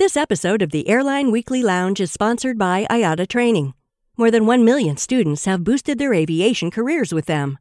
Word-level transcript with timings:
This 0.00 0.16
episode 0.16 0.62
of 0.62 0.70
the 0.70 0.88
Airline 0.88 1.30
Weekly 1.30 1.62
Lounge 1.62 2.00
is 2.00 2.10
sponsored 2.10 2.56
by 2.56 2.86
IATA 2.88 3.28
Training. 3.28 3.74
More 4.16 4.30
than 4.30 4.46
1 4.46 4.64
million 4.64 4.96
students 4.96 5.44
have 5.44 5.62
boosted 5.62 5.98
their 5.98 6.14
aviation 6.14 6.70
careers 6.70 7.12
with 7.12 7.26
them. 7.26 7.58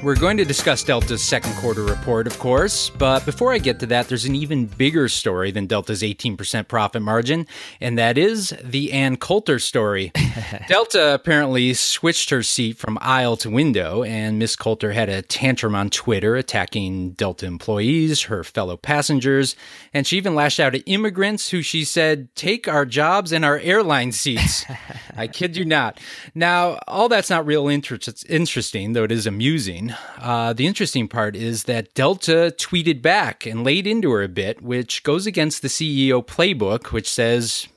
We're 0.00 0.14
going 0.14 0.36
to 0.36 0.44
discuss 0.44 0.84
Delta's 0.84 1.24
second 1.24 1.56
quarter 1.56 1.82
report, 1.82 2.28
of 2.28 2.38
course, 2.38 2.88
but 2.88 3.26
before 3.26 3.52
I 3.52 3.58
get 3.58 3.80
to 3.80 3.86
that, 3.86 4.06
there's 4.06 4.26
an 4.26 4.36
even 4.36 4.66
bigger 4.66 5.08
story 5.08 5.50
than 5.50 5.66
Delta's 5.66 6.02
18% 6.02 6.68
profit 6.68 7.02
margin, 7.02 7.48
and 7.80 7.98
that 7.98 8.16
is 8.16 8.54
the 8.62 8.92
Ann 8.92 9.16
Coulter 9.16 9.58
story. 9.58 10.12
Delta 10.68 11.14
apparently 11.14 11.74
switched 11.74 12.30
her 12.30 12.44
seat 12.44 12.78
from 12.78 12.96
aisle 13.00 13.36
to 13.38 13.50
window, 13.50 14.04
and 14.04 14.38
Miss 14.38 14.54
Coulter 14.54 14.92
had 14.92 15.08
a 15.08 15.20
tantrum 15.20 15.74
on 15.74 15.90
Twitter 15.90 16.36
attacking 16.36 17.10
Delta 17.10 17.46
employees, 17.46 18.22
her 18.22 18.44
fellow 18.44 18.76
passengers, 18.76 19.56
and 19.92 20.06
she 20.06 20.16
even 20.16 20.36
lashed 20.36 20.60
out 20.60 20.76
at 20.76 20.84
immigrants 20.86 21.50
who 21.50 21.60
she 21.60 21.84
said, 21.84 22.32
Take 22.36 22.68
our 22.68 22.86
jobs 22.86 23.32
and 23.32 23.44
our 23.44 23.58
airline 23.58 24.12
seats. 24.12 24.64
I 25.16 25.26
kid 25.26 25.56
you 25.56 25.64
not. 25.64 25.98
Now, 26.36 26.78
all 26.86 27.08
that's 27.08 27.30
not 27.30 27.44
real 27.44 27.66
inter- 27.66 27.98
interesting, 28.28 28.92
though 28.92 29.02
it 29.02 29.10
is 29.10 29.26
amusing. 29.26 29.87
Uh, 30.18 30.52
the 30.52 30.66
interesting 30.66 31.08
part 31.08 31.36
is 31.36 31.64
that 31.64 31.94
Delta 31.94 32.54
tweeted 32.56 33.02
back 33.02 33.46
and 33.46 33.64
laid 33.64 33.86
into 33.86 34.10
her 34.10 34.22
a 34.22 34.28
bit, 34.28 34.62
which 34.62 35.02
goes 35.02 35.26
against 35.26 35.62
the 35.62 35.68
CEO 35.68 36.24
playbook, 36.24 36.92
which 36.92 37.10
says, 37.10 37.68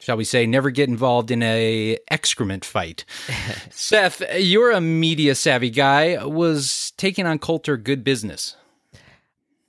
shall 0.00 0.16
we 0.16 0.24
say, 0.24 0.46
never 0.46 0.70
get 0.70 0.88
involved 0.88 1.30
in 1.30 1.42
a 1.42 1.98
excrement 2.10 2.64
fight. 2.64 3.04
Seth, 3.70 4.22
you're 4.36 4.70
a 4.70 4.80
media 4.80 5.34
savvy 5.34 5.70
guy. 5.70 6.24
Was 6.24 6.92
taking 6.96 7.26
on 7.26 7.38
Coulter 7.38 7.76
good 7.76 8.04
business? 8.04 8.56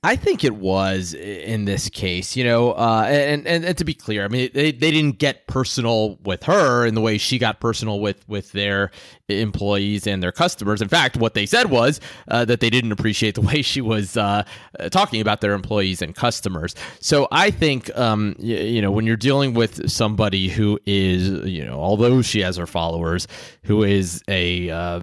I 0.01 0.15
think 0.15 0.45
it 0.45 0.55
was 0.55 1.13
in 1.13 1.65
this 1.65 1.89
case, 1.89 2.37
you 2.37 2.45
know, 2.45 2.71
uh, 2.71 3.05
and, 3.09 3.45
and 3.45 3.65
and 3.65 3.77
to 3.77 3.83
be 3.83 3.93
clear, 3.93 4.23
I 4.23 4.29
mean, 4.29 4.49
they, 4.53 4.71
they 4.71 4.91
didn't 4.91 5.17
get 5.17 5.45
personal 5.47 6.15
with 6.23 6.43
her 6.43 6.85
in 6.85 6.95
the 6.95 7.01
way 7.01 7.17
she 7.17 7.37
got 7.37 7.59
personal 7.59 7.99
with 7.99 8.25
with 8.29 8.53
their 8.53 8.91
employees 9.27 10.07
and 10.07 10.23
their 10.23 10.31
customers. 10.31 10.81
In 10.81 10.87
fact, 10.87 11.17
what 11.17 11.33
they 11.33 11.45
said 11.45 11.69
was 11.69 11.99
uh, 12.29 12.45
that 12.45 12.61
they 12.61 12.69
didn't 12.69 12.93
appreciate 12.93 13.35
the 13.35 13.41
way 13.53 13.61
she 13.61 13.81
was 13.81 14.15
uh, 14.15 14.43
talking 14.89 15.19
about 15.19 15.41
their 15.41 15.51
employees 15.51 16.01
and 16.01 16.15
customers. 16.15 16.75
So 17.01 17.27
I 17.29 17.51
think, 17.51 17.95
um, 17.97 18.37
you, 18.39 18.55
you, 18.55 18.81
know, 18.81 18.91
when 18.91 19.05
you're 19.05 19.17
dealing 19.17 19.53
with 19.53 19.91
somebody 19.91 20.47
who 20.47 20.79
is, 20.85 21.27
you 21.45 21.65
know, 21.65 21.77
although 21.77 22.21
she 22.21 22.39
has 22.39 22.55
her 22.55 22.67
followers, 22.67 23.27
who 23.63 23.83
is 23.83 24.23
a 24.29 24.69
uh, 24.69 25.01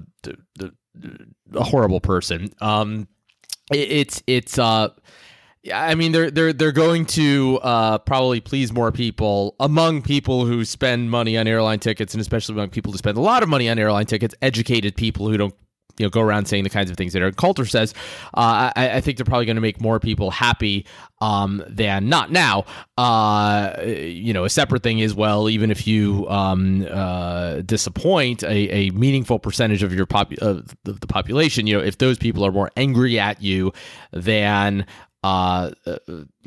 a 1.55 1.65
horrible 1.65 2.01
person. 2.01 2.49
Um, 2.63 3.09
it's 3.71 4.22
it's 4.27 4.59
uh 4.59 4.91
yeah, 5.66 5.82
I 5.82 5.97
mean, 5.97 6.12
they're 6.12 6.31
they're 6.31 6.53
they're 6.53 6.71
going 6.71 7.06
to 7.06 7.59
uh, 7.60 7.99
probably 7.99 8.41
please 8.41 8.72
more 8.72 8.93
people 8.93 9.56
among 9.59 10.03
people 10.03 10.47
who 10.47 10.65
spend 10.65 11.10
money 11.10 11.37
on 11.37 11.49
airline 11.49 11.81
tickets, 11.81 12.15
and 12.15 12.21
especially 12.21 12.54
among 12.54 12.71
people 12.71 12.93
who 12.93 12.99
spend 12.99 13.19
a 13.19 13.21
lot 13.21 13.43
of 13.43 13.49
money 13.49 13.69
on 13.69 13.77
airline 13.77 14.06
tickets. 14.06 14.32
Educated 14.41 14.94
people 14.94 15.28
who 15.28 15.37
don't 15.37 15.54
you 15.99 16.07
know 16.07 16.11
go 16.11 16.21
around 16.21 16.47
saying 16.47 16.65
the 16.65 16.71
kinds 16.71 16.91
of 16.91 16.97
things 16.97 17.12
that 17.12 17.21
Eric 17.21 17.37
Coulter 17.37 17.67
says. 17.67 17.95
Uh, 18.34 18.73
I, 18.77 18.91
I, 18.97 19.01
think 19.01 19.17
they're 19.17 19.25
probably 19.25 19.47
going 19.47 19.57
to 19.57 19.62
make 19.62 19.81
more 19.81 19.99
people 19.99 20.31
happy 20.31 20.87
um, 21.21 21.62
than 21.69 22.09
not. 22.09 22.31
Now, 22.31 22.65
uh, 22.99 23.75
you 23.84 24.33
know, 24.33 24.45
a 24.45 24.51
separate 24.51 24.83
thing 24.83 24.99
is 24.99 25.15
well, 25.15 25.49
even 25.49 25.71
if 25.71 25.87
you 25.87 26.29
um, 26.29 26.87
uh, 26.91 27.62
disappoint 27.62 28.43
a, 28.43 28.49
a, 28.49 28.91
meaningful 28.91 29.39
percentage 29.39 29.83
of 29.83 29.95
your 29.95 30.07
pop 30.07 30.33
of 30.39 30.75
the, 30.84 31.07
population, 31.07 31.67
you 31.67 31.79
know, 31.79 31.84
if 31.84 31.99
those 31.99 32.19
people 32.19 32.45
are 32.45 32.53
more 32.53 32.71
angry 32.77 33.19
at 33.19 33.41
you 33.41 33.73
than 34.13 34.84
uh, 35.26 35.72
uh, 35.87 35.98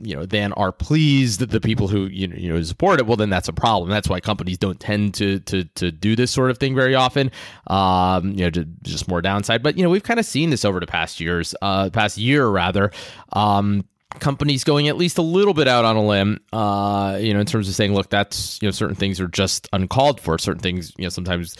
you 0.01 0.16
know, 0.16 0.25
then 0.25 0.53
are 0.53 0.72
pleased 0.72 1.41
that 1.41 1.51
the 1.51 1.59
people 1.59 1.90
who 1.90 2.06
you 2.06 2.28
know, 2.28 2.35
you 2.38 2.53
know 2.53 2.62
support 2.63 2.97
it, 2.97 3.06
well, 3.06 3.17
then 3.17 3.29
that's 3.29 3.50
a 3.50 3.53
problem. 3.53 3.90
That's 3.90 4.07
why 4.07 4.22
companies 4.22 4.57
don't 4.57 4.79
tend 4.79 5.16
to 5.16 5.40
to 5.41 5.66
to 5.66 5.91
do 5.91 6.16
this 6.16 6.31
sort 6.31 6.50
of 6.50 6.59
thing 6.59 6.75
very 6.75 6.95
often. 6.95 7.29
Um, 7.68 8.29
you 8.31 8.45
know, 8.45 8.50
to, 8.51 8.63
just 8.84 9.09
more 9.09 9.22
downside. 9.22 9.63
But 9.63 9.75
you 9.75 9.84
know, 9.84 9.89
we've 9.89 10.03
kind 10.03 10.18
of 10.18 10.25
seen 10.25 10.50
this 10.50 10.63
over 10.63 10.79
the 10.79 10.88
past 10.88 11.19
years, 11.19 11.53
uh, 11.62 11.89
past 11.89 12.18
year 12.18 12.47
rather. 12.47 12.91
Um, 13.34 13.84
companies 14.19 14.63
going 14.63 14.88
at 14.88 14.95
least 14.95 15.18
a 15.18 15.23
little 15.23 15.53
bit 15.53 15.68
out 15.68 15.84
on 15.84 15.97
a 15.97 16.06
limb, 16.06 16.39
uh, 16.53 17.18
you 17.19 17.34
know, 17.34 17.41
in 17.41 17.45
terms 17.45 17.68
of 17.68 17.75
saying, 17.75 17.94
look, 17.94 18.09
that's 18.09 18.62
you 18.62 18.68
know, 18.68 18.72
certain 18.72 18.95
things 18.95 19.19
are 19.19 19.28
just 19.28 19.68
uncalled 19.73 20.22
for. 20.22 20.38
Certain 20.38 20.62
things, 20.62 20.94
you 20.97 21.03
know, 21.03 21.09
sometimes. 21.09 21.57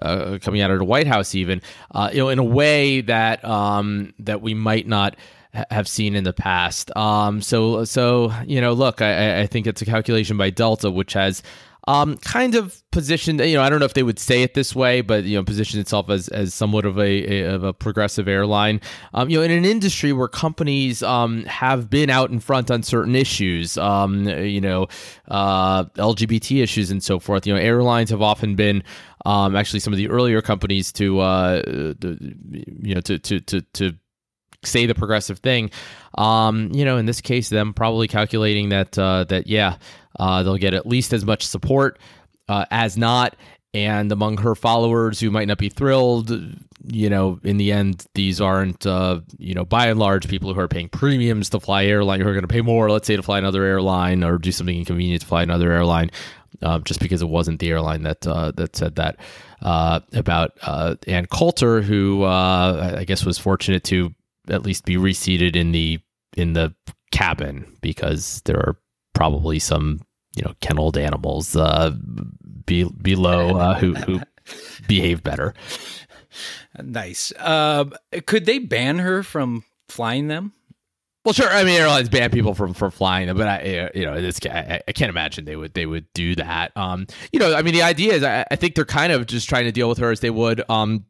Uh, 0.00 0.38
coming 0.40 0.62
out 0.62 0.70
of 0.70 0.78
the 0.78 0.84
White 0.84 1.08
House, 1.08 1.34
even 1.34 1.60
uh, 1.90 2.08
you 2.12 2.18
know, 2.18 2.28
in 2.28 2.38
a 2.38 2.44
way 2.44 3.02
that 3.02 3.44
um, 3.44 4.14
that 4.20 4.40
we 4.40 4.54
might 4.54 4.86
not 4.86 5.16
have 5.70 5.88
seen 5.88 6.14
in 6.14 6.24
the 6.24 6.32
past. 6.32 6.94
Um, 6.96 7.40
so 7.42 7.84
so 7.84 8.32
you 8.46 8.60
know, 8.60 8.72
look, 8.72 9.02
I, 9.02 9.40
I 9.40 9.46
think 9.46 9.66
it's 9.66 9.82
a 9.82 9.86
calculation 9.86 10.36
by 10.36 10.50
Delta, 10.50 10.90
which 10.90 11.12
has 11.14 11.42
um, 11.88 12.18
kind 12.18 12.54
of 12.54 12.82
positioned. 12.90 13.40
You 13.40 13.56
know, 13.56 13.62
I 13.62 13.70
don't 13.70 13.80
know 13.80 13.86
if 13.86 13.94
they 13.94 14.02
would 14.02 14.18
say 14.18 14.42
it 14.42 14.54
this 14.54 14.74
way, 14.74 15.00
but 15.00 15.24
you 15.24 15.36
know, 15.36 15.44
positioned 15.44 15.80
itself 15.80 16.10
as 16.10 16.28
as 16.28 16.54
somewhat 16.54 16.84
of 16.84 16.98
a, 16.98 17.02
a 17.02 17.54
of 17.54 17.64
a 17.64 17.72
progressive 17.72 18.28
airline. 18.28 18.80
Um, 19.14 19.30
you 19.30 19.38
know, 19.38 19.44
in 19.44 19.50
an 19.50 19.64
industry 19.64 20.12
where 20.12 20.28
companies 20.28 21.02
um, 21.02 21.44
have 21.46 21.88
been 21.90 22.10
out 22.10 22.30
in 22.30 22.38
front 22.38 22.70
on 22.70 22.82
certain 22.82 23.16
issues, 23.16 23.78
um, 23.78 24.28
you 24.28 24.60
know, 24.60 24.88
uh, 25.28 25.84
LGBT 25.84 26.62
issues 26.62 26.90
and 26.90 27.02
so 27.02 27.18
forth. 27.18 27.46
You 27.46 27.54
know, 27.54 27.60
airlines 27.60 28.10
have 28.10 28.22
often 28.22 28.54
been 28.54 28.82
um, 29.24 29.56
actually 29.56 29.80
some 29.80 29.92
of 29.92 29.96
the 29.96 30.08
earlier 30.08 30.42
companies 30.42 30.92
to 30.92 31.20
uh, 31.20 31.62
the, 31.62 32.36
you 32.82 32.94
know 32.94 33.00
to 33.00 33.18
to 33.18 33.40
to 33.40 33.62
to 33.62 33.96
say 34.64 34.86
the 34.86 34.94
progressive 34.94 35.38
thing. 35.38 35.70
Um, 36.16 36.70
you 36.72 36.84
know, 36.84 36.96
in 36.96 37.06
this 37.06 37.20
case, 37.20 37.48
them 37.48 37.72
probably 37.72 38.08
calculating 38.08 38.70
that 38.70 38.98
uh, 38.98 39.24
that 39.24 39.46
yeah, 39.46 39.76
uh, 40.18 40.42
they'll 40.42 40.56
get 40.56 40.74
at 40.74 40.86
least 40.86 41.12
as 41.12 41.24
much 41.24 41.46
support 41.46 41.98
uh, 42.48 42.64
as 42.70 42.96
not. 42.96 43.36
And 43.72 44.10
among 44.10 44.38
her 44.38 44.56
followers 44.56 45.20
who 45.20 45.30
might 45.30 45.46
not 45.46 45.58
be 45.58 45.68
thrilled, 45.68 46.30
you 46.86 47.08
know, 47.08 47.38
in 47.44 47.56
the 47.56 47.70
end, 47.70 48.04
these 48.14 48.40
aren't, 48.40 48.84
uh, 48.84 49.20
you 49.38 49.54
know, 49.54 49.64
by 49.64 49.86
and 49.86 49.98
large, 50.00 50.28
people 50.28 50.52
who 50.52 50.58
are 50.58 50.66
paying 50.66 50.88
premiums 50.88 51.50
to 51.50 51.60
fly 51.60 51.84
airline 51.84 52.20
who 52.20 52.28
are 52.28 52.32
going 52.32 52.42
to 52.42 52.48
pay 52.48 52.62
more, 52.62 52.90
let's 52.90 53.06
say, 53.06 53.14
to 53.14 53.22
fly 53.22 53.38
another 53.38 53.62
airline 53.62 54.24
or 54.24 54.38
do 54.38 54.50
something 54.50 54.76
inconvenient 54.76 55.20
to 55.20 55.26
fly 55.26 55.44
another 55.44 55.70
airline, 55.70 56.10
uh, 56.62 56.80
just 56.80 56.98
because 56.98 57.22
it 57.22 57.28
wasn't 57.28 57.60
the 57.60 57.70
airline 57.70 58.02
that 58.02 58.26
uh, 58.26 58.50
that 58.56 58.74
said 58.74 58.96
that 58.96 59.18
uh, 59.62 60.00
about 60.14 60.58
uh, 60.62 60.96
Ann 61.06 61.26
Coulter, 61.26 61.80
who 61.80 62.24
I 62.24 63.04
guess 63.04 63.24
was 63.24 63.38
fortunate 63.38 63.84
to 63.84 64.12
at 64.48 64.64
least 64.64 64.84
be 64.84 64.96
reseated 64.96 65.56
in 65.56 65.72
the 65.72 66.00
in 66.36 66.52
the 66.52 66.74
cabin 67.12 67.76
because 67.80 68.40
there 68.44 68.58
are 68.58 68.76
probably 69.14 69.58
some 69.58 70.00
you 70.36 70.42
know 70.42 70.54
kenneled 70.60 70.96
animals 70.96 71.56
uh, 71.56 71.92
be, 72.66 72.84
below 72.84 73.56
uh, 73.56 73.78
who 73.78 73.94
who 73.94 74.20
behave 74.88 75.22
better. 75.22 75.54
Nice. 76.80 77.32
Uh, 77.38 77.86
could 78.26 78.46
they 78.46 78.58
ban 78.58 78.98
her 78.98 79.22
from 79.22 79.64
flying 79.88 80.28
them? 80.28 80.52
Well, 81.24 81.34
sure. 81.34 81.50
I 81.50 81.64
mean, 81.64 81.78
airlines 81.78 82.08
ban 82.08 82.30
people 82.30 82.54
from 82.54 82.72
from 82.72 82.90
flying 82.90 83.26
them, 83.26 83.36
but 83.36 83.46
I, 83.46 83.90
you 83.94 84.06
know, 84.06 84.20
this 84.22 84.40
I, 84.46 84.80
I 84.88 84.92
can't 84.92 85.10
imagine 85.10 85.44
they 85.44 85.56
would 85.56 85.74
they 85.74 85.84
would 85.84 86.06
do 86.14 86.34
that. 86.36 86.74
Um, 86.76 87.06
you 87.30 87.38
know, 87.38 87.54
I 87.54 87.60
mean, 87.60 87.74
the 87.74 87.82
idea 87.82 88.14
is, 88.14 88.24
I, 88.24 88.46
I 88.50 88.56
think 88.56 88.74
they're 88.74 88.86
kind 88.86 89.12
of 89.12 89.26
just 89.26 89.46
trying 89.46 89.64
to 89.64 89.72
deal 89.72 89.88
with 89.88 89.98
her 89.98 90.10
as 90.10 90.20
they 90.20 90.30
would 90.30 90.62
um 90.70 91.04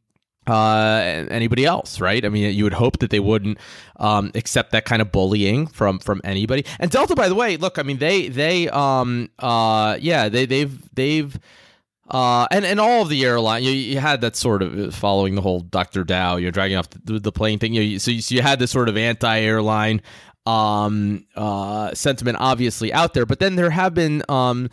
uh, 0.47 1.27
anybody 1.31 1.65
else, 1.65 2.01
right? 2.01 2.25
I 2.25 2.29
mean, 2.29 2.55
you 2.55 2.65
would 2.65 2.75
hope 2.75 2.99
that 2.99 3.11
they 3.11 3.21
wouldn't 3.21 3.59
um, 3.97 4.31
accept 4.35 4.73
that 4.73 4.85
kind 4.85 5.03
of 5.03 5.13
bullying 5.13 5.67
from 5.67 5.99
from 5.99 6.21
anybody. 6.25 6.65
And 6.79 6.91
Delta, 6.91 7.15
by 7.15 7.29
the 7.29 7.35
way, 7.35 7.57
look, 7.57 7.79
I 7.79 7.83
mean, 7.83 7.99
they 7.99 8.29
they 8.29 8.69
um 8.69 9.31
uh 9.39 9.97
yeah 10.01 10.29
they 10.29 10.47
they've 10.47 10.95
they've 10.95 11.39
uh, 12.11 12.49
and 12.51 12.65
and 12.65 12.81
all 12.81 13.03
of 13.03 13.09
the 13.09 13.25
airline, 13.25 13.63
you, 13.63 13.71
you 13.71 14.01
had 14.01 14.21
that 14.23 14.35
sort 14.35 14.63
of 14.63 14.79
uh, 14.79 14.91
following 14.91 15.37
the 15.37 15.41
whole 15.41 15.61
Dr. 15.61 16.05
Dao, 16.05 16.41
you're 16.43 16.51
dragging 16.51 16.77
off 16.77 16.91
the, 16.91 17.21
the 17.21 17.31
plane 17.31 17.61
thing. 17.61 17.73
You, 17.73 18.01
so, 18.01 18.11
you, 18.11 18.21
so 18.21 18.35
you 18.35 18.43
had 18.43 18.59
this 18.59 18.73
sort 18.73 18.89
of 18.89 18.97
anti-airline 18.97 20.03
um, 20.45 21.25
uh, 21.37 21.95
sentiment, 21.95 22.39
obviously 22.41 22.93
out 22.93 23.15
there. 23.15 23.27
But 23.27 23.39
then 23.39 23.55
there 23.55 23.71
have 23.71 23.95
been 23.95 24.25
um, 24.29 24.71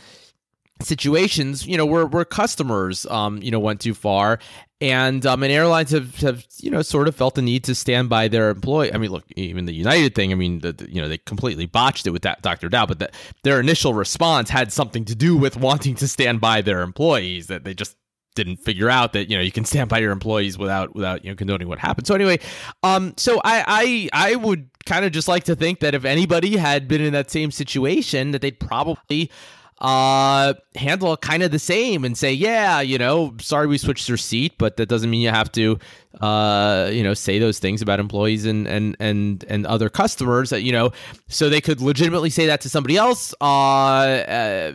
situations, 0.81 1.65
you 1.65 1.77
know, 1.77 1.85
where 1.85 2.05
where 2.05 2.25
customers, 2.25 3.05
um, 3.07 3.41
you 3.41 3.51
know, 3.51 3.59
went 3.59 3.81
too 3.81 3.93
far, 3.93 4.39
and 4.79 5.25
um, 5.25 5.43
and 5.43 5.51
airlines 5.51 5.91
have, 5.91 6.15
have 6.17 6.45
you 6.59 6.69
know 6.69 6.81
sort 6.81 7.07
of 7.07 7.15
felt 7.15 7.35
the 7.35 7.41
need 7.41 7.63
to 7.63 7.75
stand 7.75 8.09
by 8.09 8.27
their 8.27 8.49
employee. 8.49 8.93
I 8.93 8.97
mean, 8.97 9.11
look, 9.11 9.25
even 9.35 9.65
the 9.65 9.73
United 9.73 10.13
thing. 10.13 10.31
I 10.31 10.35
mean, 10.35 10.59
the, 10.59 10.73
the, 10.73 10.91
you 10.91 11.01
know 11.01 11.07
they 11.07 11.17
completely 11.17 11.65
botched 11.65 12.05
it 12.05 12.11
with 12.11 12.21
that 12.23 12.41
Dr. 12.41 12.69
Dao, 12.69 12.87
but 12.87 12.99
the, 12.99 13.09
their 13.43 13.59
initial 13.59 13.93
response 13.93 14.49
had 14.49 14.71
something 14.71 15.05
to 15.05 15.15
do 15.15 15.35
with 15.35 15.57
wanting 15.57 15.95
to 15.95 16.07
stand 16.07 16.41
by 16.41 16.61
their 16.61 16.81
employees. 16.81 17.47
That 17.47 17.63
they 17.63 17.73
just 17.73 17.95
didn't 18.35 18.57
figure 18.57 18.89
out 18.89 19.13
that 19.13 19.29
you 19.29 19.35
know 19.35 19.41
you 19.41 19.51
can 19.51 19.65
stand 19.65 19.89
by 19.89 19.97
your 19.97 20.11
employees 20.11 20.57
without 20.57 20.93
without 20.95 21.25
you 21.25 21.31
know 21.31 21.35
condoning 21.35 21.67
what 21.67 21.79
happened. 21.79 22.05
So 22.05 22.13
anyway, 22.13 22.39
um, 22.83 23.13
so 23.17 23.41
I 23.43 24.09
I 24.13 24.29
I 24.31 24.35
would 24.35 24.69
kind 24.85 25.05
of 25.05 25.11
just 25.11 25.27
like 25.27 25.43
to 25.45 25.55
think 25.55 25.79
that 25.79 25.95
if 25.95 26.05
anybody 26.05 26.55
had 26.55 26.87
been 26.87 27.01
in 27.01 27.13
that 27.13 27.31
same 27.31 27.49
situation, 27.51 28.31
that 28.31 28.41
they'd 28.41 28.59
probably 28.59 29.31
uh, 29.79 30.53
handle 30.75 31.15
kind 31.17 31.43
of 31.43 31.51
the 31.51 31.59
same 31.59 32.03
and 32.03 32.17
say, 32.17 32.33
yeah, 32.33 32.81
you 32.81 32.97
know, 32.97 33.35
sorry 33.39 33.67
we 33.67 33.77
switched 33.77 34.07
your 34.09 34.17
seat, 34.17 34.53
but 34.57 34.77
that 34.77 34.87
doesn't 34.87 35.09
mean 35.09 35.21
you 35.21 35.29
have 35.29 35.51
to, 35.53 35.79
uh, 36.21 36.89
you 36.91 37.03
know, 37.03 37.13
say 37.13 37.39
those 37.39 37.59
things 37.59 37.81
about 37.81 37.99
employees 37.99 38.45
and 38.45 38.67
and 38.67 38.95
and 38.99 39.45
and 39.49 39.65
other 39.65 39.89
customers. 39.89 40.49
That 40.49 40.61
you 40.61 40.71
know, 40.71 40.91
so 41.27 41.49
they 41.49 41.61
could 41.61 41.81
legitimately 41.81 42.29
say 42.29 42.45
that 42.47 42.61
to 42.61 42.69
somebody 42.69 42.97
else. 42.97 43.33
Uh, 43.41 43.45
uh 43.45 44.73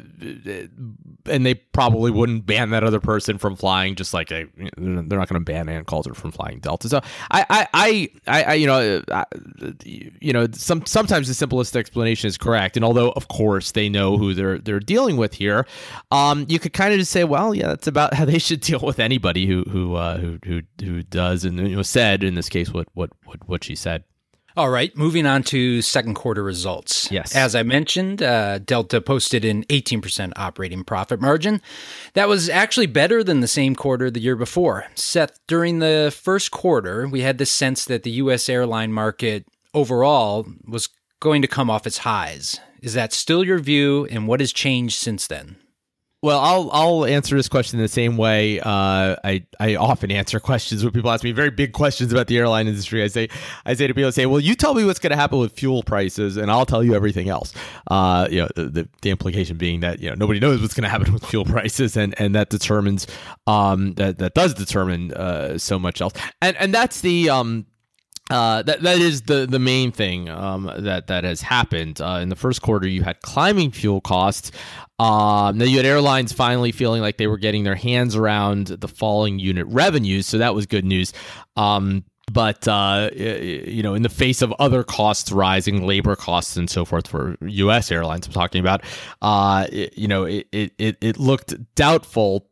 and 1.26 1.46
they 1.46 1.54
probably 1.54 2.10
wouldn't 2.10 2.46
ban 2.46 2.70
that 2.70 2.82
other 2.82 3.00
person 3.00 3.38
from 3.38 3.56
flying, 3.56 3.94
just 3.94 4.12
like 4.12 4.28
they're 4.28 4.48
not 4.76 5.28
going 5.28 5.40
to 5.40 5.40
ban 5.40 5.68
Ann 5.68 5.84
Coulter 5.84 6.14
from 6.14 6.32
flying 6.32 6.58
Delta. 6.58 6.88
So 6.88 7.00
I, 7.30 7.68
I, 7.72 8.08
I, 8.26 8.42
I 8.42 8.54
you 8.54 8.66
know, 8.66 9.02
I, 9.10 9.24
you 9.84 10.32
know, 10.32 10.46
some 10.52 10.84
sometimes 10.86 11.28
the 11.28 11.34
simplest 11.34 11.76
explanation 11.76 12.28
is 12.28 12.36
correct, 12.36 12.76
and 12.76 12.84
although 12.84 13.10
of 13.12 13.28
course 13.28 13.72
they 13.72 13.88
know 13.88 14.16
who 14.16 14.34
they're 14.34 14.58
they're 14.58 14.80
dealing 14.80 15.16
with 15.16 15.34
here, 15.34 15.66
um, 16.10 16.46
you 16.48 16.58
could 16.58 16.72
kind 16.72 16.92
of 16.92 16.98
just 16.98 17.12
say, 17.12 17.24
well, 17.24 17.54
yeah, 17.54 17.68
that's 17.68 17.86
about 17.86 18.14
how 18.14 18.24
they 18.24 18.38
should 18.38 18.60
deal 18.72 18.80
with 18.80 18.98
anybody 18.98 19.46
who 19.46 19.62
who 19.64 19.94
uh, 19.94 20.18
who 20.18 20.38
who 20.44 20.62
who 20.80 21.02
does 21.02 21.31
and 21.44 21.58
you 21.58 21.76
know 21.76 21.82
said 21.82 22.22
in 22.22 22.34
this 22.34 22.48
case 22.48 22.72
what 22.72 22.88
what 22.94 23.10
what 23.24 23.48
what 23.48 23.64
she 23.64 23.74
said. 23.74 24.04
All 24.54 24.68
right, 24.68 24.94
moving 24.94 25.24
on 25.24 25.42
to 25.44 25.80
second 25.80 26.12
quarter 26.14 26.42
results. 26.42 27.10
Yes. 27.10 27.34
As 27.34 27.54
I 27.54 27.62
mentioned, 27.62 28.22
uh, 28.22 28.58
Delta 28.58 29.00
posted 29.00 29.46
an 29.46 29.64
18% 29.64 30.32
operating 30.36 30.84
profit 30.84 31.22
margin. 31.22 31.62
That 32.12 32.28
was 32.28 32.50
actually 32.50 32.86
better 32.86 33.24
than 33.24 33.40
the 33.40 33.48
same 33.48 33.74
quarter 33.74 34.10
the 34.10 34.20
year 34.20 34.36
before. 34.36 34.84
Seth, 34.94 35.38
during 35.46 35.78
the 35.78 36.14
first 36.14 36.50
quarter, 36.50 37.08
we 37.08 37.22
had 37.22 37.38
the 37.38 37.46
sense 37.46 37.86
that 37.86 38.02
the 38.02 38.10
U.S. 38.10 38.46
airline 38.50 38.92
market 38.92 39.46
overall 39.72 40.46
was 40.66 40.90
going 41.18 41.40
to 41.40 41.48
come 41.48 41.70
off 41.70 41.86
its 41.86 41.98
highs. 41.98 42.60
Is 42.82 42.92
that 42.92 43.14
still 43.14 43.44
your 43.44 43.58
view, 43.58 44.06
and 44.10 44.28
what 44.28 44.40
has 44.40 44.52
changed 44.52 44.96
since 44.96 45.26
then? 45.26 45.56
Well, 46.22 46.38
I'll 46.38 46.70
I'll 46.72 47.04
answer 47.04 47.34
this 47.36 47.48
question 47.48 47.80
the 47.80 47.88
same 47.88 48.16
way 48.16 48.60
uh, 48.60 49.16
I 49.24 49.44
I 49.58 49.74
often 49.74 50.12
answer 50.12 50.38
questions 50.38 50.84
when 50.84 50.92
people 50.92 51.10
ask 51.10 51.24
me 51.24 51.32
very 51.32 51.50
big 51.50 51.72
questions 51.72 52.12
about 52.12 52.28
the 52.28 52.38
airline 52.38 52.68
industry. 52.68 53.02
I 53.02 53.08
say 53.08 53.28
I 53.66 53.74
say 53.74 53.88
to 53.88 53.94
people, 53.94 54.06
I 54.06 54.10
say, 54.10 54.26
well, 54.26 54.38
you 54.38 54.54
tell 54.54 54.74
me 54.74 54.84
what's 54.84 55.00
going 55.00 55.10
to 55.10 55.16
happen 55.16 55.40
with 55.40 55.52
fuel 55.52 55.82
prices, 55.82 56.36
and 56.36 56.48
I'll 56.48 56.64
tell 56.64 56.84
you 56.84 56.94
everything 56.94 57.28
else. 57.28 57.52
Uh, 57.90 58.28
you 58.30 58.42
know, 58.42 58.48
the, 58.54 58.88
the, 59.00 59.10
implication 59.10 59.56
being 59.56 59.80
that 59.80 59.98
you 59.98 60.10
know 60.10 60.14
nobody 60.14 60.38
knows 60.38 60.62
what's 60.62 60.74
going 60.74 60.84
to 60.84 60.90
happen 60.90 61.12
with 61.12 61.26
fuel 61.26 61.44
prices, 61.56 61.96
and 61.96 62.14
and 62.20 62.36
that 62.36 62.50
determines 62.50 63.08
um 63.48 63.94
that 63.94 64.18
that 64.18 64.34
does 64.34 64.54
determine 64.54 65.12
uh, 65.14 65.58
so 65.58 65.76
much 65.76 66.00
else, 66.00 66.12
and 66.40 66.56
and 66.58 66.72
that's 66.72 67.00
the 67.00 67.30
um 67.30 67.66
uh, 68.32 68.62
that 68.62 68.82
that 68.82 68.98
is 68.98 69.22
the 69.22 69.46
the 69.46 69.58
main 69.58 69.92
thing 69.92 70.28
um, 70.28 70.70
that 70.78 71.06
that 71.08 71.24
has 71.24 71.40
happened 71.40 72.00
uh, 72.00 72.18
in 72.22 72.28
the 72.28 72.36
first 72.36 72.62
quarter. 72.62 72.88
You 72.88 73.02
had 73.02 73.20
climbing 73.22 73.70
fuel 73.70 74.00
costs. 74.00 74.50
Um, 74.98 75.58
now 75.58 75.64
you 75.64 75.76
had 75.76 75.86
airlines 75.86 76.32
finally 76.32 76.72
feeling 76.72 77.02
like 77.02 77.16
they 77.16 77.26
were 77.26 77.38
getting 77.38 77.64
their 77.64 77.74
hands 77.74 78.16
around 78.16 78.68
the 78.68 78.88
falling 78.88 79.38
unit 79.38 79.66
revenues, 79.68 80.26
so 80.26 80.38
that 80.38 80.54
was 80.54 80.66
good 80.66 80.84
news. 80.84 81.12
Um, 81.56 82.04
but 82.32 82.66
uh, 82.66 83.10
you 83.14 83.82
know, 83.82 83.94
in 83.94 84.02
the 84.02 84.08
face 84.08 84.42
of 84.42 84.52
other 84.58 84.84
costs 84.84 85.32
rising, 85.32 85.86
labor 85.86 86.16
costs 86.16 86.56
and 86.56 86.70
so 86.70 86.84
forth 86.84 87.06
for 87.08 87.36
U.S. 87.40 87.90
airlines, 87.90 88.26
I'm 88.26 88.32
talking 88.32 88.60
about, 88.60 88.82
uh, 89.20 89.66
you 89.70 90.08
know, 90.08 90.24
it, 90.24 90.46
it 90.52 90.72
it 90.78 91.18
looked 91.18 91.54
doubtful 91.74 92.48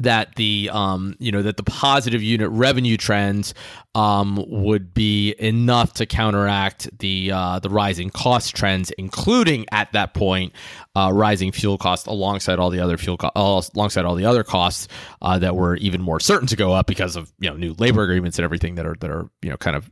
that 0.00 0.34
the 0.34 0.68
um 0.72 1.14
you 1.20 1.30
know 1.30 1.42
that 1.42 1.56
the 1.56 1.62
positive 1.62 2.22
unit 2.22 2.50
revenue 2.50 2.96
trends 2.96 3.54
um 3.94 4.44
would 4.48 4.92
be 4.92 5.34
enough 5.38 5.92
to 5.92 6.04
counteract 6.04 6.88
the 6.98 7.30
uh 7.32 7.60
the 7.60 7.70
rising 7.70 8.10
cost 8.10 8.56
trends 8.56 8.90
including 8.98 9.64
at 9.70 9.92
that 9.92 10.12
point 10.12 10.52
uh 10.96 11.10
rising 11.12 11.52
fuel 11.52 11.78
costs 11.78 12.06
alongside 12.06 12.58
all 12.58 12.70
the 12.70 12.80
other 12.80 12.96
fuel 12.96 13.16
co- 13.16 13.30
alongside 13.36 14.04
all 14.04 14.16
the 14.16 14.24
other 14.24 14.42
costs 14.42 14.88
uh 15.22 15.38
that 15.38 15.54
were 15.54 15.76
even 15.76 16.02
more 16.02 16.18
certain 16.18 16.48
to 16.48 16.56
go 16.56 16.72
up 16.72 16.86
because 16.86 17.14
of 17.14 17.32
you 17.38 17.48
know 17.48 17.56
new 17.56 17.72
labor 17.78 18.02
agreements 18.02 18.36
and 18.36 18.44
everything 18.44 18.74
that 18.74 18.86
are 18.86 18.96
that 18.98 19.10
are 19.10 19.30
you 19.42 19.50
know 19.50 19.56
kind 19.56 19.76
of 19.76 19.88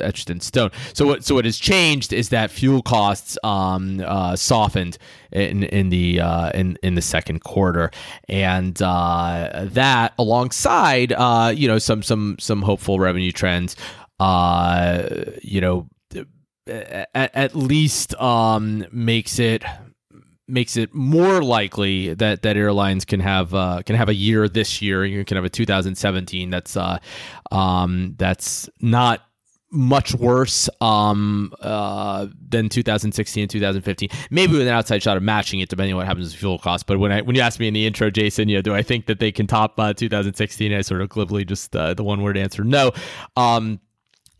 etched 0.00 0.30
in 0.30 0.40
stone. 0.40 0.70
So 0.92 1.06
what 1.06 1.24
so 1.24 1.34
what 1.34 1.44
has 1.44 1.58
changed 1.58 2.12
is 2.12 2.30
that 2.30 2.50
fuel 2.50 2.82
costs 2.82 3.38
um, 3.44 4.02
uh, 4.04 4.36
softened 4.36 4.98
in 5.32 5.64
in 5.64 5.90
the 5.90 6.20
uh, 6.20 6.50
in 6.50 6.78
in 6.82 6.94
the 6.94 7.02
second 7.02 7.40
quarter, 7.40 7.90
and 8.28 8.80
uh, 8.80 9.64
that 9.64 10.14
alongside 10.18 11.12
uh, 11.12 11.52
you 11.54 11.68
know 11.68 11.78
some 11.78 12.02
some 12.02 12.36
some 12.38 12.62
hopeful 12.62 12.98
revenue 12.98 13.32
trends, 13.32 13.76
uh, 14.20 15.08
you 15.42 15.60
know, 15.60 15.88
at, 16.66 17.08
at 17.14 17.54
least 17.54 18.14
um, 18.20 18.84
makes 18.90 19.38
it 19.38 19.64
makes 20.48 20.76
it 20.76 20.94
more 20.94 21.42
likely 21.42 22.14
that 22.14 22.42
that 22.42 22.56
airlines 22.56 23.04
can 23.04 23.20
have 23.20 23.54
uh, 23.54 23.82
can 23.84 23.96
have 23.96 24.08
a 24.08 24.14
year 24.14 24.48
this 24.48 24.80
year. 24.80 25.04
You 25.04 25.24
can 25.24 25.36
have 25.36 25.44
a 25.44 25.50
2017 25.50 26.50
that's 26.50 26.76
uh, 26.76 26.98
um, 27.50 28.14
that's 28.16 28.68
not 28.80 29.25
much 29.70 30.14
worse 30.14 30.68
um, 30.80 31.52
uh, 31.60 32.26
than 32.48 32.68
2016 32.68 33.42
and 33.42 33.50
2015. 33.50 34.08
Maybe 34.30 34.52
with 34.52 34.62
an 34.62 34.68
outside 34.68 35.02
shot 35.02 35.16
of 35.16 35.22
matching 35.22 35.60
it, 35.60 35.68
depending 35.68 35.94
on 35.94 35.98
what 35.98 36.06
happens 36.06 36.26
with 36.32 36.38
fuel 36.38 36.58
costs. 36.58 36.84
But 36.84 36.98
when 36.98 37.12
I 37.12 37.22
when 37.22 37.36
you 37.36 37.42
asked 37.42 37.58
me 37.58 37.68
in 37.68 37.74
the 37.74 37.86
intro, 37.86 38.10
Jason, 38.10 38.48
you 38.48 38.56
know, 38.56 38.62
do 38.62 38.74
I 38.74 38.82
think 38.82 39.06
that 39.06 39.18
they 39.18 39.32
can 39.32 39.46
top 39.46 39.78
uh, 39.78 39.92
2016? 39.92 40.72
I 40.72 40.80
sort 40.82 41.02
of 41.02 41.08
glibly 41.08 41.44
just 41.44 41.74
uh, 41.74 41.94
the 41.94 42.04
one 42.04 42.22
word 42.22 42.36
answer, 42.36 42.64
no. 42.64 42.92
Um, 43.36 43.80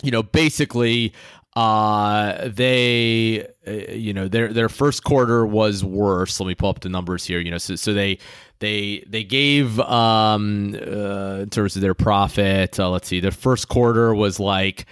you 0.03 0.11
know, 0.11 0.23
basically, 0.23 1.13
uh, 1.57 2.49
they, 2.49 3.47
uh, 3.67 3.93
you 3.93 4.13
know, 4.13 4.29
their 4.29 4.53
their 4.53 4.69
first 4.69 5.05
quarter 5.05 5.47
was 5.47 5.83
worse. 5.83 6.39
Let 6.39 6.47
me 6.47 6.55
pull 6.55 6.69
up 6.69 6.81
the 6.81 6.91
numbers 6.91 7.25
here. 7.25 7.41
You 7.41 7.51
know, 7.51 7.59
so 7.59 7.77
so 7.77 7.95
they 7.95 8.19
they 8.59 9.05
they 9.09 9.25
gave 9.25 9.81
um 9.81 10.75
uh, 10.75 11.41
in 11.41 11.51
terms 11.51 11.75
of 11.75 11.83
their 11.83 11.95
profit. 11.95 12.79
Uh, 12.79 12.91
let's 12.91 13.09
see, 13.09 13.21
their 13.21 13.31
first 13.31 13.69
quarter 13.69 14.15
was 14.15 14.39
like 14.39 14.87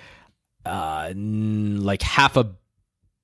uh, 0.65 1.13
like 1.15 2.03
half 2.03 2.37
a 2.37 2.55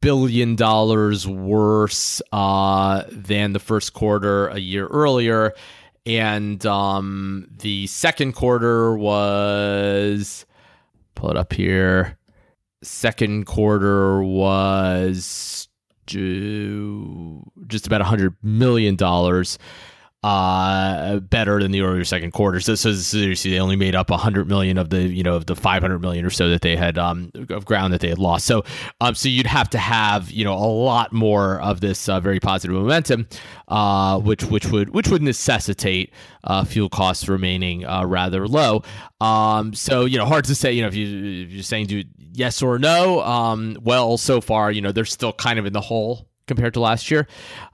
billion 0.01 0.57
dollars 0.57 1.27
worse 1.27 2.23
uh, 2.33 3.05
than 3.11 3.53
the 3.53 3.59
first 3.59 3.93
quarter 3.93 4.49
a 4.49 4.59
year 4.59 4.87
earlier. 4.87 5.53
And 6.07 6.65
um, 6.65 7.49
the 7.59 7.87
second 7.87 8.33
quarter 8.33 8.97
was, 8.97 10.47
pull 11.15 11.31
it 11.31 11.37
up 11.37 11.53
here. 11.53 12.19
Second 12.83 13.45
quarter 13.45 14.23
was 14.23 15.69
just 16.07 17.87
about 17.87 18.01
a 18.01 18.05
$100 18.05 18.35
million 18.43 18.97
uh, 20.23 21.19
better 21.21 21.63
than 21.63 21.71
the 21.71 21.81
earlier 21.81 22.05
second 22.05 22.33
quarter. 22.33 22.61
So, 22.61 22.75
so 22.75 22.93
seriously, 22.93 23.53
they 23.53 23.61
only 23.61 23.77
made 23.77 23.95
up 23.95 24.11
100 24.11 24.49
million 24.49 24.77
of 24.77 24.91
the 24.91 25.03
you 25.03 25.23
know 25.23 25.35
of 25.35 25.47
the 25.47 25.57
500 25.57 25.99
million 25.99 26.25
or 26.27 26.31
so 26.31 26.51
that 26.51 26.61
they 26.61 26.77
had 26.77 26.99
um, 26.99 27.31
of 27.49 27.65
ground 27.65 27.95
that 27.95 28.01
they 28.01 28.09
had 28.09 28.19
lost. 28.19 28.47
So, 28.47 28.65
um, 29.01 29.15
so 29.15 29.29
you'd 29.29 29.47
have 29.47 29.71
to 29.71 29.79
have 29.79 30.31
you 30.31 30.45
know 30.45 30.55
a 30.55 30.67
lot 30.67 31.13
more 31.13 31.61
of 31.61 31.81
this 31.81 32.09
uh, 32.09 32.21
very 32.21 32.39
positive 32.39 32.77
momentum, 32.77 33.29
uh, 33.69 34.21
which 34.21 34.45
which 34.45 34.67
would 34.67 34.91
which 34.91 35.09
would 35.09 35.23
necessitate 35.23 36.13
uh, 36.45 36.65
fuel 36.65 36.91
costs 36.91 37.29
remaining 37.29 37.87
uh, 37.87 38.05
rather 38.05 38.47
low. 38.47 38.83
Um, 39.21 39.73
so 39.73 40.05
you 40.05 40.19
know, 40.19 40.27
hard 40.27 40.45
to 40.47 40.55
say. 40.55 40.73
You 40.73 40.83
know, 40.83 40.89
if, 40.89 40.95
you, 40.95 41.45
if 41.45 41.51
you're 41.51 41.63
saying 41.63 41.87
do 41.87 42.05
yes 42.33 42.63
or 42.63 42.79
no. 42.79 43.23
Um, 43.23 43.79
well, 43.83 44.19
so 44.19 44.41
far, 44.41 44.71
you 44.71 44.83
know, 44.83 44.93
they're 44.93 45.05
still 45.05 45.33
kind 45.33 45.59
of 45.59 45.67
in 45.67 45.73
the 45.73 45.81
hole 45.81 46.30
compared 46.51 46.75
to 46.75 46.81
last 46.81 47.13
year. 47.13 47.29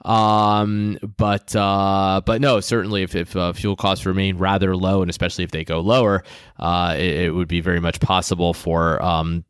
Um, 0.05 0.99
but 1.17 1.57
uh, 1.57 2.21
but 2.27 2.43
no, 2.43 2.61
certainly 2.61 3.03
if, 3.03 3.15
if 3.15 3.35
uh, 3.35 3.55
fuel 3.55 3.75
costs 3.75 4.05
remain 4.05 4.37
rather 4.37 4.77
low, 4.77 5.01
and 5.01 5.09
especially 5.09 5.45
if 5.45 5.51
they 5.51 5.65
go 5.65 5.81
lower, 5.81 6.23
uh, 6.61 6.95
it, 6.99 7.15
it, 7.15 7.31
would 7.31 7.49
be 7.49 7.63
very 7.63 7.81
much 7.81 8.01
possible 8.01 8.53
for 8.53 9.03
um, 9.03 9.45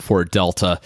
for 0.00 0.24
Delta. 0.24 0.80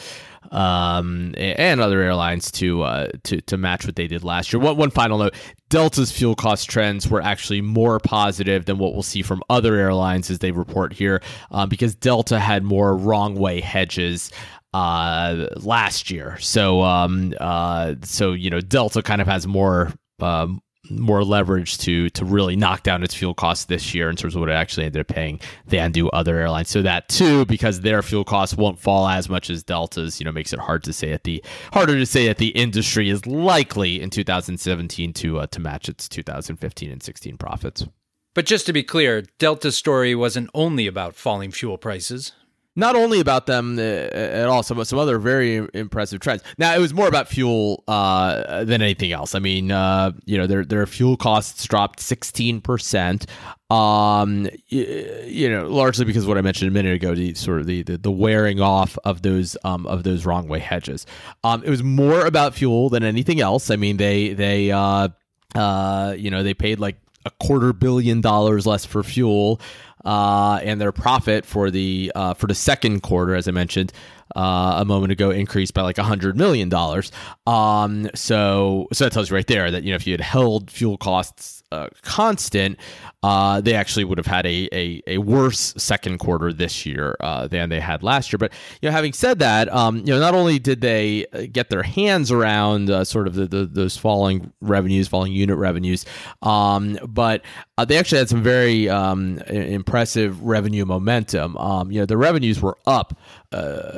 Um, 0.52 1.32
and 1.36 1.80
other 1.80 2.00
airlines 2.00 2.50
to 2.52 2.82
uh, 2.82 3.08
to 3.22 3.40
to 3.42 3.56
match 3.56 3.86
what 3.86 3.94
they 3.94 4.08
did 4.08 4.24
last 4.24 4.52
year. 4.52 4.60
One 4.60 4.76
one 4.76 4.90
final 4.90 5.18
note: 5.18 5.34
Delta's 5.68 6.10
fuel 6.10 6.34
cost 6.34 6.68
trends 6.68 7.08
were 7.08 7.22
actually 7.22 7.60
more 7.60 8.00
positive 8.00 8.64
than 8.64 8.76
what 8.78 8.92
we'll 8.92 9.04
see 9.04 9.22
from 9.22 9.44
other 9.48 9.76
airlines 9.76 10.28
as 10.28 10.40
they 10.40 10.50
report 10.50 10.92
here, 10.92 11.22
um, 11.52 11.68
because 11.68 11.94
Delta 11.94 12.40
had 12.40 12.64
more 12.64 12.96
wrong 12.96 13.36
way 13.36 13.60
hedges 13.60 14.32
uh, 14.72 15.46
last 15.56 16.10
year. 16.10 16.38
So 16.38 16.82
um, 16.82 17.34
uh, 17.40 17.94
so 18.02 18.32
you 18.32 18.50
know 18.50 18.60
Delta 18.60 19.02
kind 19.02 19.20
of 19.20 19.26
has 19.26 19.46
more 19.46 19.92
um, 20.20 20.62
more 20.90 21.24
leverage 21.24 21.78
to 21.78 22.08
to 22.10 22.24
really 22.24 22.56
knock 22.56 22.82
down 22.82 23.02
its 23.02 23.14
fuel 23.14 23.34
costs 23.34 23.66
this 23.66 23.94
year 23.94 24.10
in 24.10 24.16
terms 24.16 24.34
of 24.34 24.40
what 24.40 24.48
it 24.48 24.54
actually 24.54 24.86
ended 24.86 25.00
up 25.00 25.08
paying 25.08 25.40
than 25.66 25.92
do 25.92 26.08
other 26.10 26.38
airlines. 26.38 26.68
So 26.68 26.82
that 26.82 27.08
too, 27.08 27.44
because 27.44 27.80
their 27.80 28.02
fuel 28.02 28.24
costs 28.24 28.56
won't 28.56 28.78
fall 28.78 29.08
as 29.08 29.28
much 29.28 29.50
as 29.50 29.62
Delta's, 29.62 30.20
you 30.20 30.24
know, 30.24 30.32
makes 30.32 30.52
it 30.52 30.58
hard 30.58 30.84
to 30.84 30.92
say 30.92 31.12
at 31.12 31.24
the 31.24 31.42
harder 31.72 31.96
to 31.96 32.06
say 32.06 32.26
that 32.26 32.38
the 32.38 32.48
industry 32.48 33.10
is 33.10 33.26
likely 33.26 34.00
in 34.00 34.10
2017 34.10 35.12
to 35.14 35.40
uh, 35.40 35.46
to 35.48 35.60
match 35.60 35.88
its 35.88 36.08
2015 36.08 36.90
and 36.90 37.02
16 37.02 37.36
profits. 37.36 37.86
But 38.32 38.46
just 38.46 38.64
to 38.66 38.72
be 38.72 38.84
clear, 38.84 39.22
Delta's 39.40 39.76
story 39.76 40.14
wasn't 40.14 40.50
only 40.54 40.86
about 40.86 41.16
falling 41.16 41.50
fuel 41.50 41.78
prices 41.78 42.32
not 42.76 42.94
only 42.94 43.20
about 43.20 43.46
them 43.46 43.78
uh, 43.78 43.82
at 43.82 44.46
all, 44.46 44.62
some 44.62 44.82
some 44.84 44.98
other 44.98 45.18
very 45.18 45.66
impressive 45.74 46.20
trends. 46.20 46.42
Now 46.56 46.74
it 46.74 46.78
was 46.78 46.94
more 46.94 47.08
about 47.08 47.28
fuel 47.28 47.82
uh, 47.88 48.64
than 48.64 48.80
anything 48.80 49.12
else. 49.12 49.34
I 49.34 49.40
mean, 49.40 49.70
uh, 49.72 50.12
you 50.24 50.38
know, 50.38 50.46
their 50.46 50.64
their 50.64 50.86
fuel 50.86 51.16
costs 51.16 51.64
dropped 51.66 52.00
sixteen 52.00 52.60
percent. 52.60 53.26
Um, 53.70 54.48
you, 54.68 55.22
you, 55.26 55.48
know, 55.48 55.68
largely 55.68 56.04
because 56.04 56.24
of 56.24 56.28
what 56.28 56.38
I 56.38 56.40
mentioned 56.40 56.68
a 56.68 56.74
minute 56.74 56.94
ago, 56.94 57.14
the 57.14 57.34
sort 57.34 57.60
of 57.60 57.66
the, 57.66 57.82
the, 57.82 57.98
the 57.98 58.10
wearing 58.10 58.60
off 58.60 58.98
of 59.04 59.22
those 59.22 59.56
um, 59.64 59.86
of 59.86 60.02
those 60.02 60.24
wrong 60.26 60.48
way 60.48 60.58
hedges. 60.58 61.06
Um, 61.44 61.62
it 61.64 61.70
was 61.70 61.82
more 61.82 62.26
about 62.26 62.54
fuel 62.54 62.88
than 62.88 63.02
anything 63.02 63.40
else. 63.40 63.70
I 63.70 63.76
mean, 63.76 63.96
they 63.96 64.32
they 64.32 64.70
uh, 64.70 65.08
uh, 65.54 66.14
you 66.16 66.30
know 66.30 66.42
they 66.42 66.54
paid 66.54 66.78
like 66.78 66.96
a 67.26 67.30
quarter 67.32 67.72
billion 67.72 68.20
dollars 68.20 68.66
less 68.66 68.84
for 68.84 69.02
fuel 69.02 69.60
uh, 70.04 70.60
and 70.62 70.80
their 70.80 70.92
profit 70.92 71.44
for 71.44 71.70
the 71.70 72.12
uh, 72.14 72.34
for 72.34 72.46
the 72.46 72.54
second 72.54 73.02
quarter, 73.02 73.34
as 73.34 73.48
I 73.48 73.50
mentioned 73.50 73.92
uh, 74.36 74.76
a 74.78 74.84
moment 74.84 75.12
ago, 75.12 75.30
increased 75.30 75.74
by 75.74 75.82
like 75.82 75.98
a 75.98 76.02
hundred 76.02 76.36
million 76.36 76.68
dollars. 76.68 77.12
Um, 77.46 78.08
so 78.14 78.88
so 78.92 79.04
that 79.04 79.12
tells 79.12 79.30
you 79.30 79.36
right 79.36 79.46
there 79.46 79.70
that 79.70 79.82
you 79.82 79.90
know 79.90 79.96
if 79.96 80.06
you 80.06 80.12
had 80.12 80.20
held 80.20 80.70
fuel 80.70 80.96
costs 80.96 81.62
uh, 81.72 81.88
constant, 82.02 82.78
uh, 83.22 83.60
they 83.60 83.74
actually 83.74 84.04
would 84.04 84.16
have 84.16 84.26
had 84.26 84.46
a, 84.46 84.68
a, 84.72 85.02
a 85.06 85.18
worse 85.18 85.74
second 85.76 86.18
quarter 86.18 86.52
this 86.52 86.86
year 86.86 87.16
uh, 87.20 87.46
than 87.46 87.68
they 87.68 87.80
had 87.80 88.02
last 88.02 88.32
year. 88.32 88.38
But 88.38 88.52
you 88.80 88.88
know, 88.88 88.92
having 88.92 89.12
said 89.12 89.40
that, 89.40 89.70
um, 89.72 89.98
you 89.98 90.06
know, 90.06 90.18
not 90.18 90.34
only 90.34 90.58
did 90.58 90.80
they 90.80 91.26
uh, 91.26 91.42
get 91.52 91.68
their 91.68 91.82
hands 91.82 92.32
around 92.32 92.88
uh, 92.88 93.04
sort 93.04 93.26
of 93.26 93.34
the, 93.34 93.46
the, 93.46 93.66
those 93.66 93.96
falling 93.96 94.52
revenues, 94.62 95.06
falling 95.06 95.32
unit 95.32 95.58
revenues, 95.58 96.06
um, 96.40 96.98
but 97.06 97.42
uh, 97.76 97.84
they 97.84 97.98
actually 97.98 98.18
had 98.18 98.30
some 98.30 98.42
very 98.42 98.88
um, 98.88 99.38
impressive 99.48 100.42
revenue 100.42 100.86
momentum. 100.86 101.58
Um, 101.58 101.90
you 101.90 102.00
know, 102.00 102.06
the 102.06 102.16
revenues 102.16 102.62
were 102.62 102.78
up 102.86 103.18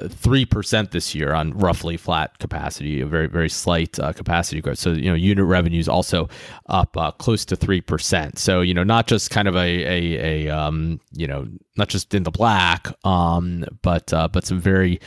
three 0.09 0.47
percent 0.47 0.91
this 0.93 1.15
year 1.15 1.33
on 1.33 1.53
roughly 1.59 1.97
flat 1.97 2.39
capacity, 2.39 3.01
a 3.01 3.07
very 3.07 3.29
very 3.29 3.49
slight 3.49 3.93
capacity 4.17 4.61
growth. 4.61 4.79
So 4.79 4.93
you 4.93 5.11
know, 5.11 5.15
unit 5.15 5.45
revenues 5.45 5.89
also 5.89 6.29
up 6.67 6.97
close 7.19 7.45
to 7.45 7.55
three 7.55 7.81
percent. 7.81 8.39
So 8.39 8.63
you 8.63 8.75
know, 8.75 8.83
not 8.83 9.12
just 9.13 9.31
kind 9.31 9.47
of 9.47 9.55
a 9.57 9.59
a, 9.59 10.47
a 10.49 10.57
um, 10.57 10.99
you 11.13 11.27
know 11.27 11.47
not 11.77 11.89
just 11.89 12.15
in 12.15 12.23
the 12.23 12.31
black, 12.31 12.89
um, 13.05 13.65
but 13.83 14.13
uh, 14.13 14.27
but 14.29 14.47
some 14.47 14.59
very 14.59 15.01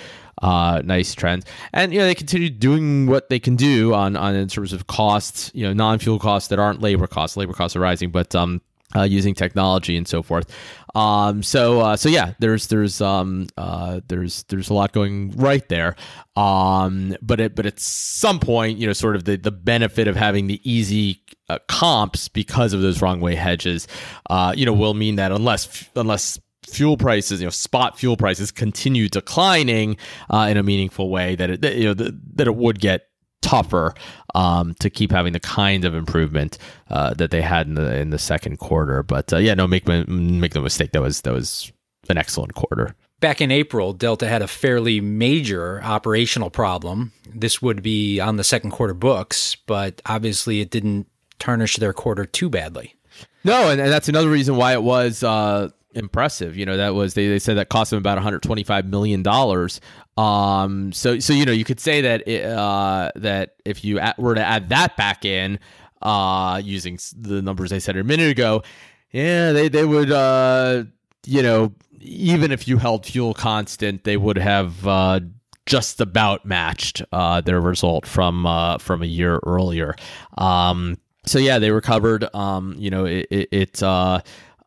uh, 0.44 0.82
nice 0.86 1.16
trends. 1.16 1.46
And 1.74 1.92
you 1.92 2.00
know 2.00 2.06
they 2.06 2.14
continue 2.14 2.52
doing 2.52 3.08
what 3.08 3.30
they 3.30 3.40
can 3.40 3.56
do 3.56 3.96
on 3.96 4.16
on 4.16 4.36
in 4.36 4.48
terms 4.48 4.74
of 4.74 4.86
costs, 4.86 5.50
you 5.56 5.66
know, 5.66 5.74
non 5.74 5.98
fuel 5.98 6.20
costs 6.20 6.50
that 6.50 6.60
aren't 6.60 6.82
labor 6.82 7.08
costs. 7.08 7.36
Labor 7.36 7.54
costs 7.54 7.76
are 7.76 7.80
rising, 7.80 8.12
but 8.12 8.36
um, 8.36 8.62
uh, 8.96 9.02
using 9.02 9.34
technology 9.34 9.98
and 9.98 10.08
so 10.08 10.22
forth. 10.22 10.52
Um, 10.96 11.44
so 11.44 11.82
uh, 11.82 11.98
so 11.98 12.10
yeah, 12.10 12.34
there's 12.40 12.68
there's 12.68 13.02
um, 13.02 13.48
uh, 13.58 14.00
there's 14.08 14.44
there's 14.44 14.70
a 14.70 14.74
lot 14.74 14.94
going 14.94 15.32
right 15.32 15.68
there. 15.68 15.96
Um, 16.36 17.16
but 17.22 17.40
it, 17.40 17.56
but 17.56 17.66
at 17.66 17.80
some 17.80 18.40
point, 18.40 18.80
you 18.80 18.88
know, 18.88 18.94
sort 18.94 19.16
of 19.16 19.26
the 19.26 19.36
the 19.36 19.52
benefit 19.52 20.08
of 20.08 20.16
having 20.16 20.48
the 20.48 20.60
easy 20.70 21.22
uh, 21.50 21.60
comps 21.68 22.30
because 22.30 22.74
of 22.74 22.82
those 22.82 23.02
wrong 23.02 23.20
way 23.20 23.36
hedges, 23.36 23.88
uh, 24.30 24.54
you 24.56 24.66
know, 24.66 24.74
will 24.74 24.94
mean 24.94 25.18
that 25.18 25.32
unless 25.32 25.90
unless 25.96 26.40
fuel 26.66 26.98
prices, 26.98 27.42
you 27.42 27.46
know, 27.46 27.52
spot 27.52 28.00
fuel 28.00 28.18
prices 28.18 28.52
continue 28.52 29.10
declining 29.10 29.98
uh, 30.30 30.48
in 30.50 30.58
a 30.58 30.64
meaningful 30.64 31.10
way, 31.10 31.36
that 31.36 31.50
it 31.50 31.62
that, 31.62 31.76
you 31.76 31.86
know 31.86 31.94
the, 31.94 32.18
that 32.36 32.48
it 32.48 32.56
would 32.56 32.80
get 32.80 33.10
tougher 33.46 33.94
um, 34.34 34.74
to 34.80 34.90
keep 34.90 35.12
having 35.12 35.34
the 35.34 35.40
kind 35.40 35.86
of 35.86 35.94
improvement 35.94 36.58
uh, 36.90 37.14
that 37.14 37.30
they 37.30 37.42
had 37.42 37.68
in 37.68 37.76
the 37.76 37.96
in 37.96 38.10
the 38.10 38.18
second 38.18 38.58
quarter. 38.58 39.04
But 39.04 39.32
uh, 39.32 39.38
yeah, 39.38 39.54
no, 39.54 39.68
make 39.68 39.88
make 39.88 40.56
no 40.56 40.62
mistake, 40.62 40.92
that 40.92 41.02
was 41.02 41.22
that 41.22 41.34
was 41.34 41.72
an 42.10 42.18
excellent 42.18 42.56
quarter. 42.56 42.96
Back 43.20 43.40
in 43.40 43.52
April, 43.52 43.94
Delta 43.94 44.28
had 44.28 44.42
a 44.42 44.48
fairly 44.48 45.00
major 45.00 45.82
operational 45.84 46.50
problem. 46.50 47.14
This 47.34 47.62
would 47.62 47.82
be 47.82 48.20
on 48.20 48.36
the 48.36 48.44
second 48.44 48.72
quarter 48.72 48.94
books, 48.94 49.56
but 49.56 50.02
obviously 50.06 50.60
it 50.60 50.70
didn't 50.70 51.08
tarnish 51.40 51.78
their 51.78 51.94
quarter 51.94 52.26
too 52.26 52.50
badly. 52.50 52.96
No, 53.44 53.70
and, 53.70 53.80
and 53.80 53.92
that's 53.92 54.10
another 54.10 54.30
reason 54.30 54.58
why 54.58 54.74
it 54.74 54.84
was 54.84 55.24
uh, 55.24 55.70
impressive. 55.96 56.56
You 56.58 56.66
know, 56.66 56.78
that 56.78 56.94
was 56.94 57.14
they, 57.14 57.28
they 57.28 57.40
said 57.40 57.58
that 57.58 57.70
cost 57.70 57.92
them 57.92 57.98
about 57.98 58.16
125 58.18 58.86
million 58.86 59.24
dollars. 59.24 59.82
Um, 60.18 60.94
so 60.94 61.20
so 61.20 61.34
you 61.34 61.46
know 61.46 61.52
you 61.52 61.66
could 61.66 61.80
say 61.80 62.02
that 62.02 62.28
it, 62.28 62.46
uh, 62.46 63.12
that 63.16 63.56
if 63.66 63.84
you 63.84 64.00
were 64.18 64.36
to 64.36 64.44
add 64.44 64.70
that 64.70 64.96
back 64.98 65.26
in, 65.26 65.60
uh, 66.02 66.62
using 66.64 67.00
the 67.18 67.42
numbers 67.42 67.74
I 67.74 67.80
said 67.80 67.98
a 67.98 68.04
minute 68.04 68.30
ago, 68.30 68.64
yeah, 69.12 69.52
they 69.52 69.68
they 69.68 69.86
would 69.86 70.12
uh, 70.12 70.84
you 71.26 71.42
know 71.42 71.74
even 72.02 72.52
if 72.52 72.68
you 72.68 72.78
held 72.78 73.06
fuel 73.06 73.34
constant, 73.34 74.04
they 74.04 74.18
would 74.18 74.38
have 74.38 74.86
uh, 74.88 75.20
just 75.66 76.00
about 76.00 76.46
matched 76.46 77.02
uh, 77.12 77.42
their 77.42 77.60
result 77.60 78.06
from 78.06 78.46
uh, 78.46 78.78
from 78.78 79.02
a 79.02 79.08
year 79.08 79.40
earlier. 79.46 79.96
Um, 80.38 80.98
so 81.26 81.40
yeah, 81.40 81.60
they 81.60 81.72
recovered. 81.72 82.24
Um, 82.36 82.76
you 82.78 82.90
know, 82.90 83.06
it, 83.06 83.28
it, 83.32 83.50
it 83.52 83.84
uh, 83.84 84.22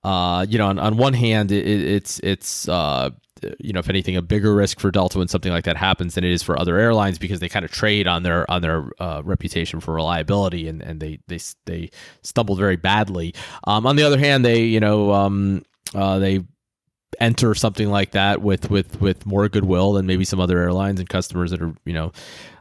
uh, 0.09 0.47
you 0.49 0.57
know, 0.57 0.69
on, 0.69 0.79
on 0.79 0.97
one 0.97 1.13
hand, 1.13 1.53
it, 1.53 1.67
it's 1.67 2.19
it's 2.21 2.67
uh, 2.67 3.11
you 3.59 3.75
know, 3.75 3.81
if 3.81 3.91
anything, 3.91 4.17
a 4.17 4.23
bigger 4.23 4.55
risk 4.55 4.81
for 4.81 4.91
Delta 4.91 5.19
when 5.19 5.29
something 5.29 5.53
like 5.53 5.65
that 5.65 5.77
happens 5.77 6.15
than 6.15 6.25
it 6.25 6.33
is 6.33 6.43
for 6.43 6.59
other 6.59 6.79
airlines 6.79 7.19
because 7.19 7.41
they 7.41 7.49
kind 7.49 7.63
of 7.63 7.71
trade 7.71 8.07
on 8.07 8.23
their 8.23 8.51
on 8.51 8.63
their 8.63 8.91
uh, 8.99 9.21
reputation 9.23 9.81
for 9.81 9.93
reliability 9.93 10.67
and, 10.67 10.81
and 10.81 10.99
they 11.01 11.19
they 11.29 11.39
they 11.67 11.91
stumbled 12.23 12.59
very 12.59 12.77
badly. 12.77 13.35
Um, 13.65 13.87
on 13.87 13.97
the 13.97 14.03
other 14.03 14.19
hand, 14.19 14.47
they 14.47 14.63
you 14.63 14.81
know 14.81 15.13
um, 15.13 15.63
uh, 15.95 16.19
they 16.19 16.41
enter 17.21 17.55
something 17.55 17.91
like 17.91 18.13
that 18.13 18.41
with 18.41 18.71
with 18.71 19.03
with 19.03 19.27
more 19.27 19.47
goodwill 19.51 19.93
than 19.93 20.07
maybe 20.07 20.25
some 20.25 20.41
other 20.41 20.59
airlines 20.59 21.01
and 21.01 21.09
customers 21.11 21.51
that 21.51 21.61
are 21.61 21.75
you 21.85 21.93
know 21.93 22.13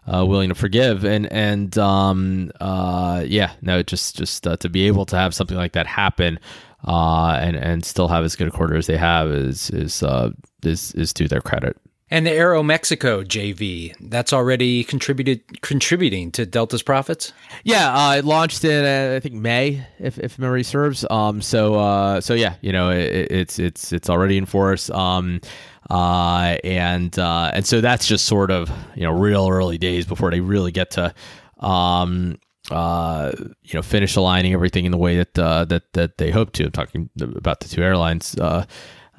uh, 0.05 0.25
willing 0.25 0.49
to 0.49 0.55
forgive 0.55 1.05
and 1.05 1.31
and 1.31 1.77
um, 1.77 2.51
uh, 2.59 3.23
yeah 3.25 3.53
no 3.61 3.81
just 3.83 4.17
just 4.17 4.45
uh, 4.45 4.57
to 4.57 4.67
be 4.67 4.87
able 4.87 5.05
to 5.05 5.15
have 5.15 5.33
something 5.33 5.57
like 5.57 5.71
that 5.73 5.87
happen 5.87 6.39
uh, 6.85 7.37
and 7.41 7.55
and 7.55 7.85
still 7.85 8.07
have 8.07 8.23
as 8.23 8.35
good 8.35 8.47
a 8.47 8.51
quarter 8.51 8.75
as 8.75 8.87
they 8.87 8.97
have 8.97 9.29
is 9.29 9.69
is 9.71 10.03
uh, 10.03 10.31
is 10.63 10.91
is 10.93 11.13
to 11.13 11.27
their 11.27 11.41
credit. 11.41 11.77
And 12.09 12.25
the 12.25 12.31
Aeromexico 12.31 13.25
JV, 13.25 13.93
that's 13.99 14.31
already 14.31 14.85
contributed 14.85 15.61
contributing 15.61 16.31
to 16.31 16.45
Delta's 16.45 16.81
profits. 16.81 17.33
Yeah, 17.65 17.93
uh, 17.93 18.15
it 18.15 18.25
launched 18.25 18.63
in 18.63 18.85
uh, 18.85 19.17
I 19.17 19.19
think 19.19 19.35
May, 19.35 19.85
if, 19.99 20.17
if 20.17 20.39
memory 20.39 20.63
serves. 20.63 21.05
Um, 21.09 21.41
so 21.41 21.75
uh, 21.75 22.21
so 22.21 22.33
yeah, 22.33 22.55
you 22.61 22.71
know, 22.71 22.91
it, 22.91 23.29
it's 23.29 23.59
it's 23.59 23.91
it's 23.91 24.09
already 24.09 24.37
in 24.37 24.45
force. 24.45 24.89
Um, 24.89 25.41
uh, 25.89 26.57
and 26.63 27.17
uh, 27.19 27.51
and 27.53 27.65
so 27.65 27.81
that's 27.81 28.07
just 28.07 28.25
sort 28.25 28.51
of 28.51 28.71
you 28.95 29.03
know 29.03 29.11
real 29.11 29.49
early 29.49 29.77
days 29.77 30.05
before 30.05 30.31
they 30.31 30.39
really 30.39 30.71
get 30.71 30.91
to 30.91 31.13
um, 31.59 32.39
uh, 32.71 33.31
you 33.63 33.73
know, 33.73 33.81
finish 33.81 34.15
aligning 34.15 34.53
everything 34.53 34.85
in 34.85 34.91
the 34.91 34.97
way 34.97 35.17
that 35.17 35.39
uh, 35.39 35.65
that 35.65 35.93
that 35.93 36.17
they 36.17 36.31
hope 36.31 36.51
to. 36.53 36.65
I'm 36.65 36.71
talking 36.71 37.09
about 37.21 37.61
the 37.61 37.69
two 37.69 37.81
airlines, 37.81 38.37
uh, 38.37 38.65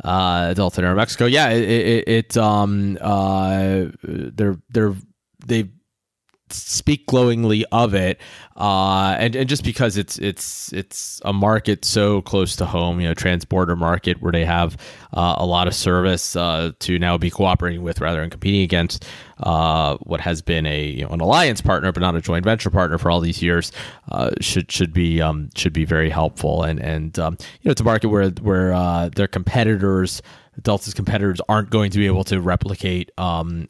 uh, 0.05 0.55
Delta 0.55 0.85
and 0.85 0.99
Aeromexico. 0.99 1.31
Yeah, 1.31 1.51
it, 1.51 1.69
it, 1.69 2.09
it 2.09 2.37
um, 2.37 2.99
uh, 3.01 3.87
they're 4.03 4.59
they're 4.71 4.95
they 5.47 5.71
speak 6.53 7.07
glowingly 7.07 7.65
of 7.73 7.95
it, 7.95 8.21
uh, 8.57 9.17
and 9.19 9.37
and 9.37 9.49
just 9.49 9.65
because 9.65 9.97
it's 9.97 10.19
it's 10.19 10.73
it's 10.73 11.21
a 11.25 11.33
market 11.33 11.85
so 11.85 12.23
close 12.23 12.57
to 12.57 12.67
home, 12.67 13.01
you 13.01 13.07
know, 13.07 13.15
transborder 13.15 13.77
market 13.77 14.21
where 14.21 14.33
they 14.33 14.45
have 14.45 14.77
uh, 15.15 15.37
a 15.39 15.47
lot 15.47 15.69
of 15.69 15.75
service 15.75 16.35
uh, 16.37 16.73
to 16.81 16.99
now 16.99 17.17
be 17.17 17.31
cooperating 17.31 17.83
with 17.83 18.01
rather 18.01 18.21
than 18.21 18.31
competing 18.31 18.63
against 18.63 19.05
uh, 19.41 19.97
what 19.99 20.21
has 20.21 20.43
been 20.43 20.67
a 20.67 20.87
you 20.87 21.05
know, 21.05 21.11
an 21.11 21.21
alliance 21.21 21.61
partner 21.61 21.93
but 21.93 22.01
not 22.01 22.15
a 22.17 22.21
joint 22.21 22.45
venture 22.45 22.71
partner 22.71 22.99
for 22.99 23.11
all 23.11 23.21
these 23.21 23.43
years 23.43 23.71
uh, 24.11 24.31
should 24.41 24.71
should 24.71 24.93
be 24.93 25.21
um, 25.21 25.49
should 25.55 25.73
be 25.73 25.85
very 25.85 26.11
helpful 26.11 26.63
and 26.63 26.81
and 26.81 27.19
um, 27.19 27.37
you 27.61 27.69
know 27.69 27.73
it's 27.73 27.81
a 27.81 27.85
market 27.85 28.09
where 28.09 28.31
where 28.31 28.73
uh, 28.73 29.09
their 29.15 29.29
competitors. 29.29 30.23
Delta's 30.61 30.93
competitors 30.93 31.41
aren't 31.49 31.71
going 31.71 31.93
to 31.93 31.99
be 31.99 32.07
able 32.07 32.25
to 32.25 32.41
replicate 32.41 33.13
um, 33.17 33.69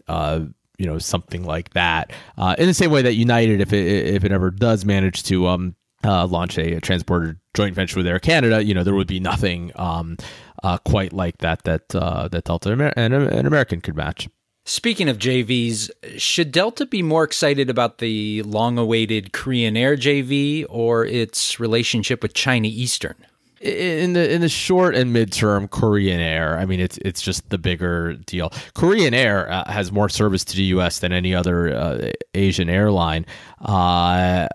you 0.78 0.86
know 0.86 0.98
something 0.98 1.44
like 1.44 1.70
that. 1.70 2.12
Uh, 2.36 2.54
in 2.58 2.66
the 2.66 2.74
same 2.74 2.90
way 2.90 3.02
that 3.02 3.14
United, 3.14 3.60
if 3.60 3.72
it 3.72 3.86
if 4.14 4.24
it 4.24 4.32
ever 4.32 4.50
does 4.50 4.84
manage 4.84 5.24
to 5.24 5.46
um, 5.48 5.74
uh, 6.04 6.26
launch 6.26 6.56
a, 6.56 6.74
a, 6.74 6.80
transborder 6.80 7.38
joint 7.54 7.74
venture 7.74 7.98
with 7.98 8.06
Air 8.06 8.20
Canada, 8.20 8.64
you 8.64 8.74
know 8.74 8.84
there 8.84 8.94
would 8.94 9.08
be 9.08 9.20
nothing 9.20 9.72
um, 9.76 10.16
uh, 10.62 10.78
quite 10.78 11.12
like 11.12 11.38
that 11.38 11.64
that 11.64 11.94
uh, 11.94 12.28
that 12.28 12.44
Delta 12.44 12.72
and, 12.96 13.14
and 13.14 13.46
American 13.46 13.80
could 13.80 13.96
match. 13.96 14.28
Speaking 14.64 15.08
of 15.08 15.16
JVs, 15.16 15.90
should 16.18 16.52
Delta 16.52 16.84
be 16.84 17.02
more 17.02 17.24
excited 17.24 17.70
about 17.70 17.98
the 17.98 18.42
long-awaited 18.42 19.32
Korean 19.32 19.78
Air 19.78 19.96
JV 19.96 20.66
or 20.68 21.06
its 21.06 21.58
relationship 21.58 22.22
with 22.22 22.34
China 22.34 22.68
Eastern? 22.68 23.14
In 23.60 24.12
the 24.12 24.32
in 24.32 24.40
the 24.40 24.48
short 24.48 24.94
and 24.94 25.14
midterm, 25.14 25.70
Korean 25.70 26.20
Air. 26.20 26.58
I 26.58 26.66
mean, 26.66 26.80
it's 26.80 26.98
it's 26.98 27.20
just 27.20 27.48
the 27.50 27.58
bigger 27.58 28.14
deal. 28.14 28.52
Korean 28.74 29.14
Air 29.14 29.50
uh, 29.50 29.70
has 29.70 29.92
more 29.92 30.08
service 30.08 30.44
to 30.46 30.56
the 30.56 30.64
U.S. 30.64 31.00
than 31.00 31.12
any 31.12 31.34
other 31.34 31.74
uh, 31.74 32.10
Asian 32.34 32.68
airline. 32.68 33.26
Uh, 33.60 34.48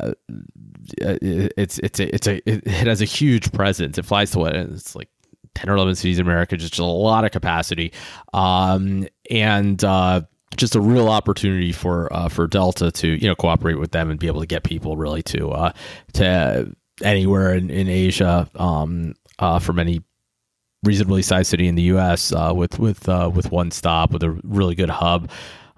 it's 1.00 1.80
it's 1.80 2.00
a, 2.00 2.14
it's 2.16 2.28
a 2.28 2.50
it 2.50 2.68
has 2.68 3.02
a 3.02 3.06
huge 3.06 3.52
presence. 3.52 3.98
It 3.98 4.06
flies 4.06 4.32
to 4.32 4.40
what 4.40 4.56
it's 4.56 4.96
like 4.96 5.10
10 5.56 5.70
or 5.70 5.76
11 5.76 5.96
cities 5.96 6.20
in 6.20 6.26
America, 6.26 6.58
just 6.58 6.80
a 6.80 6.86
lot 6.86 7.26
of 7.26 7.32
capacity. 7.32 7.94
Um, 8.34 9.08
and 9.30 9.84
uh, 9.84 10.22
just 10.56 10.76
a 10.76 10.82
real 10.82 11.10
opportunity 11.10 11.72
for 11.72 12.12
uh, 12.14 12.30
for 12.30 12.48
Delta 12.48 12.92
to 12.92 13.08
you 13.08 13.28
know 13.28 13.36
cooperate 13.36 13.76
with 13.76 13.92
them 13.92 14.10
and 14.10 14.20
be 14.20 14.28
able 14.28 14.42
to 14.42 14.48
get 14.48 14.64
people 14.64 14.98
really 14.98 15.24
to 15.24 15.50
uh, 15.50 15.72
to 16.14 16.76
anywhere 17.02 17.54
in, 17.56 17.70
in 17.70 17.88
Asia 17.88 18.50
um, 18.56 19.16
uh, 19.40 19.60
from 19.60 19.80
any 19.80 20.02
reasonably 20.84 21.22
sized 21.22 21.50
city 21.50 21.68
in 21.68 21.76
the 21.76 21.84
U.S. 21.84 22.32
Uh, 22.32 22.54
with 22.56 22.80
with 22.80 23.08
uh, 23.10 23.30
with 23.34 23.52
one 23.52 23.72
stop 23.72 24.12
with 24.12 24.24
a 24.24 24.32
really 24.44 24.76
good 24.76 24.90
hub 24.90 25.30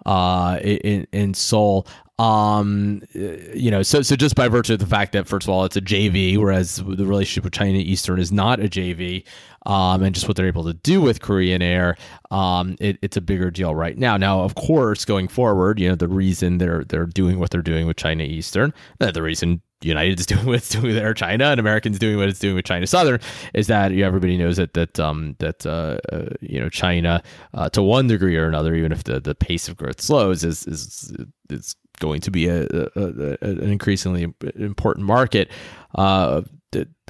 uh, 0.05 0.59
in 0.61 1.07
in 1.11 1.33
Seoul. 1.33 1.87
Um, 2.17 3.01
you 3.13 3.69
know, 3.69 3.83
so 3.83 4.01
so 4.01 4.15
just 4.15 4.35
by 4.35 4.47
virtue 4.47 4.73
of 4.73 4.79
the 4.79 4.85
fact 4.85 5.11
that 5.11 5.27
first 5.27 5.47
of 5.47 5.49
all 5.49 5.65
it's 5.65 5.75
a 5.75 5.81
JV, 5.81 6.37
whereas 6.37 6.77
the 6.77 7.05
relationship 7.05 7.43
with 7.43 7.51
China 7.51 7.77
Eastern 7.77 8.19
is 8.19 8.31
not 8.31 8.61
a 8.61 8.69
JV, 8.69 9.25
um, 9.65 10.01
and 10.01 10.15
just 10.15 10.25
what 10.25 10.37
they're 10.37 10.47
able 10.47 10.63
to 10.63 10.73
do 10.73 11.01
with 11.01 11.21
Korean 11.21 11.61
Air, 11.61 11.97
um, 12.31 12.77
it, 12.79 12.97
it's 13.01 13.17
a 13.17 13.21
bigger 13.21 13.51
deal 13.51 13.75
right 13.75 13.97
now. 13.97 14.15
Now, 14.15 14.43
of 14.43 14.55
course, 14.55 15.03
going 15.03 15.27
forward, 15.27 15.77
you 15.77 15.89
know, 15.89 15.95
the 15.95 16.07
reason 16.07 16.57
they're 16.57 16.85
they're 16.85 17.05
doing 17.05 17.37
what 17.37 17.49
they're 17.49 17.61
doing 17.61 17.85
with 17.85 17.97
China 17.97 18.23
Eastern, 18.23 18.73
uh, 19.01 19.11
the 19.11 19.21
reason 19.21 19.61
United 19.81 20.19
is 20.19 20.25
doing 20.25 20.45
what 20.45 20.55
it's 20.57 20.69
doing 20.69 20.85
with 20.85 20.97
Air 20.97 21.13
China 21.13 21.45
and 21.45 21.59
Americans 21.59 21.99
doing 21.99 22.17
what 22.17 22.29
it's 22.29 22.39
doing 22.39 22.55
with 22.55 22.65
China 22.65 22.87
Southern 22.87 23.19
is 23.53 23.67
that 23.67 23.91
everybody 23.91 24.37
knows 24.37 24.57
that 24.57 24.73
that 24.73 24.99
um, 24.99 25.35
that 25.39 25.65
uh, 25.65 25.97
uh, 26.11 26.29
you 26.41 26.59
know 26.59 26.69
China 26.69 27.21
uh, 27.53 27.69
to 27.69 27.81
one 27.81 28.07
degree 28.07 28.37
or 28.37 28.47
another, 28.47 28.75
even 28.75 28.91
if 28.91 29.03
the, 29.03 29.19
the 29.19 29.35
pace 29.35 29.67
of 29.67 29.77
growth 29.77 30.01
slows, 30.01 30.43
is 30.43 30.65
is 30.67 31.15
is 31.49 31.75
going 31.99 32.19
to 32.21 32.31
be 32.31 32.47
a, 32.47 32.65
a, 32.65 32.89
a 32.95 33.37
an 33.41 33.71
increasingly 33.71 34.33
important 34.55 35.05
market 35.05 35.49
uh, 35.95 36.41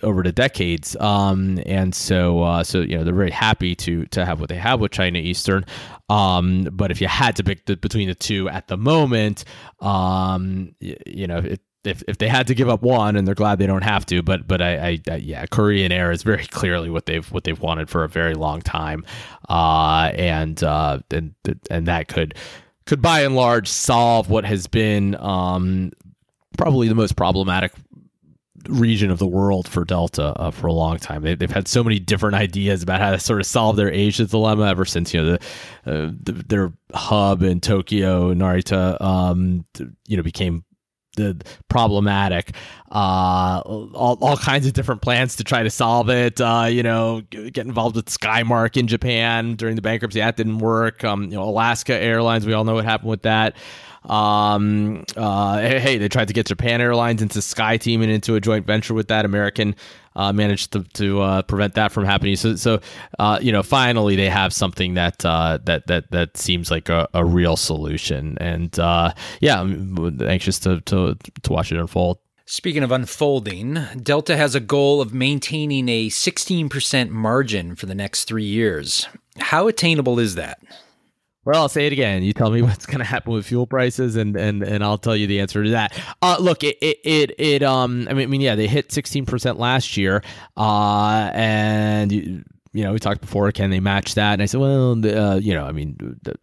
over 0.04 0.24
the 0.24 0.32
decades. 0.32 0.96
Um, 0.98 1.60
and 1.66 1.94
so 1.94 2.16
so 2.16 2.44
uh, 2.44 2.64
so 2.64 2.82
you 2.82 2.98
know 2.98 3.04
they're 3.04 3.14
very 3.14 3.32
happy 3.32 3.76
to 3.76 4.06
to 4.08 4.26
have 4.26 4.40
what 4.40 4.50
they 4.50 4.58
have 4.58 4.80
with 4.80 4.92
China 4.92 5.20
Eastern. 5.20 5.66
Um, 6.10 6.70
but 6.72 6.92
if 6.92 7.02
you 7.02 7.08
had 7.08 7.36
to 7.38 7.44
pick 7.44 7.66
the, 7.66 7.76
between 7.76 8.08
the 8.08 8.16
two 8.16 8.48
at 8.50 8.68
the 8.68 8.78
moment, 8.78 9.44
um, 9.82 10.76
you, 10.80 10.96
you 11.06 11.28
know 11.28 11.40
it 11.40 11.62
if, 11.88 12.04
if 12.08 12.18
they 12.18 12.28
had 12.28 12.48
to 12.48 12.56
give 12.56 12.70
up 12.70 12.82
one 12.82 13.16
and 13.16 13.28
they're 13.28 13.36
glad 13.36 13.60
they 13.60 13.68
don't 13.68 13.84
have 13.84 14.06
to 14.08 14.22
but 14.22 14.48
but 14.48 14.62
I, 14.62 14.76
I, 14.76 15.00
I, 15.10 15.16
yeah 15.16 15.46
Korean 15.46 15.92
Air 15.92 16.12
is 16.12 16.24
very 16.24 16.46
clearly 16.48 16.90
what 16.90 17.06
they've 17.06 17.30
what 17.32 17.44
they've 17.44 17.60
wanted 17.60 17.90
for 17.90 18.04
a 18.04 18.10
very 18.10 18.34
long 18.34 18.62
time 18.62 19.06
uh, 19.50 20.12
and 20.16 20.62
uh, 20.64 21.00
and 21.12 21.34
and 21.70 21.88
that 21.88 22.08
could 22.08 22.36
could 22.86 23.02
by 23.02 23.22
and 23.22 23.36
large 23.36 23.68
solve 23.68 24.30
what 24.30 24.46
has 24.46 24.68
been 24.68 25.16
um, 25.16 25.92
probably 26.58 26.88
the 26.88 26.96
most 26.96 27.16
problematic 27.16 27.74
region 28.70 29.12
of 29.12 29.20
the 29.20 29.28
world 29.28 29.68
for 29.68 29.86
Delta 29.86 30.34
uh, 30.38 30.52
for 30.52 30.68
a 30.68 30.74
long 30.74 30.98
time. 30.98 31.22
They, 31.22 31.36
have 31.40 31.52
had 31.52 31.68
so 31.68 31.84
many 31.84 32.00
different 32.00 32.36
ideas 32.36 32.84
about 32.84 33.02
how 33.02 33.12
to 33.12 33.20
sort 33.20 33.40
of 33.40 33.46
solve 33.46 33.76
their 33.76 33.92
Asia 33.92 34.26
dilemma 34.26 34.68
ever 34.68 34.86
since 34.86 35.14
you 35.14 35.22
know 35.22 35.32
the, 35.32 35.40
uh, 35.86 36.12
the 36.24 36.32
their 36.48 36.74
hub 36.94 37.44
in 37.44 37.62
Tokyo, 37.62 38.34
Narita, 38.34 39.00
um, 39.02 39.66
you 40.08 40.18
know 40.18 40.24
became 40.24 40.64
the 41.16 41.42
problematic. 41.70 42.56
Uh, 42.92 43.62
all, 43.66 44.18
all 44.22 44.38
kinds 44.38 44.66
of 44.66 44.74
different 44.74 45.02
plans 45.02 45.36
to 45.36 45.44
try 45.44 45.64
to 45.64 45.70
solve 45.70 46.10
it. 46.10 46.40
Uh, 46.40 46.68
you 46.70 46.84
know, 46.84 47.22
get 47.30 47.66
involved 47.66 47.96
with 47.96 48.06
Skymark 48.06 48.78
in 48.78 48.88
Japan 48.88 49.56
during 49.56 49.76
the 49.76 49.82
bankruptcy. 49.82 50.20
That 50.20 50.38
didn't 50.38 50.60
work. 50.60 51.04
Um, 51.04 51.24
you 51.24 51.32
know, 51.32 51.44
Alaska 51.44 51.94
Airlines. 51.94 52.46
We 52.46 52.54
all 52.54 52.64
know 52.64 52.76
what 52.76 52.86
happened 52.86 53.10
with 53.10 53.24
that. 53.24 53.56
Um, 54.10 55.04
uh, 55.16 55.60
hey, 55.60 55.98
they 55.98 56.10
tried 56.10 56.28
to 56.28 56.34
get 56.34 56.48
Japan 56.48 56.82
Airlines 56.82 57.22
into 57.22 57.40
SkyTeam 57.40 58.02
and 58.02 58.12
into 58.12 58.36
a 58.36 58.42
joint 58.42 58.66
venture 58.66 58.94
with 58.94 59.08
that. 59.08 59.26
American 59.26 59.76
uh, 60.16 60.32
managed 60.32 60.72
to, 60.74 60.84
to 60.94 61.22
uh, 61.22 61.42
prevent 61.44 61.76
that 61.76 61.92
from 61.92 62.06
happening. 62.06 62.36
So, 62.36 62.56
so 62.56 62.80
uh, 63.20 63.40
you 63.42 63.52
know, 63.52 63.64
finally 63.64 64.16
they 64.16 64.30
have 64.30 64.54
something 64.54 64.94
that 64.94 65.26
uh, 65.26 65.60
that 65.64 65.88
that 65.88 66.12
that 66.12 66.38
seems 66.38 66.72
like 66.72 66.90
a, 66.90 67.08
a 67.14 67.26
real 67.26 67.58
solution. 67.58 68.38
And 68.40 68.78
uh, 68.80 69.14
yeah, 69.42 69.62
I'm 69.62 70.22
anxious 70.22 70.60
to, 70.60 70.82
to 70.82 71.18
to 71.44 71.52
watch 71.52 71.72
it 71.72 71.80
unfold. 71.80 72.20
Speaking 72.48 72.84
of 72.84 72.92
unfolding, 72.92 73.80
Delta 74.04 74.38
has 74.38 74.54
a 74.54 74.60
goal 74.60 75.02
of 75.02 75.16
maintaining 75.16 75.90
a 75.90 76.10
16% 76.10 77.10
margin 77.10 77.76
for 77.76 77.88
the 77.88 77.96
next 77.96 78.26
three 78.26 78.44
years. 78.44 79.08
How 79.40 79.68
attainable 79.68 80.20
is 80.20 80.36
that? 80.36 80.60
Well, 81.46 81.62
I'll 81.62 81.70
say 81.70 81.86
it 81.86 81.94
again. 81.94 82.24
You 82.24 82.34
tell 82.34 82.50
me 82.50 82.62
what's 82.64 82.86
going 82.86 83.00
to 83.00 83.06
happen 83.06 83.32
with 83.34 83.46
fuel 83.46 83.68
prices, 83.68 84.16
and 84.16 84.36
and 84.36 84.64
and 84.64 84.84
I'll 84.84 84.98
tell 84.98 85.16
you 85.16 85.28
the 85.28 85.40
answer 85.40 85.64
to 85.64 85.70
that. 85.72 85.98
Uh, 86.22 86.38
look, 86.40 86.64
it 86.64 86.78
it 86.82 87.00
it, 87.04 87.32
it 87.40 87.64
um, 87.64 88.08
I 88.10 88.14
mean, 88.14 88.24
I 88.24 88.28
mean, 88.28 88.42
yeah, 88.42 88.56
they 88.56 88.68
hit 88.68 88.92
sixteen 88.92 89.26
percent 89.26 89.60
last 89.60 89.96
year, 89.96 90.24
uh, 90.58 91.30
and 91.34 92.12
you 92.12 92.44
know, 92.84 92.94
we 92.94 93.00
talked 93.00 93.22
before, 93.22 93.52
can 93.52 93.70
they 93.70 93.80
match 93.80 94.16
that? 94.16 94.34
And 94.34 94.42
I 94.42 94.46
said, 94.46 94.60
well, 94.60 94.92
uh, 95.06 95.36
you 95.36 95.54
know, 95.54 95.66
I 95.66 95.72
mean, 95.72 96.20
that 96.24 96.38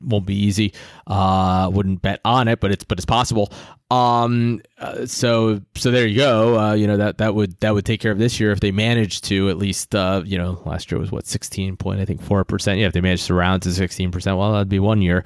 won't 0.00 0.26
be 0.26 0.34
easy. 0.34 0.72
Uh, 1.06 1.70
wouldn't 1.72 2.02
bet 2.02 2.20
on 2.24 2.48
it, 2.48 2.60
but 2.60 2.70
it's 2.70 2.84
but 2.84 2.98
it's 2.98 3.06
possible. 3.06 3.52
Um, 3.90 4.60
uh, 4.78 5.06
so 5.06 5.60
so 5.74 5.90
there 5.90 6.06
you 6.06 6.16
go. 6.16 6.58
Uh, 6.58 6.74
you 6.74 6.86
know 6.86 6.96
that 6.96 7.18
that 7.18 7.34
would 7.34 7.58
that 7.60 7.74
would 7.74 7.84
take 7.84 8.00
care 8.00 8.12
of 8.12 8.18
this 8.18 8.38
year 8.38 8.52
if 8.52 8.60
they 8.60 8.70
managed 8.70 9.24
to 9.24 9.48
at 9.48 9.58
least. 9.58 9.94
Uh, 9.94 10.22
you 10.24 10.38
know, 10.38 10.62
last 10.64 10.90
year 10.90 11.00
was 11.00 11.10
what 11.10 11.26
sixteen 11.26 11.76
point 11.76 12.00
I 12.00 12.04
think 12.04 12.22
four 12.22 12.44
percent. 12.44 12.78
Yeah, 12.78 12.86
if 12.86 12.92
they 12.92 13.00
managed 13.00 13.26
to 13.26 13.34
round 13.34 13.62
to 13.62 13.72
sixteen 13.72 14.10
percent, 14.10 14.36
well, 14.36 14.52
that'd 14.52 14.68
be 14.68 14.78
one 14.78 15.02
year 15.02 15.24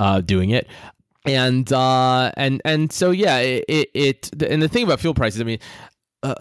uh, 0.00 0.20
doing 0.20 0.50
it 0.50 0.66
and 1.24 1.72
uh 1.72 2.30
and 2.36 2.62
and 2.64 2.92
so 2.92 3.10
yeah 3.10 3.38
it, 3.38 3.64
it, 3.68 3.90
it 3.92 4.42
and 4.42 4.62
the 4.62 4.68
thing 4.68 4.84
about 4.84 5.00
fuel 5.00 5.12
prices 5.12 5.40
i 5.40 5.44
mean 5.44 5.58
uh, 6.22 6.34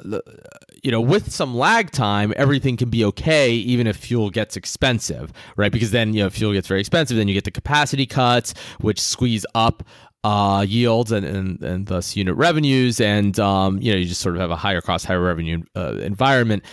you 0.83 0.91
know, 0.91 1.01
with 1.01 1.31
some 1.31 1.55
lag 1.55 1.91
time, 1.91 2.33
everything 2.35 2.77
can 2.77 2.89
be 2.89 3.03
okay, 3.05 3.51
even 3.51 3.87
if 3.87 3.97
fuel 3.97 4.29
gets 4.29 4.55
expensive, 4.55 5.31
right? 5.55 5.71
Because 5.71 5.91
then, 5.91 6.13
you 6.13 6.23
know, 6.23 6.29
fuel 6.29 6.53
gets 6.53 6.67
very 6.67 6.79
expensive, 6.79 7.17
then 7.17 7.27
you 7.27 7.33
get 7.33 7.43
the 7.43 7.51
capacity 7.51 8.05
cuts, 8.05 8.53
which 8.79 8.99
squeeze 8.99 9.45
up 9.55 9.83
uh, 10.23 10.65
yields 10.67 11.11
and, 11.11 11.25
and, 11.25 11.63
and 11.63 11.87
thus 11.87 12.15
unit 12.15 12.35
revenues. 12.35 12.99
And, 12.99 13.39
um, 13.39 13.79
you 13.81 13.91
know, 13.91 13.97
you 13.97 14.05
just 14.05 14.21
sort 14.21 14.35
of 14.35 14.41
have 14.41 14.51
a 14.51 14.55
higher 14.55 14.81
cost, 14.81 15.05
higher 15.05 15.21
revenue 15.21 15.63
uh, 15.75 15.95
environment. 16.01 16.63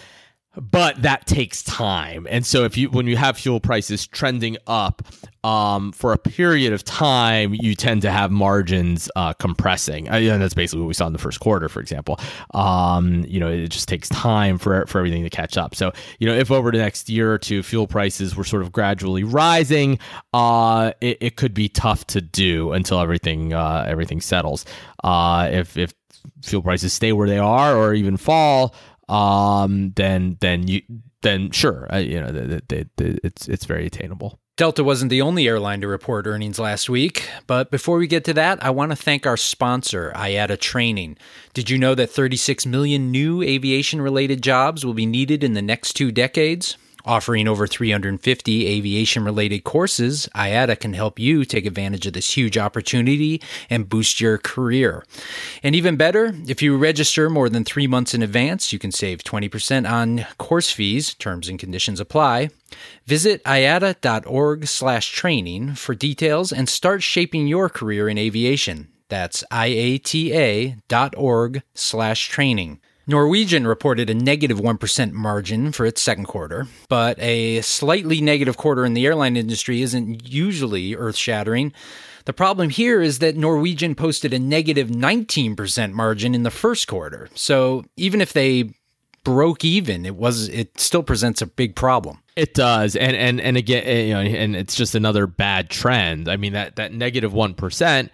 But 0.56 1.02
that 1.02 1.26
takes 1.26 1.62
time. 1.62 2.26
And 2.30 2.46
so 2.46 2.64
if 2.64 2.76
you 2.76 2.90
when 2.90 3.06
you 3.06 3.16
have 3.16 3.36
fuel 3.36 3.60
prices 3.60 4.06
trending 4.06 4.56
up 4.66 5.02
um, 5.42 5.92
for 5.92 6.12
a 6.12 6.18
period 6.18 6.72
of 6.72 6.84
time, 6.84 7.54
you 7.54 7.74
tend 7.74 8.02
to 8.02 8.10
have 8.10 8.30
margins 8.30 9.10
uh, 9.16 9.34
compressing. 9.34 10.08
Uh, 10.08 10.14
and 10.14 10.40
that's 10.40 10.54
basically 10.54 10.80
what 10.80 10.88
we 10.88 10.94
saw 10.94 11.06
in 11.06 11.12
the 11.12 11.18
first 11.18 11.40
quarter, 11.40 11.68
for 11.68 11.80
example. 11.80 12.18
Um, 12.54 13.24
you 13.26 13.40
know, 13.40 13.48
it 13.48 13.68
just 13.68 13.88
takes 13.88 14.08
time 14.08 14.58
for 14.58 14.86
for 14.86 14.98
everything 14.98 15.24
to 15.24 15.30
catch 15.30 15.56
up. 15.56 15.74
So 15.74 15.92
you 16.18 16.26
know, 16.26 16.34
if 16.34 16.50
over 16.50 16.70
the 16.70 16.78
next 16.78 17.08
year 17.08 17.32
or 17.32 17.38
two 17.38 17.62
fuel 17.62 17.86
prices 17.86 18.36
were 18.36 18.44
sort 18.44 18.62
of 18.62 18.72
gradually 18.72 19.24
rising, 19.24 19.98
uh, 20.32 20.92
it, 21.00 21.18
it 21.20 21.36
could 21.36 21.54
be 21.54 21.68
tough 21.68 22.06
to 22.08 22.20
do 22.20 22.72
until 22.72 23.00
everything 23.00 23.52
uh, 23.52 23.84
everything 23.86 24.20
settles. 24.20 24.64
Uh, 25.02 25.48
if 25.52 25.76
if 25.76 25.92
fuel 26.42 26.62
prices 26.62 26.92
stay 26.92 27.12
where 27.12 27.28
they 27.28 27.38
are 27.38 27.76
or 27.76 27.94
even 27.94 28.16
fall 28.16 28.74
um, 29.08 29.92
then 29.96 30.36
then 30.40 30.66
you 30.68 30.82
then 31.22 31.50
sure, 31.50 31.92
uh, 31.92 31.98
you 31.98 32.20
know, 32.20 32.30
the, 32.30 32.62
the, 32.68 32.88
the, 32.96 33.18
it's 33.24 33.48
it's 33.48 33.64
very 33.64 33.86
attainable. 33.86 34.38
Delta 34.56 34.84
wasn't 34.84 35.10
the 35.10 35.20
only 35.20 35.48
airline 35.48 35.80
to 35.80 35.88
report 35.88 36.28
earnings 36.28 36.60
last 36.60 36.88
week, 36.88 37.28
but 37.48 37.72
before 37.72 37.98
we 37.98 38.06
get 38.06 38.22
to 38.24 38.34
that, 38.34 38.62
I 38.62 38.70
want 38.70 38.92
to 38.92 38.96
thank 38.96 39.26
our 39.26 39.36
sponsor, 39.36 40.12
IATA 40.14 40.60
Training. 40.60 41.16
Did 41.54 41.70
you 41.70 41.76
know 41.76 41.96
that 41.96 42.10
36 42.10 42.64
million 42.64 43.10
new 43.10 43.42
aviation 43.42 44.00
related 44.00 44.44
jobs 44.44 44.86
will 44.86 44.94
be 44.94 45.06
needed 45.06 45.42
in 45.42 45.54
the 45.54 45.62
next 45.62 45.94
two 45.94 46.12
decades? 46.12 46.76
Offering 47.06 47.46
over 47.46 47.66
350 47.66 48.66
aviation 48.66 49.24
related 49.24 49.62
courses, 49.62 50.26
IATA 50.34 50.80
can 50.80 50.94
help 50.94 51.18
you 51.18 51.44
take 51.44 51.66
advantage 51.66 52.06
of 52.06 52.14
this 52.14 52.34
huge 52.34 52.56
opportunity 52.56 53.42
and 53.68 53.88
boost 53.88 54.22
your 54.22 54.38
career. 54.38 55.04
And 55.62 55.74
even 55.74 55.96
better, 55.96 56.34
if 56.48 56.62
you 56.62 56.78
register 56.78 57.28
more 57.28 57.50
than 57.50 57.62
three 57.62 57.86
months 57.86 58.14
in 58.14 58.22
advance, 58.22 58.72
you 58.72 58.78
can 58.78 58.90
save 58.90 59.18
20% 59.18 59.90
on 59.90 60.24
course 60.38 60.70
fees. 60.70 61.12
Terms 61.14 61.46
and 61.48 61.58
conditions 61.58 62.00
apply. 62.00 62.48
Visit 63.04 63.44
iata.org 63.44 64.66
slash 64.66 65.12
training 65.12 65.74
for 65.74 65.94
details 65.94 66.52
and 66.52 66.70
start 66.70 67.02
shaping 67.02 67.46
your 67.46 67.68
career 67.68 68.08
in 68.08 68.16
aviation. 68.16 68.88
That's 69.08 69.44
iata.org 69.52 70.82
slash 71.74 72.28
training. 72.28 72.80
Norwegian 73.06 73.66
reported 73.66 74.08
a 74.08 74.14
negative 74.14 74.58
1 74.58 74.78
margin 75.12 75.72
for 75.72 75.84
its 75.84 76.00
second 76.00 76.24
quarter, 76.24 76.66
but 76.88 77.18
a 77.18 77.60
slightly 77.60 78.20
negative 78.20 78.56
quarter 78.56 78.84
in 78.84 78.94
the 78.94 79.04
airline 79.04 79.36
industry 79.36 79.82
isn't 79.82 80.28
usually 80.28 80.94
earth 80.94 81.16
shattering. 81.16 81.72
The 82.24 82.32
problem 82.32 82.70
here 82.70 83.02
is 83.02 83.18
that 83.18 83.36
Norwegian 83.36 83.94
posted 83.94 84.32
a 84.32 84.38
negative 84.38 84.88
19% 84.88 85.92
margin 85.92 86.34
in 86.34 86.42
the 86.42 86.50
first 86.50 86.88
quarter. 86.88 87.28
So 87.34 87.84
even 87.96 88.22
if 88.22 88.32
they 88.32 88.70
broke 89.24 89.64
even, 89.64 90.06
it 90.06 90.16
was 90.16 90.48
it 90.48 90.80
still 90.80 91.02
presents 91.02 91.42
a 91.42 91.46
big 91.46 91.74
problem. 91.74 92.20
It 92.36 92.54
does, 92.54 92.96
and 92.96 93.16
and 93.16 93.40
and 93.40 93.56
again, 93.56 93.82
eh, 93.84 94.02
you 94.04 94.14
know, 94.14 94.20
and 94.20 94.56
it's 94.56 94.74
just 94.74 94.94
another 94.94 95.26
bad 95.26 95.70
trend. 95.70 96.28
I 96.28 96.36
mean 96.36 96.52
that 96.52 96.76
that 96.76 96.92
negative 96.92 97.32
one 97.32 97.54
percent 97.54 98.10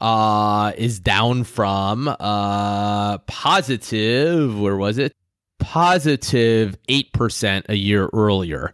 uh, 0.00 0.72
is 0.76 1.00
down 1.00 1.44
from 1.44 2.08
uh, 2.08 3.18
positive, 3.18 4.58
where 4.58 4.76
was 4.76 4.98
it? 4.98 5.12
Positive 5.58 6.76
8% 6.88 7.68
a 7.68 7.76
year 7.76 8.08
earlier. 8.12 8.72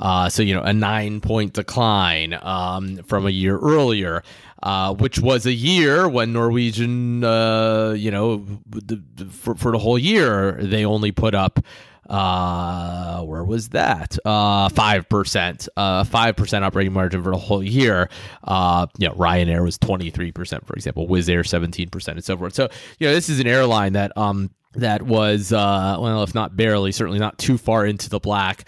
Uh, 0.00 0.30
so, 0.30 0.42
you 0.42 0.54
know, 0.54 0.62
a 0.62 0.72
nine 0.72 1.20
point 1.20 1.52
decline 1.52 2.38
um, 2.40 2.96
from 3.04 3.26
a 3.26 3.30
year 3.30 3.58
earlier, 3.58 4.22
uh, 4.62 4.94
which 4.94 5.18
was 5.18 5.44
a 5.44 5.52
year 5.52 6.08
when 6.08 6.32
Norwegian, 6.32 7.22
uh, 7.22 7.90
you 7.90 8.10
know, 8.10 8.46
the, 8.66 9.02
for, 9.30 9.54
for 9.54 9.72
the 9.72 9.78
whole 9.78 9.98
year, 9.98 10.52
they 10.52 10.84
only 10.86 11.12
put 11.12 11.34
up 11.34 11.60
uh, 12.10 13.22
where 13.22 13.44
was 13.44 13.70
that? 13.70 14.18
Uh, 14.24 14.68
five 14.68 15.08
percent, 15.08 15.68
uh, 15.76 16.04
five 16.04 16.36
percent 16.36 16.64
operating 16.64 16.92
margin 16.92 17.22
for 17.22 17.30
the 17.30 17.38
whole 17.38 17.62
year. 17.62 18.10
Uh, 18.44 18.86
you 18.98 19.08
know, 19.08 19.14
Ryanair 19.14 19.62
was 19.62 19.78
twenty 19.78 20.10
three 20.10 20.32
percent, 20.32 20.66
for 20.66 20.74
example. 20.74 21.08
Wizz 21.08 21.28
Air 21.30 21.44
seventeen 21.44 21.88
percent, 21.88 22.18
and 22.18 22.24
so 22.24 22.36
forth. 22.36 22.54
So, 22.54 22.68
you 22.98 23.06
know, 23.06 23.14
this 23.14 23.28
is 23.28 23.40
an 23.40 23.46
airline 23.46 23.94
that 23.94 24.16
um 24.16 24.50
that 24.74 25.02
was 25.02 25.52
uh 25.52 25.96
well, 26.00 26.22
if 26.22 26.34
not 26.34 26.56
barely, 26.56 26.92
certainly 26.92 27.18
not 27.18 27.38
too 27.38 27.56
far 27.56 27.86
into 27.86 28.10
the 28.10 28.20
black 28.20 28.64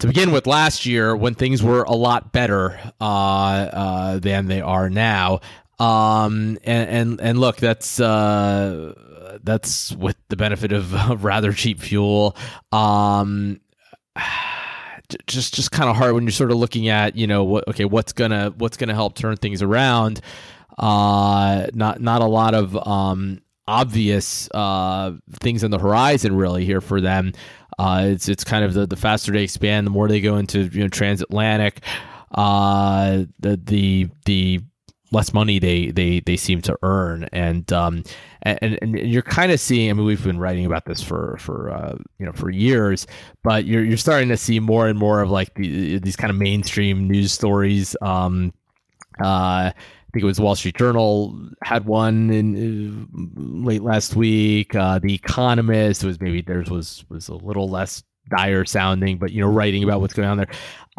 to 0.00 0.08
begin 0.08 0.32
with 0.32 0.46
last 0.46 0.86
year 0.86 1.14
when 1.16 1.34
things 1.34 1.62
were 1.62 1.84
a 1.84 1.92
lot 1.92 2.32
better 2.32 2.78
uh, 3.00 3.04
uh, 3.04 4.18
than 4.18 4.46
they 4.46 4.60
are 4.60 4.90
now. 4.90 5.40
Um, 5.78 6.58
and, 6.64 6.90
and, 6.90 7.20
and 7.20 7.38
look, 7.38 7.56
that's, 7.56 8.00
uh, 8.00 8.92
that's 9.42 9.92
with 9.92 10.16
the 10.28 10.36
benefit 10.36 10.72
of, 10.72 11.24
rather 11.24 11.52
cheap 11.52 11.80
fuel. 11.80 12.36
Um, 12.72 13.60
just 15.26 15.54
just 15.54 15.70
kind 15.70 15.90
of 15.90 15.96
hard 15.96 16.14
when 16.14 16.24
you're 16.24 16.32
sort 16.32 16.50
of 16.50 16.56
looking 16.56 16.88
at 16.88 17.16
you 17.16 17.26
know 17.26 17.44
what 17.44 17.68
okay 17.68 17.84
what's 17.84 18.12
gonna 18.12 18.54
what's 18.56 18.76
gonna 18.76 18.94
help 18.94 19.14
turn 19.14 19.36
things 19.36 19.62
around. 19.62 20.20
Uh, 20.78 21.66
not 21.74 22.00
not 22.00 22.22
a 22.22 22.26
lot 22.26 22.54
of 22.54 22.76
um, 22.86 23.40
obvious 23.66 24.48
uh, 24.52 25.12
things 25.40 25.64
on 25.64 25.70
the 25.70 25.78
horizon 25.78 26.36
really 26.36 26.64
here 26.64 26.80
for 26.80 27.00
them. 27.00 27.32
Uh, 27.78 28.04
it's 28.06 28.28
it's 28.28 28.44
kind 28.44 28.64
of 28.64 28.74
the, 28.74 28.86
the 28.86 28.96
faster 28.96 29.32
they 29.32 29.42
expand, 29.42 29.86
the 29.86 29.90
more 29.90 30.08
they 30.08 30.20
go 30.20 30.36
into 30.36 30.64
you 30.64 30.82
know 30.82 30.88
transatlantic. 30.88 31.80
Uh, 32.32 33.24
the 33.38 33.60
the 33.62 34.08
the 34.24 34.60
less 35.14 35.32
money 35.32 35.58
they 35.58 35.90
they 35.92 36.20
they 36.20 36.36
seem 36.36 36.60
to 36.60 36.76
earn 36.82 37.28
and 37.32 37.72
um 37.72 38.02
and 38.42 38.78
and 38.82 38.98
you're 38.98 39.22
kind 39.22 39.52
of 39.52 39.60
seeing 39.60 39.90
I 39.90 39.92
mean 39.94 40.04
we've 40.04 40.22
been 40.22 40.38
writing 40.38 40.66
about 40.66 40.84
this 40.84 41.02
for 41.02 41.36
for 41.38 41.70
uh, 41.70 41.96
you 42.18 42.26
know 42.26 42.32
for 42.32 42.50
years 42.50 43.06
but 43.42 43.64
you're 43.64 43.84
you're 43.84 43.96
starting 43.96 44.28
to 44.28 44.36
see 44.36 44.60
more 44.60 44.88
and 44.88 44.98
more 44.98 45.20
of 45.20 45.30
like 45.30 45.54
the, 45.54 45.98
these 45.98 46.16
kind 46.16 46.30
of 46.30 46.36
mainstream 46.36 47.08
news 47.08 47.32
stories 47.32 47.96
um 48.02 48.52
uh 49.22 49.70
I 49.72 50.16
think 50.16 50.22
it 50.22 50.26
was 50.26 50.40
Wall 50.40 50.54
Street 50.54 50.76
Journal 50.76 51.36
had 51.64 51.86
one 51.86 52.30
in 52.30 53.08
uh, 53.12 53.66
late 53.66 53.82
last 53.82 54.14
week. 54.14 54.72
Uh, 54.72 55.00
the 55.00 55.12
Economist 55.12 56.04
was 56.04 56.20
maybe 56.20 56.40
theirs 56.40 56.70
was 56.70 57.04
was 57.08 57.26
a 57.26 57.34
little 57.34 57.68
less 57.68 58.04
dire 58.30 58.64
sounding, 58.64 59.18
but 59.18 59.32
you 59.32 59.40
know, 59.40 59.48
writing 59.48 59.82
about 59.82 60.00
what's 60.00 60.14
going 60.14 60.28
on 60.28 60.36
there. 60.36 60.50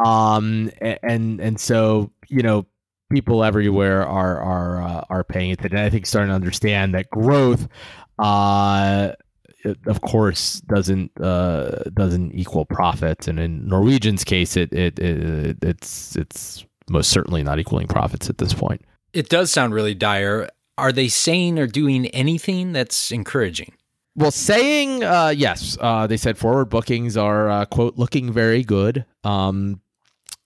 Um, 0.04 0.70
and 0.82 1.40
and 1.40 1.58
so 1.58 2.12
you 2.28 2.42
know, 2.42 2.66
people 3.10 3.44
everywhere 3.44 4.06
are 4.06 4.40
are 4.40 4.82
uh, 4.82 5.04
are 5.10 5.24
paying 5.24 5.52
attention. 5.52 5.78
I 5.78 5.90
think 5.90 6.06
starting 6.06 6.30
to 6.30 6.34
understand 6.34 6.94
that 6.94 7.10
growth, 7.10 7.68
uh, 8.18 9.12
of 9.86 10.00
course, 10.00 10.60
doesn't 10.62 11.12
uh, 11.20 11.84
doesn't 11.94 12.32
equal 12.32 12.64
profits, 12.64 13.28
and 13.28 13.38
in 13.38 13.66
Norwegian's 13.68 14.24
case, 14.24 14.56
it, 14.56 14.72
it, 14.72 14.98
it 14.98 15.58
it's 15.62 16.16
it's 16.16 16.64
most 16.88 17.10
certainly 17.10 17.42
not 17.42 17.58
equaling 17.58 17.86
profits 17.86 18.28
at 18.30 18.38
this 18.38 18.54
point. 18.54 18.82
It 19.12 19.28
does 19.28 19.50
sound 19.50 19.74
really 19.74 19.94
dire. 19.94 20.48
Are 20.78 20.92
they 20.92 21.08
saying 21.08 21.58
or 21.58 21.66
doing 21.66 22.06
anything 22.08 22.72
that's 22.72 23.10
encouraging? 23.10 23.72
Well, 24.14 24.30
saying 24.30 25.04
uh, 25.04 25.32
yes, 25.36 25.76
uh, 25.80 26.06
they 26.06 26.16
said 26.16 26.38
forward 26.38 26.66
bookings 26.66 27.16
are 27.16 27.50
uh, 27.50 27.64
quote 27.66 27.96
looking 27.96 28.32
very 28.32 28.62
good. 28.62 29.04
Um, 29.24 29.80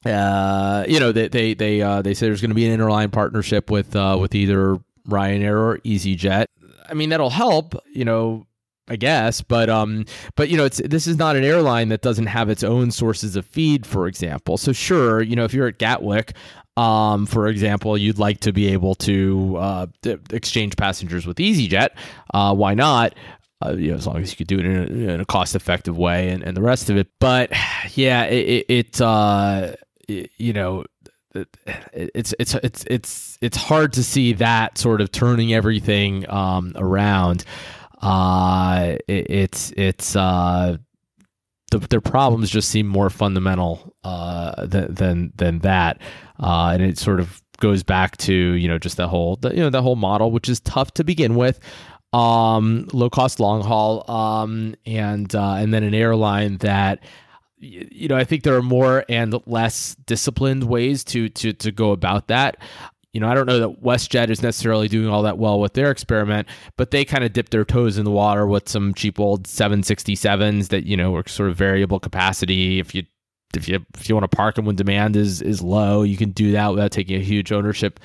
uh, 0.04 0.84
you 0.88 0.98
know, 0.98 1.12
they 1.12 1.28
they 1.28 1.54
they 1.54 1.82
uh, 1.82 2.02
they 2.02 2.14
say 2.14 2.26
there's 2.26 2.40
going 2.40 2.50
to 2.50 2.54
be 2.54 2.66
an 2.66 2.78
interline 2.78 3.12
partnership 3.12 3.70
with 3.70 3.94
uh, 3.94 4.16
with 4.20 4.34
either 4.34 4.78
Ryanair 5.08 5.58
or 5.58 5.78
EasyJet. 5.78 6.46
I 6.88 6.94
mean, 6.94 7.10
that'll 7.10 7.30
help. 7.30 7.74
You 7.92 8.04
know, 8.04 8.46
I 8.88 8.96
guess, 8.96 9.42
but 9.42 9.68
um, 9.68 10.06
but 10.36 10.48
you 10.48 10.56
know, 10.56 10.64
it's 10.64 10.78
this 10.78 11.06
is 11.06 11.16
not 11.16 11.36
an 11.36 11.44
airline 11.44 11.90
that 11.90 12.00
doesn't 12.00 12.26
have 12.26 12.48
its 12.48 12.64
own 12.64 12.90
sources 12.90 13.36
of 13.36 13.44
feed, 13.46 13.86
for 13.86 14.06
example. 14.06 14.56
So 14.56 14.72
sure, 14.72 15.22
you 15.22 15.36
know, 15.36 15.44
if 15.44 15.52
you're 15.52 15.68
at 15.68 15.78
Gatwick, 15.78 16.34
um, 16.76 17.26
for 17.26 17.46
example, 17.46 17.98
you'd 17.98 18.18
like 18.18 18.40
to 18.40 18.52
be 18.52 18.68
able 18.68 18.94
to 18.96 19.56
uh, 19.58 19.86
exchange 20.30 20.76
passengers 20.76 21.26
with 21.26 21.36
EasyJet. 21.36 21.90
Uh, 22.32 22.54
why 22.54 22.74
not? 22.74 23.14
Uh, 23.62 23.74
you 23.76 23.90
know, 23.90 23.96
as 23.96 24.06
long 24.06 24.16
as 24.16 24.30
you 24.30 24.36
could 24.38 24.46
do 24.46 24.58
it 24.58 24.64
in 24.64 24.76
a, 24.76 25.12
in 25.14 25.20
a 25.20 25.24
cost-effective 25.26 25.98
way, 25.98 26.30
and, 26.30 26.42
and 26.42 26.56
the 26.56 26.62
rest 26.62 26.88
of 26.88 26.96
it. 26.96 27.08
But 27.18 27.52
yeah, 27.94 28.24
it, 28.24 28.48
it, 28.48 28.66
it 28.68 29.00
uh, 29.00 29.74
you 30.37 30.53
know 30.53 30.85
it's 31.35 32.35
it's 32.38 32.55
it's 32.55 32.85
it's 32.88 33.38
it's 33.40 33.57
hard 33.57 33.92
to 33.92 34.03
see 34.03 34.33
that 34.35 34.79
sort 34.79 35.01
of 35.01 35.12
turning 35.12 35.53
everything 35.53 36.29
um, 36.29 36.73
around. 36.77 37.44
Uh, 38.03 38.96
it, 39.07 39.31
it's 39.31 39.73
it's 39.77 40.16
uh, 40.16 40.77
the, 41.70 41.79
their 41.79 42.01
problems 42.01 42.51
just 42.51 42.70
seem 42.70 42.87
more 42.87 43.11
fundamental 43.11 43.94
uh, 44.05 44.66
than 44.66 44.92
than 44.94 45.33
than 45.37 45.59
that, 45.61 46.01
uh, 46.40 46.70
and 46.75 46.83
it 46.83 46.99
sort 46.99 47.20
of 47.20 47.40
goes 47.59 47.83
back 47.83 48.16
to 48.16 48.35
you 48.35 48.66
know 48.66 48.79
just 48.79 48.96
that 48.96 49.09
whole 49.09 49.37
the, 49.37 49.51
you 49.51 49.61
know 49.61 49.70
that 49.70 49.83
whole 49.83 49.96
model, 49.96 50.31
which 50.31 50.49
is 50.49 50.61
tough 50.61 50.92
to 50.94 51.05
begin 51.05 51.35
with. 51.37 51.61
Um, 52.12 52.88
low 52.92 53.09
cost 53.09 53.38
long 53.38 53.62
haul, 53.62 54.11
um, 54.11 54.75
and 54.85 55.33
uh, 55.33 55.55
and 55.55 55.73
then 55.73 55.85
an 55.85 55.94
airline 55.94 56.57
that 56.59 56.99
you 57.61 58.09
know, 58.09 58.16
I 58.16 58.25
think 58.25 58.42
there 58.42 58.57
are 58.57 58.62
more 58.62 59.05
and 59.09 59.35
less 59.46 59.94
disciplined 60.07 60.64
ways 60.64 61.05
to 61.05 61.29
to 61.29 61.53
to 61.53 61.70
go 61.70 61.92
about 61.92 62.29
that. 62.29 62.57
you 63.12 63.20
know, 63.20 63.29
I 63.29 63.35
don't 63.35 63.46
know 63.46 63.59
that 63.59 63.83
WestJet 63.83 64.31
is 64.31 64.42
necessarily 64.42 64.88
doing 64.88 65.09
all 65.09 65.23
that 65.23 65.37
well 65.38 65.59
with 65.61 65.75
their 65.75 65.90
experiment, 65.90 66.49
but 66.77 66.90
they 66.92 67.05
kind 67.05 67.25
of 67.25 67.33
dipped 67.33 67.51
their 67.51 67.64
toes 67.64 67.99
in 67.99 68.05
the 68.05 68.11
water 68.11 68.46
with 68.46 68.68
some 68.68 68.94
cheap 68.94 69.18
old 69.18 69.44
767s 69.44 70.68
that, 70.68 70.85
you 70.85 70.96
know, 70.96 71.14
are 71.16 71.27
sort 71.27 71.51
of 71.51 71.57
variable 71.57 71.99
capacity. 71.99 72.79
If 72.79 72.94
you 72.94 73.03
if 73.55 73.68
you 73.68 73.85
if 73.99 74.09
you 74.09 74.14
want 74.14 74.31
to 74.31 74.37
park 74.37 74.55
them 74.55 74.64
when 74.64 74.77
demand 74.77 75.16
is 75.16 75.42
is 75.42 75.61
low, 75.61 76.03
you 76.03 76.16
can 76.16 76.31
do 76.31 76.53
that 76.53 76.68
without 76.68 76.92
taking 76.92 77.20
a 77.20 77.25
huge 77.25 77.51
ownership 77.51 77.99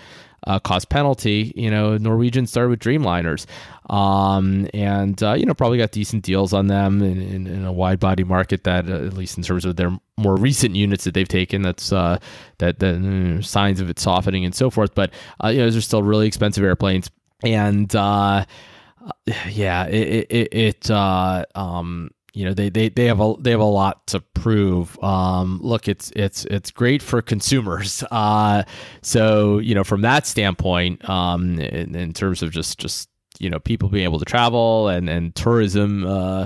uh, 0.45 0.59
cost 0.59 0.89
penalty. 0.89 1.53
You 1.55 1.69
know, 1.69 1.97
Norwegian 1.97 2.47
started 2.47 2.69
with 2.69 2.79
Dreamliners, 2.79 3.45
um, 3.89 4.67
and 4.73 5.21
uh, 5.21 5.33
you 5.33 5.45
know 5.45 5.53
probably 5.53 5.77
got 5.77 5.91
decent 5.91 6.23
deals 6.23 6.53
on 6.53 6.67
them 6.67 7.01
in, 7.01 7.21
in, 7.21 7.47
in 7.47 7.65
a 7.65 7.71
wide 7.71 7.99
body 7.99 8.23
market 8.23 8.63
that, 8.63 8.89
uh, 8.89 9.05
at 9.05 9.13
least 9.13 9.37
in 9.37 9.43
terms 9.43 9.65
of 9.65 9.75
their 9.75 9.97
more 10.17 10.35
recent 10.35 10.75
units 10.75 11.03
that 11.03 11.13
they've 11.13 11.27
taken, 11.27 11.61
that's 11.61 11.91
uh, 11.91 12.19
that 12.59 12.79
the 12.79 12.87
mm, 12.87 13.45
signs 13.45 13.79
of 13.81 13.89
it 13.89 13.99
softening 13.99 14.45
and 14.45 14.55
so 14.55 14.69
forth. 14.69 14.95
But 14.95 15.11
uh, 15.43 15.49
you 15.49 15.59
know, 15.59 15.65
those 15.65 15.77
are 15.77 15.81
still 15.81 16.03
really 16.03 16.27
expensive 16.27 16.63
airplanes, 16.63 17.09
and 17.43 17.93
uh, 17.95 18.45
yeah, 19.49 19.85
it 19.87 20.27
it, 20.29 20.53
it 20.53 20.91
um, 20.91 22.11
you 22.35 22.43
know 22.43 22.53
they, 22.53 22.69
they 22.69 22.89
they 22.89 23.05
have 23.05 23.21
a 23.21 23.33
they 23.39 23.51
have 23.51 23.61
a 23.61 23.63
lot 23.63 24.05
to 24.07 24.19
prove. 24.19 25.01
Um, 25.01 25.59
look, 25.63 25.87
it's 25.87 26.11
it's 26.17 26.43
it's 26.45 26.69
great 26.69 27.01
for 27.01 27.21
consumers. 27.21 28.03
Uh, 28.15 28.63
so 29.01 29.59
you 29.59 29.75
know 29.75 29.83
from 29.83 30.01
that 30.01 30.25
standpoint, 30.25 31.07
um, 31.09 31.59
in, 31.59 31.95
in, 31.95 32.13
terms 32.13 32.41
of 32.41 32.51
just 32.51 32.79
just 32.79 33.09
you 33.39 33.49
know 33.49 33.59
people 33.59 33.89
being 33.89 34.03
able 34.03 34.19
to 34.19 34.25
travel 34.25 34.87
and 34.87 35.09
and 35.09 35.35
tourism 35.35 36.05
uh, 36.05 36.45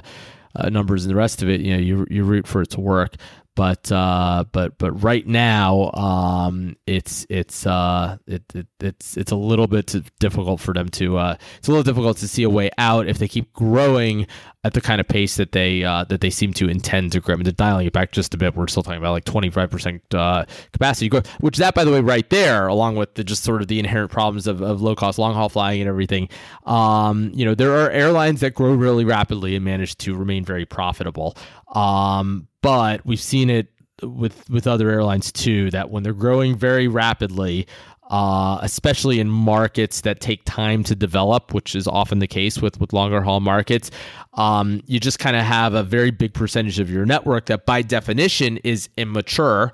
uh, 0.56 0.70
numbers 0.70 1.06
and 1.06 1.12
the 1.12 1.16
rest 1.16 1.42
of 1.44 1.50
it, 1.50 1.62
you 1.62 1.74
know 1.74 1.80
you 1.80 2.08
you 2.10 2.24
root 2.24 2.48
for 2.48 2.62
it 2.62 2.70
to 2.72 2.80
work 2.80 3.16
but 3.60 3.92
uh, 3.92 4.46
but 4.54 4.78
but 4.78 5.04
right 5.04 5.28
now 5.28 5.92
um, 5.92 6.78
it's 6.88 7.26
it's 7.30 7.68
uh, 7.68 8.16
it, 8.26 8.42
it, 8.56 8.68
it's 8.80 9.18
it's 9.18 9.34
a 9.34 9.36
little 9.36 9.68
bit 9.68 9.94
difficult 10.18 10.62
for 10.62 10.74
them 10.74 10.88
to 10.88 11.18
uh, 11.18 11.36
it's 11.58 11.68
a 11.68 11.72
little 11.72 11.84
difficult 11.84 12.16
to 12.20 12.28
see 12.30 12.44
a 12.44 12.50
way 12.50 12.72
out 12.78 13.10
if 13.10 13.18
they 13.18 13.28
keep 13.28 13.52
growing 13.52 14.28
at 14.64 14.74
the 14.74 14.80
kind 14.82 15.02
of 15.02 15.10
pace 15.10 15.36
that 15.36 15.52
they 15.52 15.84
uh, 15.84 16.06
that 16.06 16.22
they 16.22 16.30
seem 16.30 16.54
to 16.54 16.70
intend 16.70 17.12
to 17.12 17.20
grow. 17.20 17.34
I 17.34 17.38
mean, 17.38 17.54
dialing 17.58 17.88
it 17.88 17.92
back 17.92 18.14
just 18.14 18.34
a 18.34 18.38
bit, 18.38 18.56
we're 18.56 18.68
still 18.68 18.82
talking 18.82 19.00
about 19.00 19.12
like 19.12 19.26
25 19.26 19.70
percent 19.70 20.14
uh, 20.14 20.46
capacity 20.72 21.10
growth, 21.10 21.28
which 21.42 21.58
that 21.58 21.76
by 21.76 21.84
the 21.84 21.92
way, 21.92 22.00
right 22.00 22.30
there, 22.30 22.68
along 22.68 22.96
with 22.96 23.16
the 23.16 23.26
just 23.26 23.44
sort 23.44 23.62
of 23.62 23.68
the 23.68 23.80
inherent 23.80 24.10
problems 24.10 24.48
of, 24.48 24.62
of 24.62 24.82
low 24.82 24.96
cost 24.96 25.20
long 25.20 25.34
haul 25.34 25.50
flying 25.50 25.82
and 25.82 25.90
everything. 25.90 26.30
Um, 26.66 27.32
you 27.34 27.44
know, 27.44 27.56
there 27.56 27.74
are 27.74 27.90
airlines 27.90 28.40
that 28.40 28.54
grow 28.54 28.74
really 28.74 29.04
rapidly 29.04 29.58
and 29.58 29.66
manage 29.66 29.98
to 29.98 30.16
remain 30.16 30.46
very 30.46 30.66
profitable. 30.66 31.36
Um, 31.74 32.48
but 32.62 33.06
we've 33.06 33.22
seen 33.22 33.50
it 33.50 33.68
with 34.02 34.50
with 34.50 34.66
other 34.66 34.90
airlines 34.90 35.32
too 35.32 35.70
that 35.72 35.90
when 35.90 36.04
they're 36.04 36.14
growing 36.14 36.56
very 36.56 36.88
rapidly 36.88 37.68
uh, 38.10 38.58
especially 38.62 39.20
in 39.20 39.30
markets 39.30 40.02
that 40.02 40.20
take 40.20 40.44
time 40.46 40.84
to 40.84 40.96
develop, 40.96 41.54
which 41.54 41.76
is 41.76 41.88
often 41.88 42.20
the 42.20 42.28
case 42.28 42.60
with, 42.60 42.80
with 42.80 42.92
longer 42.92 43.22
haul 43.22 43.40
markets. 43.40 43.92
Um, 44.34 44.82
you 44.88 45.00
just 45.00 45.20
kind 45.20 45.36
of 45.36 45.44
have 45.44 45.74
a 45.76 45.84
very 45.84 46.12
big 46.12 46.34
percentage 46.34 46.80
of 46.80 46.90
your 46.90 47.06
network 47.06 47.46
that, 47.48 47.66
by 47.66 47.82
definition, 47.82 48.58
is 48.58 48.90
immature. 48.98 49.74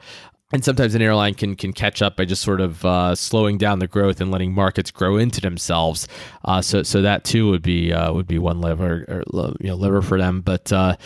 And 0.51 0.63
sometimes 0.63 0.95
an 0.95 1.01
airline 1.01 1.33
can 1.33 1.55
can 1.55 1.73
catch 1.73 2.01
up 2.01 2.15
by 2.15 2.25
just 2.25 2.43
sort 2.43 2.61
of 2.61 2.85
uh, 2.85 3.15
slowing 3.15 3.57
down 3.57 3.79
the 3.79 3.87
growth 3.87 4.21
and 4.21 4.31
letting 4.31 4.53
markets 4.53 4.91
grow 4.91 5.17
into 5.17 5.41
themselves. 5.41 6.07
Uh, 6.45 6.61
so 6.61 6.83
so 6.83 7.01
that 7.01 7.23
too 7.23 7.49
would 7.49 7.63
be 7.63 7.91
uh, 7.91 8.13
would 8.13 8.27
be 8.27 8.37
one 8.37 8.61
lever 8.61 9.05
or, 9.07 9.53
you 9.59 9.67
know 9.67 9.75
lever 9.75 10.01
for 10.01 10.19
them. 10.19 10.41
But 10.41 10.71
uh, 10.71 10.97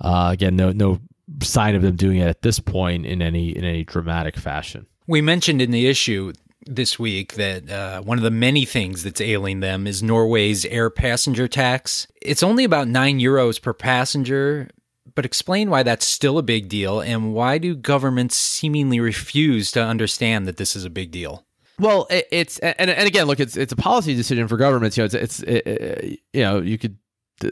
uh, 0.00 0.30
again, 0.32 0.56
no 0.56 0.72
no 0.72 1.00
sign 1.42 1.74
of 1.74 1.82
them 1.82 1.96
doing 1.96 2.18
it 2.18 2.28
at 2.28 2.42
this 2.42 2.60
point 2.60 3.06
in 3.06 3.22
any 3.22 3.56
in 3.56 3.64
any 3.64 3.84
dramatic 3.84 4.36
fashion. 4.36 4.86
We 5.06 5.20
mentioned 5.20 5.62
in 5.62 5.70
the 5.70 5.86
issue 5.86 6.32
this 6.66 6.98
week 6.98 7.34
that 7.34 7.70
uh, 7.70 8.02
one 8.02 8.18
of 8.18 8.24
the 8.24 8.30
many 8.30 8.64
things 8.64 9.02
that's 9.02 9.20
ailing 9.20 9.60
them 9.60 9.86
is 9.86 10.02
Norway's 10.02 10.64
air 10.66 10.90
passenger 10.90 11.48
tax. 11.48 12.06
It's 12.20 12.42
only 12.42 12.64
about 12.64 12.88
nine 12.88 13.18
euros 13.20 13.60
per 13.60 13.72
passenger, 13.72 14.68
but 15.14 15.24
explain 15.24 15.70
why 15.70 15.82
that's 15.82 16.06
still 16.06 16.38
a 16.38 16.42
big 16.42 16.68
deal 16.68 17.00
and 17.00 17.32
why 17.32 17.58
do 17.58 17.74
governments 17.74 18.36
seemingly 18.36 19.00
refuse 19.00 19.70
to 19.72 19.82
understand 19.82 20.46
that 20.46 20.58
this 20.58 20.76
is 20.76 20.84
a 20.84 20.90
big 20.90 21.10
deal? 21.10 21.44
Well, 21.78 22.06
it, 22.10 22.26
it's 22.30 22.58
and, 22.58 22.90
and 22.90 23.06
again, 23.06 23.26
look, 23.26 23.40
it's 23.40 23.56
it's 23.56 23.72
a 23.72 23.76
policy 23.76 24.14
decision 24.14 24.48
for 24.48 24.56
governments. 24.56 24.96
You 24.96 25.02
know, 25.02 25.06
it's 25.06 25.14
it's 25.14 25.42
it, 25.42 26.20
you 26.32 26.42
know 26.42 26.60
you 26.60 26.76
could 26.76 26.98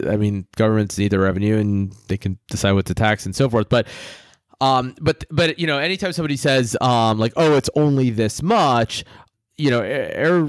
I 0.07 0.17
mean, 0.17 0.47
governments 0.55 0.97
need 0.97 1.09
the 1.09 1.19
revenue 1.19 1.57
and 1.57 1.93
they 2.07 2.17
can 2.17 2.37
decide 2.49 2.73
what 2.73 2.85
to 2.87 2.93
tax 2.93 3.25
and 3.25 3.35
so 3.35 3.49
forth. 3.49 3.69
But, 3.69 3.87
um, 4.59 4.95
but, 5.01 5.25
but 5.29 5.59
you 5.59 5.67
know, 5.67 5.77
anytime 5.77 6.13
somebody 6.13 6.37
says, 6.37 6.75
um, 6.81 7.19
like, 7.19 7.33
oh, 7.35 7.55
it's 7.55 7.69
only 7.75 8.09
this 8.09 8.41
much, 8.41 9.03
you 9.57 9.69
know, 9.71 9.81
air 9.81 10.47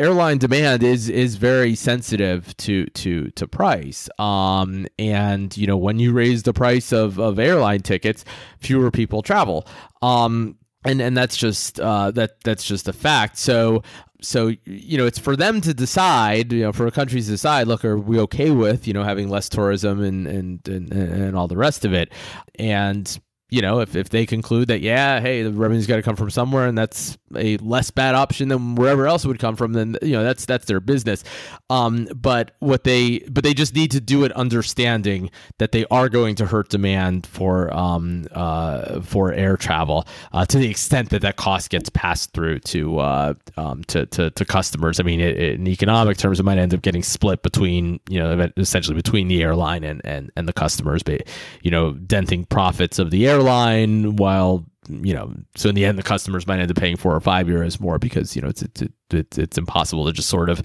airline 0.00 0.38
demand 0.38 0.82
is 0.82 1.10
is 1.10 1.36
very 1.36 1.74
sensitive 1.74 2.56
to 2.56 2.86
to 2.86 3.30
to 3.32 3.46
price. 3.46 4.08
Um, 4.18 4.86
and 4.98 5.54
you 5.56 5.66
know, 5.66 5.76
when 5.76 5.98
you 5.98 6.12
raise 6.12 6.42
the 6.42 6.52
price 6.52 6.92
of 6.92 7.18
of 7.20 7.38
airline 7.38 7.80
tickets, 7.80 8.24
fewer 8.58 8.90
people 8.90 9.22
travel. 9.22 9.66
Um, 10.02 10.56
and 10.84 11.00
and 11.00 11.16
that's 11.16 11.36
just 11.36 11.80
uh, 11.80 12.10
that 12.12 12.40
that's 12.42 12.64
just 12.64 12.88
a 12.88 12.92
fact. 12.92 13.36
So 13.36 13.82
so 14.22 14.52
you 14.64 14.98
know 14.98 15.06
it's 15.06 15.18
for 15.18 15.36
them 15.36 15.60
to 15.62 15.74
decide 15.74 16.52
you 16.52 16.62
know 16.62 16.72
for 16.72 16.90
countries 16.90 17.26
to 17.26 17.32
decide 17.32 17.66
look 17.66 17.84
are 17.84 17.98
we 17.98 18.18
okay 18.20 18.50
with 18.50 18.86
you 18.86 18.92
know 18.92 19.02
having 19.02 19.28
less 19.28 19.48
tourism 19.48 20.02
and 20.02 20.26
and 20.26 20.68
and, 20.68 20.92
and 20.92 21.36
all 21.36 21.48
the 21.48 21.56
rest 21.56 21.84
of 21.84 21.92
it 21.92 22.12
and 22.58 23.18
you 23.50 23.60
know, 23.60 23.80
if, 23.80 23.96
if 23.96 24.10
they 24.10 24.26
conclude 24.26 24.68
that, 24.68 24.80
yeah, 24.80 25.20
hey, 25.20 25.42
the 25.42 25.50
revenue's 25.50 25.86
got 25.86 25.96
to 25.96 26.02
come 26.02 26.14
from 26.14 26.30
somewhere 26.30 26.66
and 26.66 26.78
that's 26.78 27.18
a 27.36 27.56
less 27.58 27.90
bad 27.90 28.14
option 28.14 28.48
than 28.48 28.76
wherever 28.76 29.06
else 29.06 29.24
it 29.24 29.28
would 29.28 29.40
come 29.40 29.56
from, 29.56 29.72
then, 29.72 29.96
you 30.02 30.12
know, 30.12 30.22
that's, 30.22 30.44
that's 30.44 30.66
their 30.66 30.78
business. 30.78 31.24
Um, 31.68 32.08
but 32.14 32.52
what 32.60 32.84
they, 32.84 33.18
but 33.30 33.42
they 33.42 33.52
just 33.52 33.74
need 33.74 33.90
to 33.90 34.00
do 34.00 34.24
it 34.24 34.32
understanding 34.32 35.30
that 35.58 35.72
they 35.72 35.84
are 35.90 36.08
going 36.08 36.36
to 36.36 36.46
hurt 36.46 36.68
demand 36.68 37.26
for, 37.26 37.74
um, 37.74 38.26
uh, 38.32 39.00
for 39.00 39.32
air 39.32 39.56
travel, 39.56 40.06
uh, 40.32 40.44
to 40.46 40.58
the 40.58 40.70
extent 40.70 41.10
that 41.10 41.22
that 41.22 41.34
cost 41.34 41.70
gets 41.70 41.88
passed 41.90 42.32
through 42.32 42.60
to, 42.60 43.00
uh, 43.00 43.34
um, 43.56 43.82
to, 43.84 44.06
to, 44.06 44.30
to 44.30 44.44
customers. 44.44 45.00
I 45.00 45.02
mean, 45.02 45.20
it, 45.20 45.36
it, 45.36 45.54
in 45.54 45.66
economic 45.66 46.18
terms, 46.18 46.38
it 46.38 46.44
might 46.44 46.58
end 46.58 46.72
up 46.72 46.82
getting 46.82 47.02
split 47.02 47.42
between, 47.42 47.98
you 48.08 48.20
know, 48.20 48.48
essentially 48.56 48.94
between 48.94 49.26
the 49.26 49.42
airline 49.42 49.82
and, 49.82 50.00
and, 50.04 50.30
and 50.36 50.46
the 50.46 50.52
customers, 50.52 51.02
but, 51.02 51.22
you 51.62 51.70
know, 51.72 51.94
denting 51.94 52.44
profits 52.44 53.00
of 53.00 53.10
the 53.10 53.26
airline 53.26 53.39
airline 53.40 54.16
while 54.16 54.64
you 54.88 55.14
know 55.14 55.32
so 55.56 55.68
in 55.68 55.74
the 55.74 55.84
end 55.84 55.98
the 55.98 56.02
customers 56.02 56.46
might 56.46 56.58
end 56.58 56.70
up 56.70 56.76
paying 56.76 56.96
four 56.96 57.14
or 57.14 57.20
five 57.20 57.46
euros 57.46 57.80
more 57.80 57.98
because 57.98 58.34
you 58.34 58.42
know 58.42 58.48
it's 58.48 58.62
it's 58.62 58.82
it's, 59.10 59.38
it's 59.38 59.58
impossible 59.58 60.04
to 60.06 60.12
just 60.12 60.28
sort 60.28 60.48
of 60.48 60.62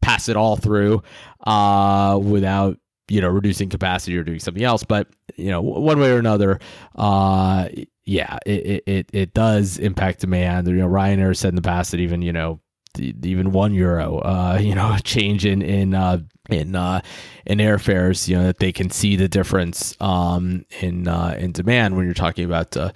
pass 0.00 0.28
it 0.28 0.36
all 0.36 0.56
through 0.56 1.02
uh, 1.46 2.18
without 2.22 2.78
you 3.08 3.20
know 3.20 3.28
reducing 3.28 3.68
capacity 3.68 4.16
or 4.16 4.22
doing 4.22 4.38
something 4.38 4.62
else. 4.62 4.84
But 4.84 5.08
you 5.36 5.50
know 5.50 5.60
one 5.60 5.98
way 5.98 6.10
or 6.10 6.18
another 6.18 6.60
uh, 6.96 7.68
yeah 8.04 8.38
it, 8.46 8.82
it 8.86 9.10
it 9.12 9.34
does 9.34 9.78
impact 9.78 10.20
demand. 10.20 10.66
You 10.68 10.74
know 10.74 10.88
ryanair 10.88 11.36
said 11.36 11.50
in 11.50 11.56
the 11.56 11.62
past 11.62 11.90
that 11.90 12.00
even 12.00 12.22
you 12.22 12.32
know 12.32 12.60
even 12.98 13.52
one 13.52 13.74
euro, 13.74 14.18
uh, 14.18 14.58
you 14.62 14.74
know, 14.74 14.96
change 15.04 15.44
in 15.44 15.62
in 15.62 15.94
uh, 15.94 16.20
in 16.48 16.74
uh, 16.74 17.00
in 17.46 17.58
airfares, 17.58 18.28
you 18.28 18.36
know, 18.36 18.44
that 18.44 18.58
they 18.58 18.72
can 18.72 18.90
see 18.90 19.16
the 19.16 19.28
difference 19.28 19.94
um, 20.00 20.64
in 20.80 21.08
uh, 21.08 21.36
in 21.38 21.52
demand 21.52 21.96
when 21.96 22.04
you're 22.04 22.14
talking 22.14 22.44
about. 22.44 22.76
Uh, 22.76 22.90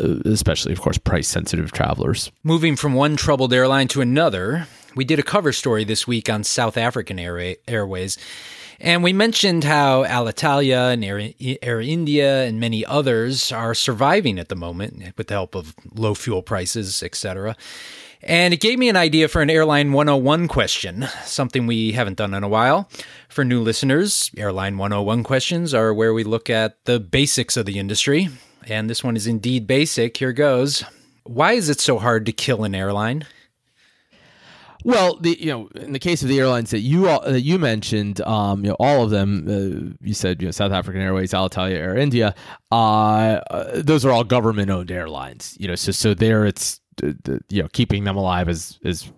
uh, 0.00 0.18
especially, 0.24 0.72
of 0.72 0.80
course, 0.80 0.98
price 0.98 1.28
sensitive 1.28 1.70
travelers. 1.70 2.32
Moving 2.42 2.74
from 2.74 2.94
one 2.94 3.14
troubled 3.14 3.52
airline 3.52 3.86
to 3.88 4.00
another, 4.00 4.66
we 4.96 5.04
did 5.04 5.20
a 5.20 5.22
cover 5.22 5.52
story 5.52 5.84
this 5.84 6.08
week 6.08 6.28
on 6.28 6.42
South 6.42 6.76
African 6.76 7.20
Air- 7.20 7.54
Airways. 7.68 8.18
And 8.80 9.02
we 9.02 9.12
mentioned 9.12 9.64
how 9.64 10.04
Alitalia 10.04 10.92
and 10.92 11.04
Air, 11.04 11.30
Air 11.62 11.80
India 11.80 12.44
and 12.44 12.60
many 12.60 12.84
others 12.84 13.50
are 13.50 13.74
surviving 13.74 14.38
at 14.38 14.48
the 14.48 14.56
moment 14.56 15.16
with 15.16 15.28
the 15.28 15.34
help 15.34 15.54
of 15.54 15.74
low 15.94 16.14
fuel 16.14 16.42
prices, 16.42 17.02
etc. 17.02 17.56
And 18.28 18.52
it 18.52 18.58
gave 18.58 18.76
me 18.76 18.88
an 18.88 18.96
idea 18.96 19.28
for 19.28 19.40
an 19.40 19.50
Airline 19.50 19.92
101 19.92 20.48
question, 20.48 21.06
something 21.24 21.64
we 21.64 21.92
haven't 21.92 22.16
done 22.16 22.34
in 22.34 22.42
a 22.42 22.48
while. 22.48 22.90
For 23.28 23.44
new 23.44 23.62
listeners, 23.62 24.32
Airline 24.36 24.78
101 24.78 25.22
questions 25.22 25.72
are 25.72 25.94
where 25.94 26.12
we 26.12 26.24
look 26.24 26.50
at 26.50 26.84
the 26.86 26.98
basics 26.98 27.56
of 27.56 27.66
the 27.66 27.78
industry. 27.78 28.28
And 28.66 28.90
this 28.90 29.04
one 29.04 29.14
is 29.14 29.28
indeed 29.28 29.68
basic. 29.68 30.16
Here 30.16 30.32
goes. 30.32 30.82
Why 31.22 31.52
is 31.52 31.68
it 31.68 31.78
so 31.78 31.98
hard 31.98 32.26
to 32.26 32.32
kill 32.32 32.64
an 32.64 32.74
airline? 32.74 33.26
Well, 34.82 35.18
the 35.20 35.36
you 35.40 35.52
know, 35.52 35.68
in 35.80 35.92
the 35.92 36.00
case 36.00 36.22
of 36.22 36.28
the 36.28 36.40
airlines 36.40 36.70
that 36.70 36.80
you 36.80 37.08
all, 37.08 37.20
that 37.22 37.42
you 37.42 37.60
mentioned, 37.60 38.20
um, 38.22 38.64
you 38.64 38.70
know, 38.70 38.76
all 38.80 39.04
of 39.04 39.10
them, 39.10 39.46
uh, 39.48 40.04
you 40.04 40.14
said, 40.14 40.42
you 40.42 40.48
know, 40.48 40.52
South 40.52 40.72
African 40.72 41.00
Airways, 41.00 41.32
Alitalia, 41.32 41.76
Air 41.76 41.96
India, 41.96 42.34
uh, 42.70 43.40
uh, 43.50 43.82
those 43.82 44.04
are 44.04 44.10
all 44.10 44.22
government-owned 44.22 44.90
airlines. 44.90 45.56
You 45.58 45.68
know, 45.68 45.74
so 45.74 45.90
so 45.90 46.14
there, 46.14 46.44
it's 46.44 46.80
you 47.02 47.62
know 47.62 47.68
keeping 47.72 48.04
them 48.04 48.16
alive 48.16 48.48
is 48.48 48.78
is 48.82 49.10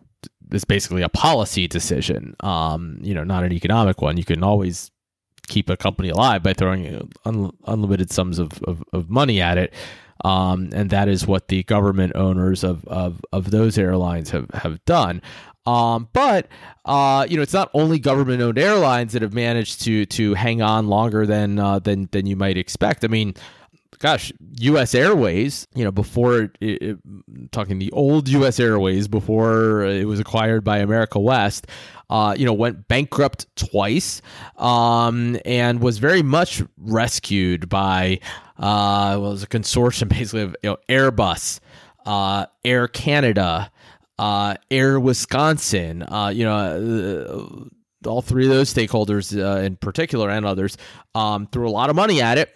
is 0.53 0.65
basically 0.65 1.03
a 1.03 1.09
policy 1.09 1.69
decision. 1.69 2.35
Um, 2.41 2.99
you 3.03 3.15
know, 3.15 3.25
not 3.25 3.45
an 3.45 3.53
economic 3.53 4.01
one. 4.01 4.17
You 4.17 4.25
can 4.25 4.43
always 4.43 4.91
keep 5.49 5.71
a 5.71 5.77
company 5.77 6.11
alive 6.11 6.43
by 6.43 6.53
throwing 6.55 7.11
un- 7.25 7.53
unlimited 7.67 8.11
sums 8.11 8.39
of, 8.39 8.53
of, 8.65 8.83
of 8.93 9.09
money 9.09 9.41
at 9.41 9.59
it. 9.59 9.75
um, 10.25 10.71
and 10.73 10.91
that 10.91 11.09
is 11.09 11.27
what 11.27 11.49
the 11.49 11.63
government 11.65 12.13
owners 12.17 12.65
of 12.65 12.85
of, 12.87 13.21
of 13.33 13.51
those 13.51 13.79
airlines 13.79 14.31
have 14.31 14.51
have 14.53 14.85
done. 14.85 15.23
Um, 15.67 16.09
but 16.13 16.49
uh, 16.87 17.27
you 17.29 17.37
know, 17.37 17.43
it's 17.43 17.53
not 17.53 17.71
only 17.75 17.99
government-owned 17.99 18.59
airlines 18.59 19.13
that 19.13 19.23
have 19.23 19.35
managed 19.35 19.83
to 19.83 20.07
to 20.07 20.35
hang 20.35 20.63
on 20.63 20.89
longer 20.89 21.27
than 21.27 21.59
uh, 21.59 21.79
than 21.79 22.09
than 22.13 22.27
you 22.27 22.37
might 22.37 22.57
expect. 22.57 23.05
I 23.05 23.09
mean, 23.09 23.35
gosh, 23.99 24.33
U.S. 24.61 24.95
Airways, 24.95 25.67
you 25.75 25.85
know, 25.85 25.91
before 25.91 26.43
it, 26.43 26.57
it, 26.61 26.99
talking 27.51 27.79
the 27.79 27.91
old 27.93 28.29
U.S. 28.29 28.61
Airways 28.61 29.09
before 29.09 29.83
it 29.85 30.07
was 30.07 30.21
acquired 30.21 30.65
by 30.65 30.79
America 30.79 31.19
West, 31.19 31.67
uh, 32.11 32.35
you 32.37 32.45
know, 32.45 32.53
went 32.53 32.89
bankrupt 32.89 33.47
twice, 33.57 34.23
um, 34.57 35.39
and 35.45 35.81
was 35.81 35.99
very 35.99 36.23
much 36.23 36.63
rescued 36.77 37.69
by 37.69 38.21
uh, 38.59 39.17
well, 39.19 39.29
it 39.29 39.33
was 39.33 39.43
a 39.43 39.49
consortium 39.49 40.09
basically 40.17 40.43
of 40.43 40.57
you 40.63 40.71
know, 40.71 40.77
Airbus, 40.89 41.61
uh, 42.07 42.47
Air 42.65 42.89
Canada, 42.89 43.71
uh, 44.19 44.55
Air 44.71 44.99
Wisconsin, 45.01 46.03
uh, 46.03 46.29
you 46.29 46.45
know. 46.45 46.57
Uh, 46.57 47.69
all 48.07 48.23
three 48.23 48.45
of 48.45 48.51
those 48.51 48.73
stakeholders, 48.73 49.37
in 49.65 49.75
particular, 49.75 50.31
and 50.31 50.47
others, 50.47 50.77
um, 51.17 51.49
threw 51.49 51.69
a 51.69 51.71
lot 51.71 51.91
of 51.91 51.97
money 51.97 52.23
at 52.23 52.39
it 52.39 52.49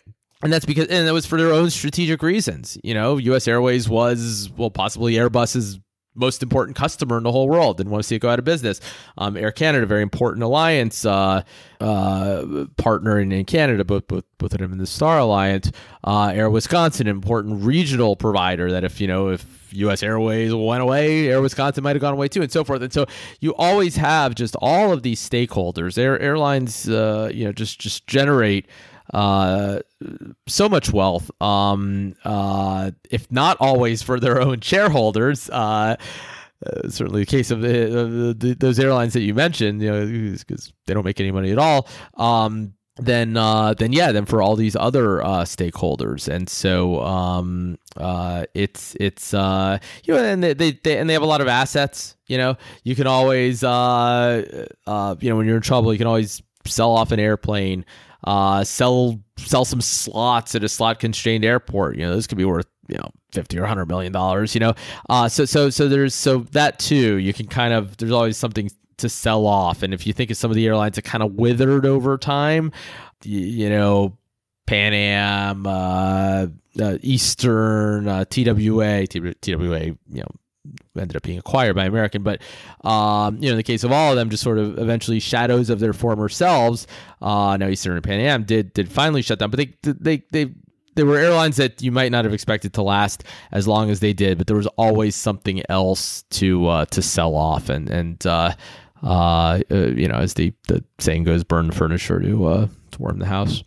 and 0.43 0.53
that's 0.53 0.65
because 0.65 0.89
and 0.89 1.07
that 1.07 1.13
was 1.13 1.27
for 1.27 1.39
their 1.39 1.53
own 1.53 1.71
strategic 1.71 2.23
reasons 2.23 2.79
you 2.83 2.95
know? 2.95 3.19
Us 3.19 3.49
airways 3.49 3.89
was 3.89 4.51
well 4.57 4.71
possibly 4.71 5.15
airbus's 5.15 5.81
most 6.15 6.43
important 6.43 6.77
customer 6.77 7.17
in 7.17 7.23
the 7.23 7.33
whole 7.33 7.49
world 7.49 7.79
didn't 7.79 7.91
want 7.91 8.03
to 8.03 8.07
see 8.07 8.17
it 8.17 8.19
go 8.19 8.29
out 8.29 8.39
of 8.39 8.45
business. 8.45 8.81
Um, 9.17 9.37
air 9.37 9.53
canada 9.53 9.87
very 9.87 10.03
important 10.03 10.43
alliance 10.43 11.05
uh, 11.05 11.43
uh, 11.81 12.67
partner 12.77 13.19
in, 13.19 13.33
in, 13.33 13.45
canada 13.45 13.85
both, 13.85 14.07
both 14.09 14.25
both 14.39 14.53
of 14.53 14.59
them 14.59 14.73
in 14.73 14.79
the 14.79 14.87
star 14.87 15.19
alliance. 15.19 15.71
Uh, 16.05 16.33
air 16.35 16.51
wisconsin 16.51 17.07
important 17.07 17.63
regional 17.63 18.17
provider 18.17 18.71
that 18.71 18.85
if 18.85 19.01
you 19.01 19.07
know 19.07 19.29
if 19.29 19.47
us 19.73 20.03
airways 20.03 20.53
went 20.55 20.83
away 20.83 21.29
air 21.29 21.41
wisconsin 21.41 21.83
might 21.83 21.97
have 21.97 22.03
gone 22.03 22.13
away 22.13 22.29
too 22.29 22.43
and 22.43 22.53
so 22.53 22.63
forth. 22.63 22.83
And 22.83 22.93
so 22.93 23.07
you 23.41 23.55
always 23.55 23.97
have 23.97 24.35
just 24.35 24.55
all 24.57 24.93
of 24.93 25.03
these 25.03 25.27
stakeholders 25.27 25.97
air 25.97 26.21
airlines 26.21 26.89
uh, 26.89 27.31
you 27.33 27.45
know 27.45 27.53
just 27.53 27.81
just 27.81 28.07
generate 28.07 28.67
uh, 29.13 29.81
so 30.47 30.69
much 30.69 30.93
wealth. 30.93 31.31
Um, 31.41 32.15
uh, 32.25 32.93
if 33.11 33.31
not 33.31 33.57
always 33.61 34.03
for 34.03 34.19
their 34.19 34.41
own 34.41 34.61
shareholders. 34.63 35.51
Uh, 35.51 35.97
uh 36.65 36.89
certainly 36.89 37.23
the 37.23 37.27
case 37.27 37.51
of 37.51 37.61
the, 37.61 38.35
the, 38.39 38.55
those 38.55 38.79
airlines 38.79 39.13
that 39.15 39.23
you 39.23 39.35
mentioned, 39.35 39.83
you 39.83 39.91
know, 39.91 40.07
because 40.07 40.73
they 40.87 40.95
don't 40.95 41.05
make 41.05 41.21
any 41.21 41.33
money 41.33 41.51
at 41.51 41.59
all. 41.59 41.89
Um, 42.15 42.75
then, 42.97 43.37
uh, 43.37 43.75
then 43.75 43.93
yeah, 43.93 44.13
then 44.13 44.27
for 44.27 44.43
all 44.43 44.55
these 44.55 44.77
other 44.77 45.25
uh, 45.25 45.45
stakeholders, 45.45 46.29
and 46.29 46.49
so 46.49 47.01
um, 47.03 47.79
uh, 47.97 48.45
it's 48.53 48.95
it's 49.01 49.33
uh, 49.33 49.79
you 50.05 50.13
know, 50.15 50.23
and 50.23 50.43
they, 50.43 50.53
they, 50.53 50.73
they 50.73 50.99
and 50.99 51.09
they 51.09 51.15
have 51.15 51.23
a 51.23 51.27
lot 51.27 51.41
of 51.41 51.49
assets. 51.49 52.17
You 52.27 52.37
know, 52.37 52.57
you 52.85 52.95
can 52.95 53.07
always 53.07 53.65
uh, 53.65 54.67
uh, 54.87 55.17
you 55.21 55.31
know 55.31 55.37
when 55.37 55.47
you're 55.47 55.57
in 55.57 55.63
trouble, 55.63 55.93
you 55.93 55.99
can 55.99 56.07
always 56.07 56.43
sell 56.67 56.93
off 56.93 57.13
an 57.13 57.21
airplane 57.21 57.85
uh, 58.25 58.63
sell 58.65 59.21
sell 59.37 59.65
some 59.65 59.81
slots 59.81 60.55
at 60.55 60.63
a 60.63 60.69
slot 60.69 61.01
constrained 61.01 61.45
airport. 61.45 61.97
You 61.97 62.05
know, 62.05 62.13
those 62.13 62.27
could 62.27 62.39
be 62.39 62.45
worth 62.45 62.67
you 62.89 62.97
know 62.97 63.11
fifty 63.33 63.59
or 63.59 63.67
hundred 63.67 63.87
million 63.87 64.13
dollars. 64.13 64.55
You 64.55 64.61
know, 64.61 64.75
uh, 65.09 65.29
so 65.29 65.45
so 65.45 65.71
so 65.71 65.89
there's 65.89 66.15
so 66.15 66.39
that 66.53 66.79
too. 66.79 67.17
You 67.17 67.33
can 67.33 67.47
kind 67.47 67.75
of 67.75 67.97
there's 67.97 68.13
always 68.13 68.37
something 68.37 68.71
to 68.99 69.09
sell 69.09 69.47
off, 69.47 69.83
and 69.83 69.93
if 69.93 70.07
you 70.07 70.13
think 70.13 70.31
of 70.31 70.37
some 70.37 70.51
of 70.51 70.55
the 70.55 70.67
airlines 70.67 70.97
that 70.97 71.03
kind 71.03 71.23
of 71.23 71.35
withered 71.35 71.85
over 71.85 72.17
time, 72.17 72.71
you, 73.25 73.41
you 73.41 73.71
know, 73.71 74.17
Pan 74.67 74.93
Am, 74.93 75.67
uh, 75.67 76.47
uh, 76.81 76.99
Eastern, 77.03 78.07
uh, 78.07 78.25
TWA, 78.27 79.07
TWA, 79.09 79.85
you 79.85 79.99
know, 80.11 80.31
ended 80.97 81.17
up 81.17 81.23
being 81.23 81.39
acquired 81.39 81.77
by 81.77 81.85
American. 81.85 82.23
But 82.23 82.41
um, 82.85 83.37
you 83.37 83.47
know, 83.47 83.53
in 83.53 83.57
the 83.57 83.63
case 83.63 83.85
of 83.85 83.93
all 83.93 84.11
of 84.11 84.17
them, 84.17 84.31
just 84.31 84.43
sort 84.43 84.59
of 84.59 84.79
eventually 84.79 85.21
shadows 85.21 85.71
of 85.71 85.81
their 85.81 85.93
former 85.93 86.29
selves. 86.29 86.87
Uh, 87.21 87.57
now 87.57 87.69
Eastern 87.69 87.95
and 87.95 88.05
Pan 88.05 88.21
Am 88.21 88.45
did 88.45 88.73
did 88.73 88.91
finally 88.91 89.23
shut 89.23 89.39
down, 89.39 89.51
but 89.51 89.59
they 89.59 89.75
they 89.83 90.25
they. 90.31 90.55
There 90.95 91.07
were 91.07 91.17
airlines 91.17 91.57
that 91.57 91.81
you 91.81 91.91
might 91.91 92.13
not 92.13 92.27
have 92.27 92.35
expected 92.35 92.75
to 92.75 92.83
last 92.83 93.25
as 93.51 93.67
long 93.67 93.89
as 93.89 94.01
they 94.01 94.13
did, 94.13 94.37
but 94.37 94.47
there 94.47 94.59
was 94.59 94.67
always 94.77 95.17
something 95.17 95.63
else 95.71 96.23
to 96.33 96.67
uh, 96.67 96.85
to 96.87 97.01
sell 97.01 97.35
off, 97.35 97.71
and 97.71 97.89
and 97.89 98.27
uh, 98.27 98.53
uh, 99.03 99.61
uh 99.71 99.75
you 99.75 100.07
know, 100.07 100.17
as 100.17 100.35
the, 100.35 100.53
the 100.69 100.85
saying 100.99 101.25
goes, 101.25 101.45
burn 101.45 101.71
furniture 101.71 102.21
to 102.21 102.47
uh, 102.47 102.67
to 102.91 102.99
warm 102.99 103.21
the 103.21 103.27
house. 103.27 103.65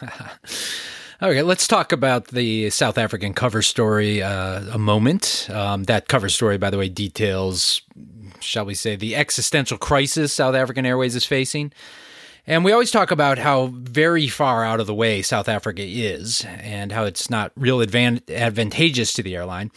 Okay, 1.22 1.40
let's 1.40 1.66
talk 1.66 1.92
about 1.92 2.28
the 2.28 2.68
South 2.68 2.98
African 2.98 3.32
cover 3.32 3.62
story 3.62 4.22
uh, 4.22 4.60
a 4.70 4.76
moment. 4.76 5.48
Um, 5.50 5.84
that 5.84 6.08
cover 6.08 6.28
story, 6.28 6.58
by 6.58 6.68
the 6.68 6.76
way, 6.76 6.90
details, 6.90 7.80
shall 8.40 8.66
we 8.66 8.74
say, 8.74 8.96
the 8.96 9.16
existential 9.16 9.78
crisis 9.78 10.34
South 10.34 10.54
African 10.54 10.84
Airways 10.84 11.16
is 11.16 11.24
facing. 11.24 11.72
And 12.46 12.66
we 12.66 12.72
always 12.72 12.90
talk 12.90 13.10
about 13.10 13.38
how 13.38 13.68
very 13.72 14.28
far 14.28 14.62
out 14.62 14.78
of 14.78 14.86
the 14.86 14.94
way 14.94 15.22
South 15.22 15.48
Africa 15.48 15.82
is 15.82 16.44
and 16.58 16.92
how 16.92 17.04
it's 17.04 17.30
not 17.30 17.50
real 17.56 17.78
advan- 17.78 18.22
advantageous 18.30 19.14
to 19.14 19.22
the 19.22 19.36
airline. 19.36 19.70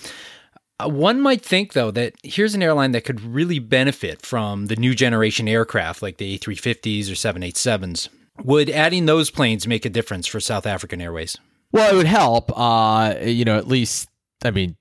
Uh, 0.78 0.90
one 0.90 1.22
might 1.22 1.42
think, 1.42 1.72
though, 1.72 1.90
that 1.92 2.16
here's 2.22 2.54
an 2.54 2.62
airline 2.62 2.92
that 2.92 3.06
could 3.06 3.22
really 3.22 3.60
benefit 3.60 4.26
from 4.26 4.66
the 4.66 4.76
new 4.76 4.94
generation 4.94 5.48
aircraft 5.48 6.02
like 6.02 6.18
the 6.18 6.38
A350s 6.38 7.10
or 7.10 7.14
787s. 7.14 8.10
Would 8.44 8.70
adding 8.70 9.06
those 9.06 9.30
planes 9.30 9.68
make 9.68 9.86
a 9.86 9.90
difference 9.90 10.28
for 10.28 10.40
South 10.40 10.66
African 10.66 11.02
Airways? 11.02 11.38
Well, 11.72 11.94
it 11.94 11.98
would 11.98 12.08
help. 12.08 12.52
Uh, 12.58 13.16
you 13.22 13.46
know, 13.46 13.58
at 13.58 13.68
least, 13.68 14.10
I 14.44 14.52
mean, 14.52 14.76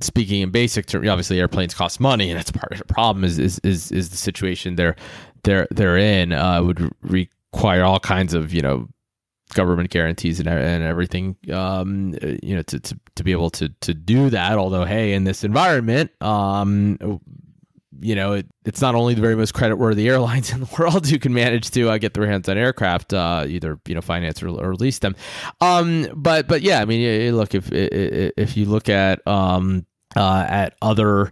speaking 0.00 0.42
in 0.42 0.50
basic 0.50 0.86
terms, 0.86 1.08
obviously 1.08 1.38
airplanes 1.38 1.74
cost 1.74 2.00
money, 2.00 2.30
and 2.30 2.38
that's 2.38 2.50
part 2.50 2.72
of 2.72 2.78
the 2.78 2.84
problem. 2.84 3.24
Is 3.24 3.38
is 3.38 3.58
is, 3.60 3.92
is 3.92 4.10
the 4.10 4.16
situation 4.16 4.76
they're 4.76 4.96
they're 5.42 5.66
they're 5.70 5.98
in 5.98 6.32
uh, 6.32 6.62
would 6.62 6.90
require 7.02 7.84
all 7.84 8.00
kinds 8.00 8.34
of 8.34 8.54
you 8.54 8.62
know 8.62 8.88
government 9.54 9.90
guarantees 9.90 10.40
and, 10.40 10.48
and 10.48 10.82
everything 10.82 11.36
um, 11.52 12.14
you 12.42 12.56
know 12.56 12.62
to, 12.62 12.80
to, 12.80 12.98
to 13.14 13.22
be 13.22 13.32
able 13.32 13.50
to 13.50 13.68
to 13.80 13.94
do 13.94 14.28
that 14.28 14.58
although 14.58 14.84
hey 14.84 15.12
in 15.12 15.22
this 15.22 15.44
environment 15.44 16.10
um, 16.20 16.98
you 18.00 18.14
know, 18.14 18.32
it, 18.34 18.46
it's 18.64 18.80
not 18.80 18.94
only 18.94 19.14
the 19.14 19.20
very 19.20 19.36
most 19.36 19.54
credit-worthy 19.54 20.08
airlines 20.08 20.52
in 20.52 20.60
the 20.60 20.76
world 20.78 21.06
who 21.06 21.18
can 21.18 21.32
manage 21.32 21.70
to 21.72 21.90
uh, 21.90 21.98
get 21.98 22.14
their 22.14 22.26
hands 22.26 22.48
on 22.48 22.58
aircraft, 22.58 23.12
uh, 23.12 23.44
either 23.46 23.78
you 23.86 23.94
know 23.94 24.00
finance 24.00 24.42
or, 24.42 24.48
or 24.48 24.74
lease 24.74 24.98
them. 25.00 25.16
Um, 25.60 26.08
but 26.14 26.48
but 26.48 26.62
yeah, 26.62 26.80
I 26.80 26.84
mean, 26.84 27.34
look 27.36 27.54
if 27.54 27.68
if 27.72 28.56
you 28.56 28.66
look 28.66 28.88
at 28.88 29.26
um, 29.26 29.86
uh, 30.16 30.46
at 30.48 30.74
other 30.82 31.30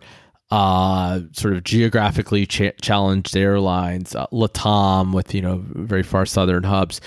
uh, 0.50 1.20
sort 1.32 1.54
of 1.54 1.64
geographically 1.64 2.46
ch- 2.46 2.72
challenged 2.80 3.36
airlines, 3.36 4.14
uh, 4.14 4.26
Latam 4.32 5.12
with 5.12 5.34
you 5.34 5.42
know 5.42 5.64
very 5.68 6.02
far 6.02 6.26
southern 6.26 6.64
hubs 6.64 7.00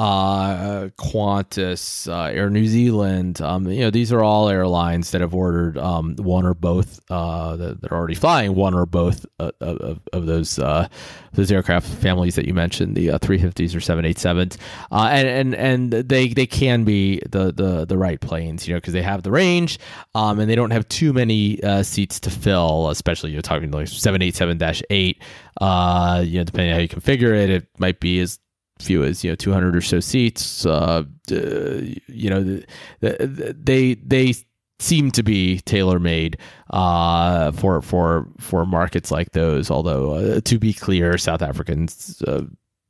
uh, 0.00 0.88
Qantas, 0.96 2.10
uh, 2.10 2.32
Air 2.32 2.48
New 2.48 2.66
Zealand. 2.66 3.42
Um, 3.42 3.70
you 3.70 3.80
know, 3.80 3.90
these 3.90 4.14
are 4.14 4.22
all 4.22 4.48
airlines 4.48 5.10
that 5.10 5.20
have 5.20 5.34
ordered 5.34 5.76
um, 5.76 6.16
one 6.16 6.46
or 6.46 6.54
both 6.54 7.00
uh, 7.10 7.56
that, 7.56 7.82
that, 7.82 7.92
are 7.92 7.98
already 7.98 8.14
flying 8.14 8.54
one 8.54 8.72
or 8.72 8.86
both 8.86 9.26
uh, 9.38 9.50
of, 9.60 10.00
of 10.14 10.24
those 10.24 10.58
uh, 10.58 10.88
those 11.32 11.52
aircraft 11.52 11.86
families 11.86 12.34
that 12.36 12.46
you 12.46 12.54
mentioned, 12.54 12.96
the 12.96 13.08
350s 13.08 13.74
uh, 13.74 13.76
or 13.76 13.80
787s, 13.80 14.56
and 14.90 15.28
and 15.28 15.54
and 15.54 16.08
they 16.08 16.28
they 16.28 16.46
can 16.46 16.84
be 16.84 17.20
the 17.28 17.52
the 17.52 17.84
the 17.84 17.98
right 17.98 18.22
planes, 18.22 18.66
you 18.66 18.72
know, 18.72 18.78
because 18.78 18.94
they 18.94 19.02
have 19.02 19.22
the 19.22 19.30
range, 19.30 19.78
um, 20.14 20.40
and 20.40 20.48
they 20.48 20.54
don't 20.54 20.70
have 20.70 20.88
too 20.88 21.12
many 21.12 21.60
seats 21.82 22.18
to 22.20 22.30
fill, 22.30 22.88
especially 22.88 23.32
you're 23.32 23.42
talking 23.42 23.70
like 23.70 23.86
787-8. 23.86 24.88
you 24.88 26.38
know, 26.38 26.44
depending 26.44 26.70
on 26.70 26.74
how 26.74 26.80
you 26.80 26.88
configure 26.88 27.34
it, 27.34 27.50
it 27.50 27.68
might 27.78 28.00
be 28.00 28.18
as 28.20 28.38
few 28.80 29.04
as 29.04 29.22
you 29.24 29.30
know 29.30 29.36
200 29.36 29.76
or 29.76 29.80
so 29.80 30.00
seats. 30.00 30.66
Uh, 30.66 31.04
you 31.28 32.30
know, 32.30 32.42
the, 32.42 32.66
the, 33.00 33.56
they 33.58 33.94
they 33.94 34.34
seem 34.78 35.10
to 35.12 35.22
be 35.22 35.60
tailor 35.60 35.98
made 35.98 36.38
uh, 36.70 37.52
for 37.52 37.82
for 37.82 38.28
for 38.38 38.66
markets 38.66 39.10
like 39.10 39.32
those. 39.32 39.70
Although 39.70 40.14
uh, 40.14 40.40
to 40.40 40.58
be 40.58 40.72
clear, 40.72 41.18
South 41.18 41.42
Africans. 41.42 42.22
Uh, 42.26 42.42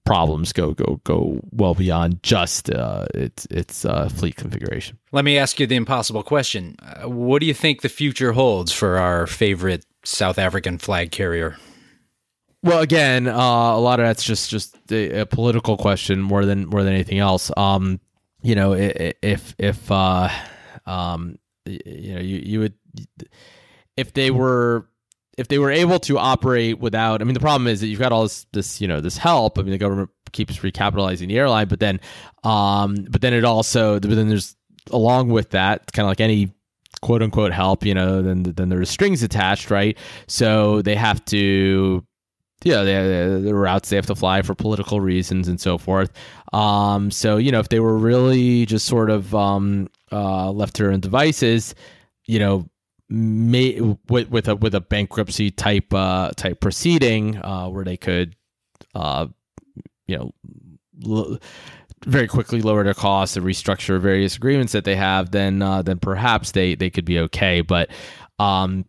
problems 0.06 0.52
go 0.52 0.72
go 0.72 1.00
go 1.04 1.38
well 1.52 1.74
beyond 1.74 2.20
just 2.24 2.68
uh, 2.70 3.06
its 3.14 3.46
its 3.46 3.84
uh, 3.84 4.08
fleet 4.08 4.34
configuration. 4.34 4.98
Let 5.12 5.24
me 5.24 5.38
ask 5.38 5.60
you 5.60 5.68
the 5.68 5.76
impossible 5.76 6.24
question: 6.24 6.76
uh, 6.82 7.08
What 7.08 7.40
do 7.40 7.46
you 7.46 7.54
think 7.54 7.82
the 7.82 7.88
future 7.88 8.32
holds 8.32 8.72
for 8.72 8.98
our 8.98 9.28
favorite 9.28 9.86
South 10.04 10.38
African 10.38 10.78
flag 10.78 11.12
carrier? 11.12 11.56
Well, 12.62 12.80
again, 12.80 13.26
uh, 13.26 13.32
a 13.32 13.80
lot 13.80 14.00
of 14.00 14.06
that's 14.06 14.22
just 14.22 14.50
just 14.50 14.76
a, 14.90 15.20
a, 15.20 15.26
political 15.26 15.78
question 15.78 16.20
more 16.20 16.44
than 16.44 16.66
more 16.66 16.82
than 16.82 16.92
anything 16.92 17.18
else. 17.18 17.50
Um, 17.56 18.00
you 18.42 18.54
know, 18.54 18.74
if 18.74 19.54
if 19.58 19.90
uh, 19.90 20.28
um, 20.84 21.38
you 21.64 22.14
know, 22.14 22.20
you 22.20 22.38
you 22.44 22.60
would 22.60 22.74
if 23.96 24.12
they 24.12 24.30
were 24.30 24.86
if 25.38 25.48
they 25.48 25.58
were 25.58 25.70
able 25.70 25.98
to 26.00 26.18
operate 26.18 26.78
without. 26.78 27.22
I 27.22 27.24
mean, 27.24 27.34
the 27.34 27.40
problem 27.40 27.66
is 27.66 27.80
that 27.80 27.86
you've 27.86 27.98
got 27.98 28.12
all 28.12 28.24
this 28.24 28.46
this 28.52 28.80
you 28.80 28.88
know 28.88 29.00
this 29.00 29.16
help. 29.16 29.58
I 29.58 29.62
mean, 29.62 29.72
the 29.72 29.78
government 29.78 30.10
keeps 30.32 30.58
recapitalizing 30.58 31.28
the 31.28 31.38
airline, 31.38 31.68
but 31.68 31.80
then 31.80 31.98
um, 32.44 33.06
but 33.08 33.22
then 33.22 33.32
it 33.32 33.44
also 33.44 33.98
but 34.00 34.10
then 34.10 34.28
there's 34.28 34.54
along 34.90 35.30
with 35.30 35.50
that, 35.50 35.90
kind 35.92 36.04
of 36.04 36.10
like 36.10 36.20
any 36.20 36.52
quote 37.00 37.22
unquote 37.22 37.52
help, 37.52 37.86
you 37.86 37.94
know, 37.94 38.20
then 38.20 38.42
then 38.42 38.68
there's 38.68 38.90
strings 38.90 39.22
attached, 39.22 39.70
right? 39.70 39.96
So 40.26 40.82
they 40.82 40.94
have 40.94 41.24
to 41.26 42.04
yeah, 42.62 42.82
the, 42.82 43.40
the 43.44 43.54
routes 43.54 43.88
they 43.88 43.96
have 43.96 44.06
to 44.06 44.14
fly 44.14 44.42
for 44.42 44.54
political 44.54 45.00
reasons 45.00 45.48
and 45.48 45.60
so 45.60 45.78
forth. 45.78 46.12
Um, 46.52 47.10
so 47.10 47.36
you 47.36 47.50
know, 47.52 47.60
if 47.60 47.68
they 47.68 47.80
were 47.80 47.96
really 47.96 48.66
just 48.66 48.86
sort 48.86 49.10
of 49.10 49.34
um, 49.34 49.88
uh, 50.12 50.50
left 50.50 50.76
to 50.76 50.82
their 50.82 50.92
own 50.92 51.00
devices, 51.00 51.74
you 52.26 52.38
know, 52.38 52.68
may, 53.08 53.80
with 54.08 54.30
with 54.30 54.48
a 54.48 54.56
with 54.56 54.74
a 54.74 54.80
bankruptcy 54.80 55.50
type 55.50 55.92
uh, 55.94 56.30
type 56.36 56.60
proceeding 56.60 57.36
uh, 57.38 57.68
where 57.68 57.84
they 57.84 57.96
could, 57.96 58.36
uh, 58.94 59.26
you 60.06 60.16
know. 60.16 60.34
L- 61.06 61.38
very 62.06 62.26
quickly 62.26 62.62
lower 62.62 62.82
their 62.82 62.94
costs 62.94 63.36
and 63.36 63.44
restructure 63.44 64.00
various 64.00 64.34
agreements 64.36 64.72
that 64.72 64.84
they 64.84 64.96
have, 64.96 65.32
then 65.32 65.60
uh, 65.60 65.82
then 65.82 65.98
perhaps 65.98 66.52
they 66.52 66.74
they 66.74 66.88
could 66.88 67.04
be 67.04 67.18
okay. 67.18 67.60
But 67.60 67.90
um, 68.38 68.86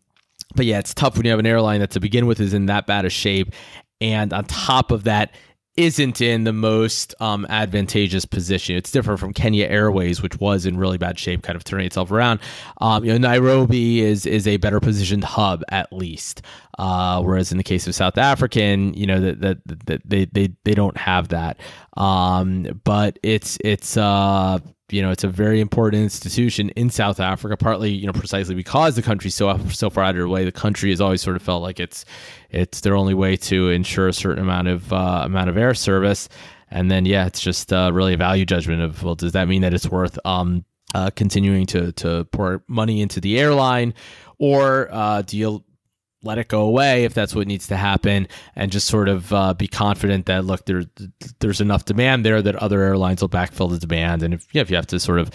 but 0.55 0.65
yeah, 0.65 0.79
it's 0.79 0.93
tough 0.93 1.15
when 1.17 1.25
you 1.25 1.31
have 1.31 1.39
an 1.39 1.45
airline 1.45 1.79
that 1.79 1.91
to 1.91 1.99
begin 1.99 2.25
with 2.25 2.39
is 2.39 2.53
in 2.53 2.67
that 2.67 2.87
bad 2.87 3.05
a 3.05 3.09
shape, 3.09 3.53
and 3.99 4.33
on 4.33 4.45
top 4.45 4.91
of 4.91 5.03
that, 5.05 5.31
isn't 5.77 6.19
in 6.19 6.43
the 6.43 6.51
most 6.51 7.15
um, 7.21 7.45
advantageous 7.49 8.25
position. 8.25 8.75
It's 8.75 8.91
different 8.91 9.19
from 9.19 9.33
Kenya 9.33 9.67
Airways, 9.67 10.21
which 10.21 10.37
was 10.39 10.65
in 10.65 10.77
really 10.77 10.97
bad 10.97 11.17
shape, 11.17 11.43
kind 11.43 11.55
of 11.55 11.63
turning 11.63 11.85
itself 11.85 12.11
around. 12.11 12.41
Um, 12.81 13.05
you 13.05 13.11
know, 13.11 13.17
Nairobi 13.17 14.01
is 14.01 14.25
is 14.25 14.47
a 14.47 14.57
better 14.57 14.79
positioned 14.79 15.23
hub 15.23 15.63
at 15.69 15.91
least, 15.93 16.41
uh, 16.77 17.21
whereas 17.21 17.51
in 17.51 17.57
the 17.57 17.63
case 17.63 17.87
of 17.87 17.95
South 17.95 18.17
African, 18.17 18.93
you 18.95 19.05
know 19.05 19.21
that 19.21 19.41
that, 19.41 19.57
that 19.85 20.01
they, 20.05 20.25
they 20.25 20.49
they 20.65 20.73
don't 20.73 20.97
have 20.97 21.29
that. 21.29 21.57
Um, 21.95 22.81
but 22.83 23.17
it's 23.23 23.57
it's 23.63 23.95
uh, 23.95 24.59
you 24.93 25.01
know 25.01 25.11
it's 25.11 25.23
a 25.23 25.27
very 25.27 25.59
important 25.59 26.03
institution 26.03 26.69
in 26.71 26.89
South 26.89 27.19
Africa, 27.19 27.57
partly 27.57 27.91
you 27.91 28.07
know 28.07 28.13
precisely 28.13 28.55
because 28.55 28.95
the 28.95 29.01
country's 29.01 29.35
so 29.35 29.57
so 29.69 29.89
far 29.89 30.03
out 30.03 30.09
of 30.11 30.15
their 30.17 30.27
way. 30.27 30.45
The 30.45 30.51
country 30.51 30.89
has 30.89 31.01
always 31.01 31.21
sort 31.21 31.35
of 31.35 31.41
felt 31.41 31.61
like 31.61 31.79
it's 31.79 32.05
it's 32.49 32.81
their 32.81 32.95
only 32.95 33.13
way 33.13 33.37
to 33.37 33.69
ensure 33.69 34.07
a 34.07 34.13
certain 34.13 34.43
amount 34.43 34.67
of 34.67 34.91
uh, 34.93 35.21
amount 35.23 35.49
of 35.49 35.57
air 35.57 35.73
service. 35.73 36.29
And 36.69 36.89
then 36.89 37.05
yeah, 37.05 37.25
it's 37.25 37.41
just 37.41 37.73
uh, 37.73 37.91
really 37.93 38.13
a 38.13 38.17
value 38.17 38.45
judgment 38.45 38.81
of 38.81 39.03
well, 39.03 39.15
does 39.15 39.33
that 39.33 39.47
mean 39.47 39.61
that 39.61 39.73
it's 39.73 39.89
worth 39.89 40.17
um, 40.25 40.63
uh, 40.95 41.09
continuing 41.15 41.65
to 41.67 41.91
to 41.93 42.25
pour 42.31 42.63
money 42.67 43.01
into 43.01 43.19
the 43.19 43.39
airline, 43.39 43.93
or 44.37 44.89
uh, 44.91 45.21
do 45.21 45.37
you 45.37 45.63
let 46.23 46.37
it 46.37 46.47
go 46.47 46.61
away 46.61 47.03
if 47.03 47.13
that's 47.13 47.33
what 47.33 47.47
needs 47.47 47.67
to 47.67 47.77
happen, 47.77 48.27
and 48.55 48.71
just 48.71 48.87
sort 48.87 49.09
of 49.09 49.31
uh, 49.33 49.53
be 49.53 49.67
confident 49.67 50.25
that 50.27 50.45
look 50.45 50.65
there 50.65 50.83
there's 51.39 51.61
enough 51.61 51.85
demand 51.85 52.25
there 52.25 52.41
that 52.41 52.55
other 52.57 52.81
airlines 52.81 53.21
will 53.21 53.29
backfill 53.29 53.69
the 53.69 53.79
demand, 53.79 54.23
and 54.23 54.33
if 54.33 54.47
yeah, 54.53 54.61
if 54.61 54.69
you 54.69 54.75
have 54.75 54.87
to 54.87 54.99
sort 54.99 55.19
of 55.19 55.31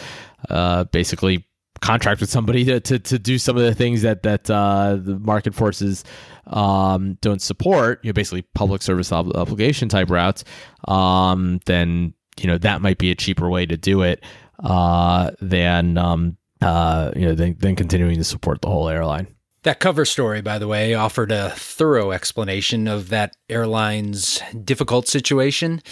uh, 0.48 0.84
basically 0.84 1.46
contract 1.80 2.20
with 2.20 2.30
somebody 2.30 2.64
to, 2.64 2.80
to, 2.80 2.98
to 2.98 3.18
do 3.18 3.38
some 3.38 3.56
of 3.56 3.62
the 3.62 3.74
things 3.74 4.02
that 4.02 4.22
that 4.22 4.50
uh, 4.50 4.96
the 4.96 5.18
market 5.18 5.54
forces 5.54 6.04
um, 6.46 7.18
don't 7.20 7.42
support, 7.42 8.00
you 8.02 8.08
know, 8.08 8.14
basically 8.14 8.42
public 8.54 8.82
service 8.82 9.12
ob- 9.12 9.34
obligation 9.36 9.88
type 9.88 10.10
routes, 10.10 10.44
um, 10.88 11.60
then 11.66 12.14
you 12.40 12.46
know 12.46 12.58
that 12.58 12.82
might 12.82 12.98
be 12.98 13.10
a 13.10 13.14
cheaper 13.14 13.48
way 13.48 13.66
to 13.66 13.76
do 13.76 14.02
it 14.02 14.22
uh, 14.62 15.30
than 15.40 15.98
um, 15.98 16.36
uh, 16.60 17.10
you 17.16 17.26
know 17.26 17.34
than, 17.34 17.56
than 17.58 17.76
continuing 17.76 18.16
to 18.16 18.24
support 18.24 18.60
the 18.62 18.68
whole 18.68 18.88
airline. 18.88 19.26
That 19.66 19.80
cover 19.80 20.04
story, 20.04 20.42
by 20.42 20.60
the 20.60 20.68
way, 20.68 20.94
offered 20.94 21.32
a 21.32 21.50
thorough 21.50 22.12
explanation 22.12 22.86
of 22.86 23.08
that 23.08 23.36
airline's 23.50 24.40
difficult 24.64 25.08
situation. 25.08 25.82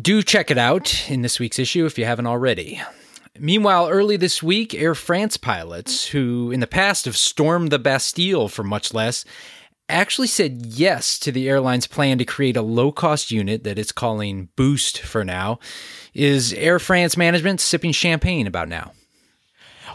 Do 0.00 0.22
check 0.22 0.48
it 0.48 0.58
out 0.58 1.10
in 1.10 1.22
this 1.22 1.40
week's 1.40 1.58
issue 1.58 1.86
if 1.86 1.98
you 1.98 2.04
haven't 2.04 2.28
already. 2.28 2.80
Meanwhile, 3.36 3.88
early 3.88 4.16
this 4.16 4.44
week, 4.44 4.74
Air 4.74 4.94
France 4.94 5.36
pilots, 5.36 6.06
who 6.06 6.52
in 6.52 6.60
the 6.60 6.68
past 6.68 7.04
have 7.06 7.16
stormed 7.16 7.72
the 7.72 7.80
Bastille 7.80 8.46
for 8.46 8.62
much 8.62 8.94
less, 8.94 9.24
actually 9.88 10.28
said 10.28 10.66
yes 10.66 11.18
to 11.18 11.32
the 11.32 11.48
airline's 11.48 11.88
plan 11.88 12.16
to 12.18 12.24
create 12.24 12.56
a 12.56 12.62
low 12.62 12.92
cost 12.92 13.32
unit 13.32 13.64
that 13.64 13.76
it's 13.76 13.90
calling 13.90 14.50
Boost 14.54 15.00
for 15.00 15.24
now. 15.24 15.58
Is 16.14 16.52
Air 16.52 16.78
France 16.78 17.16
management 17.16 17.60
sipping 17.60 17.90
champagne 17.90 18.46
about 18.46 18.68
now? 18.68 18.92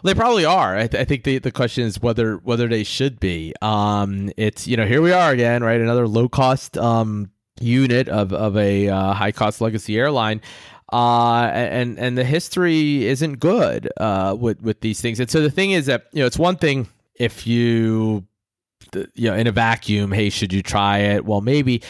They 0.03 0.13
probably 0.13 0.45
are. 0.45 0.75
I, 0.75 0.87
th- 0.87 1.01
I, 1.01 1.05
think 1.05 1.23
the, 1.23 1.39
the 1.39 1.51
question 1.51 1.85
is 1.85 2.01
whether 2.01 2.37
whether 2.37 2.67
they 2.67 2.83
should 2.83 3.19
be. 3.19 3.53
Um, 3.61 4.31
it's 4.37 4.67
you 4.67 4.77
know 4.77 4.85
here 4.85 5.01
we 5.01 5.11
are 5.11 5.31
again, 5.31 5.63
right? 5.63 5.79
Another 5.79 6.07
low 6.07 6.29
cost 6.29 6.77
um, 6.77 7.31
unit 7.59 8.09
of 8.09 8.33
of 8.33 8.57
a 8.57 8.89
uh, 8.89 9.13
high 9.13 9.31
cost 9.31 9.61
legacy 9.61 9.97
airline. 9.97 10.41
Uh, 10.93 11.49
and 11.53 11.97
and 11.97 12.17
the 12.17 12.23
history 12.23 13.05
isn't 13.05 13.39
good 13.39 13.91
uh, 13.97 14.35
with 14.39 14.61
with 14.61 14.81
these 14.81 15.01
things. 15.01 15.19
And 15.19 15.29
so 15.29 15.41
the 15.41 15.51
thing 15.51 15.71
is 15.71 15.87
that 15.87 16.07
you 16.11 16.19
know 16.19 16.27
it's 16.27 16.37
one 16.37 16.57
thing 16.57 16.87
if 17.15 17.47
you 17.47 18.25
you 19.15 19.29
know 19.29 19.35
in 19.35 19.47
a 19.47 19.51
vacuum, 19.51 20.11
hey, 20.11 20.29
should 20.29 20.53
you 20.53 20.61
try 20.61 20.99
it? 20.99 21.25
Well, 21.25 21.41
maybe, 21.41 21.81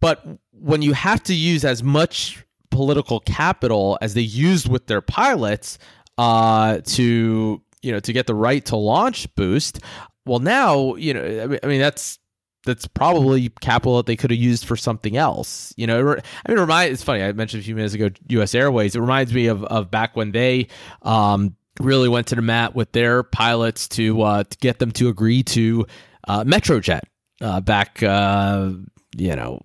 but 0.00 0.26
when 0.52 0.82
you 0.82 0.92
have 0.94 1.22
to 1.24 1.34
use 1.34 1.64
as 1.64 1.82
much 1.82 2.44
political 2.70 3.20
capital 3.20 3.98
as 4.00 4.14
they 4.14 4.22
used 4.22 4.68
with 4.68 4.86
their 4.86 5.02
pilots, 5.02 5.78
uh, 6.22 6.80
to 6.84 7.60
you 7.82 7.92
know 7.92 8.00
to 8.00 8.12
get 8.12 8.26
the 8.26 8.34
right 8.34 8.64
to 8.66 8.76
launch 8.76 9.32
Boost. 9.34 9.80
Well, 10.24 10.38
now 10.38 10.94
you 10.94 11.14
know 11.14 11.58
I 11.62 11.66
mean 11.66 11.80
that's 11.80 12.18
that's 12.64 12.86
probably 12.86 13.48
capital 13.60 13.96
that 13.96 14.06
they 14.06 14.14
could 14.14 14.30
have 14.30 14.38
used 14.38 14.64
for 14.66 14.76
something 14.76 15.16
else. 15.16 15.74
You 15.76 15.88
know, 15.88 16.12
I 16.12 16.14
mean, 16.14 16.22
it 16.46 16.60
remind, 16.60 16.92
it's 16.92 17.02
funny. 17.02 17.20
I 17.20 17.32
mentioned 17.32 17.62
a 17.62 17.64
few 17.64 17.74
minutes 17.74 17.94
ago, 17.94 18.10
U.S. 18.28 18.54
Airways. 18.54 18.94
It 18.94 19.00
reminds 19.00 19.34
me 19.34 19.48
of 19.48 19.64
of 19.64 19.90
back 19.90 20.14
when 20.16 20.30
they 20.30 20.68
um, 21.02 21.56
really 21.80 22.08
went 22.08 22.28
to 22.28 22.36
the 22.36 22.42
mat 22.42 22.76
with 22.76 22.92
their 22.92 23.24
pilots 23.24 23.88
to 23.88 24.22
uh, 24.22 24.44
to 24.44 24.58
get 24.58 24.78
them 24.78 24.92
to 24.92 25.08
agree 25.08 25.42
to 25.42 25.86
uh, 26.28 26.44
MetroJet 26.44 27.02
uh, 27.40 27.60
back. 27.60 28.00
Uh, 28.00 28.70
you 29.16 29.34
know, 29.34 29.60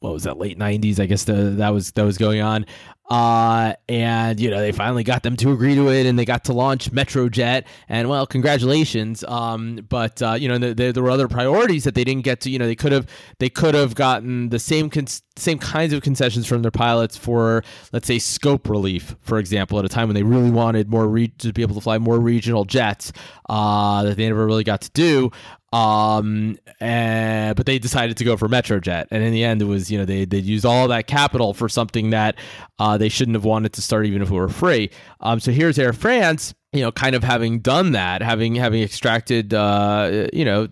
what 0.00 0.12
was 0.12 0.24
that? 0.24 0.38
Late 0.38 0.58
'90s, 0.58 1.00
I 1.00 1.06
guess. 1.06 1.24
The, 1.24 1.32
that 1.32 1.70
was 1.70 1.92
that 1.92 2.04
was 2.04 2.18
going 2.18 2.40
on. 2.40 2.66
Uh, 3.10 3.74
and 3.90 4.40
you 4.40 4.48
know 4.48 4.58
they 4.58 4.72
finally 4.72 5.04
got 5.04 5.22
them 5.22 5.36
to 5.36 5.52
agree 5.52 5.74
to 5.74 5.88
it, 5.88 6.06
and 6.06 6.18
they 6.18 6.24
got 6.24 6.44
to 6.44 6.52
launch 6.52 6.90
MetroJet. 6.92 7.64
And 7.88 8.08
well, 8.08 8.26
congratulations. 8.26 9.22
Um, 9.24 9.80
but 9.88 10.22
uh, 10.22 10.32
you 10.32 10.48
know 10.48 10.56
there, 10.56 10.92
there 10.92 11.02
were 11.02 11.10
other 11.10 11.28
priorities 11.28 11.84
that 11.84 11.94
they 11.94 12.04
didn't 12.04 12.24
get 12.24 12.40
to. 12.42 12.50
You 12.50 12.58
know 12.58 12.66
they 12.66 12.74
could 12.74 12.92
have 12.92 13.06
they 13.38 13.50
could 13.50 13.74
have 13.74 13.94
gotten 13.94 14.48
the 14.48 14.58
same 14.58 14.88
con- 14.88 15.08
same 15.36 15.58
kinds 15.58 15.92
of 15.92 16.02
concessions 16.02 16.46
from 16.46 16.62
their 16.62 16.70
pilots 16.70 17.16
for 17.16 17.64
let's 17.92 18.06
say 18.06 18.18
scope 18.18 18.68
relief, 18.68 19.14
for 19.20 19.38
example, 19.38 19.78
at 19.78 19.84
a 19.84 19.90
time 19.90 20.08
when 20.08 20.14
they 20.14 20.22
really 20.22 20.50
wanted 20.50 20.88
more 20.88 21.06
re- 21.06 21.28
to 21.38 21.52
be 21.52 21.62
able 21.62 21.74
to 21.74 21.80
fly 21.80 21.98
more 21.98 22.18
regional 22.18 22.64
jets 22.64 23.12
uh, 23.50 24.04
that 24.04 24.16
they 24.16 24.26
never 24.26 24.46
really 24.46 24.64
got 24.64 24.80
to 24.82 24.90
do. 24.92 25.30
Um, 25.72 26.58
and, 26.80 27.56
but 27.56 27.64
they 27.64 27.78
decided 27.78 28.18
to 28.18 28.24
go 28.24 28.36
for 28.36 28.46
MetroJet, 28.46 29.06
and 29.10 29.22
in 29.22 29.32
the 29.32 29.42
end, 29.42 29.62
it 29.62 29.64
was 29.64 29.90
you 29.90 29.96
know 29.96 30.04
they 30.04 30.26
they 30.26 30.38
used 30.38 30.66
all 30.66 30.86
that 30.88 31.06
capital 31.06 31.54
for 31.54 31.68
something 31.68 32.10
that 32.10 32.36
uh, 32.78 32.98
they 32.98 33.08
shouldn't 33.08 33.36
have 33.36 33.44
wanted 33.44 33.72
to 33.74 33.82
start 33.82 34.04
even 34.04 34.20
if 34.20 34.30
it 34.30 34.34
were 34.34 34.50
free. 34.50 34.90
Um, 35.20 35.40
so 35.40 35.50
here's 35.50 35.78
Air 35.78 35.94
France, 35.94 36.54
you 36.74 36.82
know, 36.82 36.92
kind 36.92 37.14
of 37.14 37.24
having 37.24 37.60
done 37.60 37.92
that, 37.92 38.20
having 38.20 38.54
having 38.54 38.82
extracted 38.82 39.54
uh, 39.54 40.28
you 40.32 40.44
know 40.44 40.68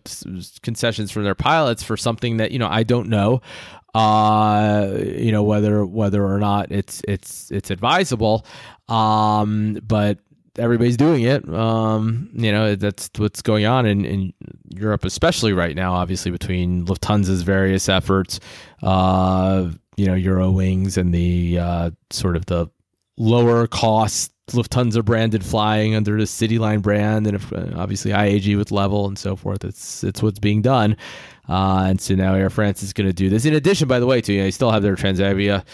concessions 0.63 1.11
from 1.11 1.25
their 1.25 1.35
pilots 1.35 1.83
for 1.83 1.97
something 1.97 2.37
that 2.37 2.51
you 2.53 2.59
know 2.59 2.69
I 2.69 2.83
don't 2.83 3.09
know, 3.09 3.41
uh, 3.95 4.99
you 5.03 5.33
know 5.33 5.45
whether 5.45 5.87
whether 5.87 6.27
or 6.27 6.39
not 6.39 6.73
it's 6.73 7.01
it's 7.09 7.51
it's 7.51 7.71
advisable, 7.71 8.45
um, 8.89 9.79
but 9.83 10.19
everybody's 10.59 10.97
doing 10.97 11.23
it. 11.23 11.49
Um, 11.49 12.31
you 12.33 12.53
know, 12.53 12.75
that's 12.75 13.11
what's 13.17 13.43
going 13.43 13.67
on 13.67 13.87
in, 13.87 14.05
in 14.05 14.33
Europe, 14.69 15.05
especially 15.05 15.53
right 15.53 15.75
now, 15.75 15.95
obviously, 15.95 16.31
between 16.31 16.87
Lufthansa's 16.87 17.43
various 17.43 17.89
efforts, 17.89 18.41
uh, 18.83 19.71
you 19.97 20.07
know, 20.07 20.15
Eurowings 20.15 20.97
and 20.97 21.15
the 21.15 21.59
uh, 21.59 21.91
sort 22.11 22.37
of 22.37 22.47
the 22.47 22.69
lower 23.17 23.67
cost 23.67 24.33
Lufthansa 24.53 25.05
branded 25.05 25.45
flying 25.45 25.95
under 25.95 26.17
the 26.17 26.25
CityLine 26.25 26.83
brand, 26.83 27.27
and 27.27 27.37
if, 27.37 27.53
uh, 27.53 27.67
obviously 27.77 28.11
IAG 28.11 28.57
with 28.57 28.71
Level 28.71 29.07
and 29.07 29.19
so 29.19 29.37
forth. 29.37 29.65
It's 29.65 30.05
it's 30.05 30.23
what's 30.23 30.39
being 30.39 30.63
done, 30.63 30.97
uh, 31.49 31.85
and 31.89 32.01
so 32.01 32.15
now 32.15 32.35
Air 32.35 32.51
France 32.51 32.83
is 32.83 32.93
going 32.93 33.09
to 33.09 33.13
do 33.13 33.29
this. 33.29 33.45
In 33.45 33.55
addition, 33.55 33.89
by 33.89 34.01
the 34.01 34.07
way, 34.07 34.21
to 34.21 34.33
you 34.33 34.39
know, 34.39 34.45
they 34.45 34.51
still 34.51 34.71
have 34.71 34.83
their 34.83 34.97
Transavia 34.97 35.65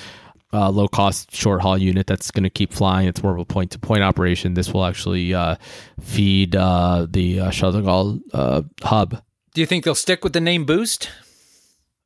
uh, 0.52 0.70
low 0.70 0.88
cost 0.88 1.34
short 1.34 1.60
haul 1.62 1.78
unit 1.78 2.06
that's 2.06 2.30
going 2.30 2.44
to 2.44 2.50
keep 2.50 2.72
flying. 2.72 3.08
It's 3.08 3.22
more 3.22 3.32
of 3.32 3.38
a 3.38 3.44
point 3.44 3.70
to 3.72 3.78
point 3.78 4.02
operation. 4.02 4.54
This 4.54 4.72
will 4.72 4.84
actually 4.84 5.34
uh, 5.34 5.56
feed 6.00 6.56
uh, 6.56 7.06
the 7.08 7.40
uh, 7.40 7.50
Charles 7.50 8.20
uh, 8.32 8.62
hub. 8.82 9.22
Do 9.54 9.60
you 9.60 9.66
think 9.66 9.84
they'll 9.84 9.94
stick 9.94 10.22
with 10.22 10.32
the 10.32 10.40
name 10.40 10.64
Boost? 10.64 11.10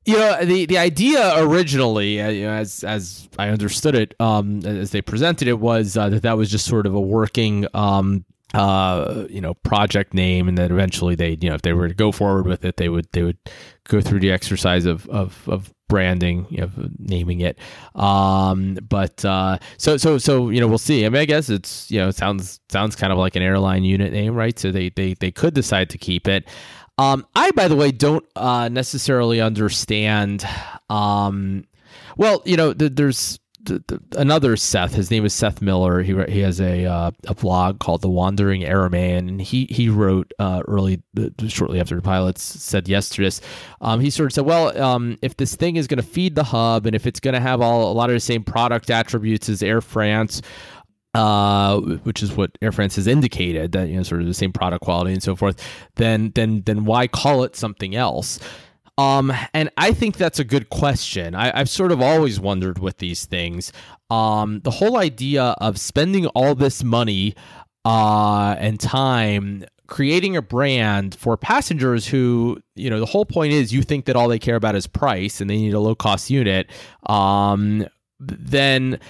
You 0.07 0.17
know, 0.17 0.45
the 0.45 0.67
the 0.67 0.79
idea 0.79 1.35
originally, 1.43 2.21
uh, 2.21 2.51
as 2.51 2.83
as 2.85 3.29
I 3.39 3.51
understood 3.51 3.95
it, 3.95 4.15
um, 4.19 4.65
as 4.65 4.93
they 4.93 5.03
presented 5.03 5.47
it, 5.47 5.59
was 5.59 5.97
uh, 5.97 6.09
that 6.09 6.23
that 6.23 6.39
was 6.39 6.51
just 6.51 6.65
sort 6.65 6.87
of 6.87 6.95
a 6.95 7.01
working 7.01 7.67
um, 7.75 8.25
uh, 8.55 9.27
you 9.31 9.41
know, 9.41 9.55
project 9.55 10.15
name, 10.15 10.49
and 10.49 10.59
then 10.59 10.71
eventually 10.73 11.15
they, 11.15 11.39
you 11.41 11.49
know, 11.49 11.55
if 11.55 11.63
they 11.63 11.73
were 11.73 11.89
to 11.89 11.95
go 11.95 12.11
forward 12.11 12.47
with 12.47 12.65
it, 12.65 12.77
they 12.77 12.89
would 12.89 13.07
they 13.13 13.23
would 13.23 13.39
go 13.89 14.01
through 14.01 14.21
the 14.21 14.31
exercise 14.31 14.87
of 14.87 15.09
of, 15.09 15.49
of 15.49 15.73
branding, 15.89 16.47
you 16.51 16.59
know, 16.59 16.71
naming 16.99 17.41
it. 17.41 17.59
Um, 17.95 18.79
but 18.89 19.25
uh, 19.25 19.59
so 19.77 19.97
so 19.97 20.19
so 20.19 20.51
you 20.51 20.61
know, 20.61 20.67
we'll 20.67 20.79
see. 20.79 21.07
I 21.07 21.09
mean, 21.09 21.23
I 21.23 21.27
guess 21.27 21.49
it's 21.49 21.91
you 21.91 22.01
know, 22.01 22.09
it 22.09 22.17
sounds 22.17 22.61
sounds 22.69 22.97
kind 22.97 23.13
of 23.13 23.19
like 23.19 23.37
an 23.37 23.43
airline 23.43 23.85
unit 23.85 24.13
name, 24.13 24.35
right? 24.35 24.59
So 24.59 24.73
they 24.73 24.91
they 24.91 25.15
they 25.15 25.31
could 25.31 25.55
decide 25.55 25.91
to 25.91 25.99
keep 25.99 26.27
it. 26.27 26.49
Um, 26.99 27.27
I, 27.35 27.51
by 27.53 27.69
the 27.69 27.77
way, 27.77 27.93
don't 27.93 28.25
uh, 28.37 28.69
necessarily 28.69 29.41
understand. 29.41 30.47
Um, 30.91 31.65
well, 32.17 32.43
you 32.45 32.57
know, 32.57 32.73
there's 32.75 33.39
the, 33.65 33.83
the, 33.87 34.19
another 34.19 34.57
Seth. 34.57 34.95
His 34.95 35.11
name 35.11 35.25
is 35.25 35.35
Seth 35.35 35.61
Miller. 35.63 36.03
He 36.03 36.15
he 36.29 36.41
has 36.41 36.61
a 36.61 36.87
uh, 36.87 37.11
a 37.27 37.35
blog 37.35 37.79
called 37.79 38.03
The 38.03 38.09
Wandering 38.09 38.63
Aramean, 38.63 39.29
and 39.29 39.41
he 39.41 39.67
he 39.71 39.89
wrote 39.89 40.33
uh, 40.39 40.63
early 40.67 41.03
shortly 41.49 41.81
after 41.81 41.97
the 41.97 42.03
pilots 42.03 42.43
said 42.43 42.89
yes 42.89 43.09
to 43.11 43.23
this. 43.23 43.41
Um, 43.81 44.01
he 44.01 44.11
sort 44.11 44.27
of 44.27 44.33
said, 44.33 44.45
well, 44.47 44.77
um, 44.83 45.19
if 45.23 45.37
this 45.37 45.55
thing 45.57 45.77
is 45.77 45.87
going 45.87 46.03
to 46.03 46.09
feed 46.09 46.35
the 46.35 46.45
hub, 46.45 46.87
and 46.87 46.95
if 46.95 47.07
it's 47.07 47.21
going 47.21 47.35
to 47.35 47.41
have 47.41 47.61
all 47.61 47.91
a 47.91 47.95
lot 47.95 48.11
of 48.11 48.15
the 48.15 48.21
same 48.21 48.45
product 48.45 48.91
attributes 48.91 49.49
as 49.49 49.63
Air 49.63 49.81
France. 49.81 50.43
Uh, 51.13 51.81
which 52.05 52.23
is 52.23 52.37
what 52.37 52.57
Air 52.63 52.71
France 52.71 52.95
has 52.95 53.09
indicated 53.09 53.73
that 53.73 53.89
you 53.89 53.97
know 53.97 54.05
sort 54.05 54.21
of 54.21 54.29
the 54.29 54.35
same 54.35 54.53
product 54.53 54.85
quality 54.85 55.13
and 55.13 55.21
so 55.21 55.35
forth. 55.35 55.61
Then 55.97 56.31
then 56.37 56.63
then 56.65 56.85
why 56.85 57.09
call 57.09 57.43
it 57.43 57.57
something 57.57 57.97
else? 57.97 58.39
Um, 59.01 59.33
and 59.55 59.71
I 59.79 59.93
think 59.93 60.19
that's 60.19 60.39
a 60.39 60.45
good 60.45 60.69
question. 60.69 61.35
I, 61.35 61.57
have 61.57 61.71
sort 61.71 61.91
of 61.91 62.03
always 62.03 62.39
wondered 62.39 62.79
with 62.81 62.99
these 62.99 63.25
things. 63.25 63.73
Um, 64.11 64.61
the 64.63 64.71
whole 64.71 64.99
idea 64.99 65.55
of 65.59 65.81
spending 65.81 66.27
all 66.29 66.55
this 66.55 66.85
money 66.85 67.35
uh, 67.87 68.57
and 68.59 68.79
time 68.79 69.65
creating 69.87 70.37
a 70.37 70.43
brand 70.43 71.15
for 71.15 71.39
passengers 71.39 72.07
who, 72.07 72.61
you 72.77 72.91
know, 72.91 73.01
the 73.01 73.07
whole 73.07 73.25
point 73.25 73.55
is 73.55 73.73
you 73.73 73.81
think 73.81 74.05
that 74.05 74.17
all 74.17 74.29
they 74.29 74.39
care 74.39 74.57
about 74.57 74.75
is 74.75 74.87
price 74.87 75.41
and 75.41 75.49
they 75.49 75.57
need 75.57 75.73
a 75.73 75.81
low 75.81 75.95
cost 75.95 76.29
unit. 76.29 76.71
Um, 77.07 77.87
then 78.19 79.01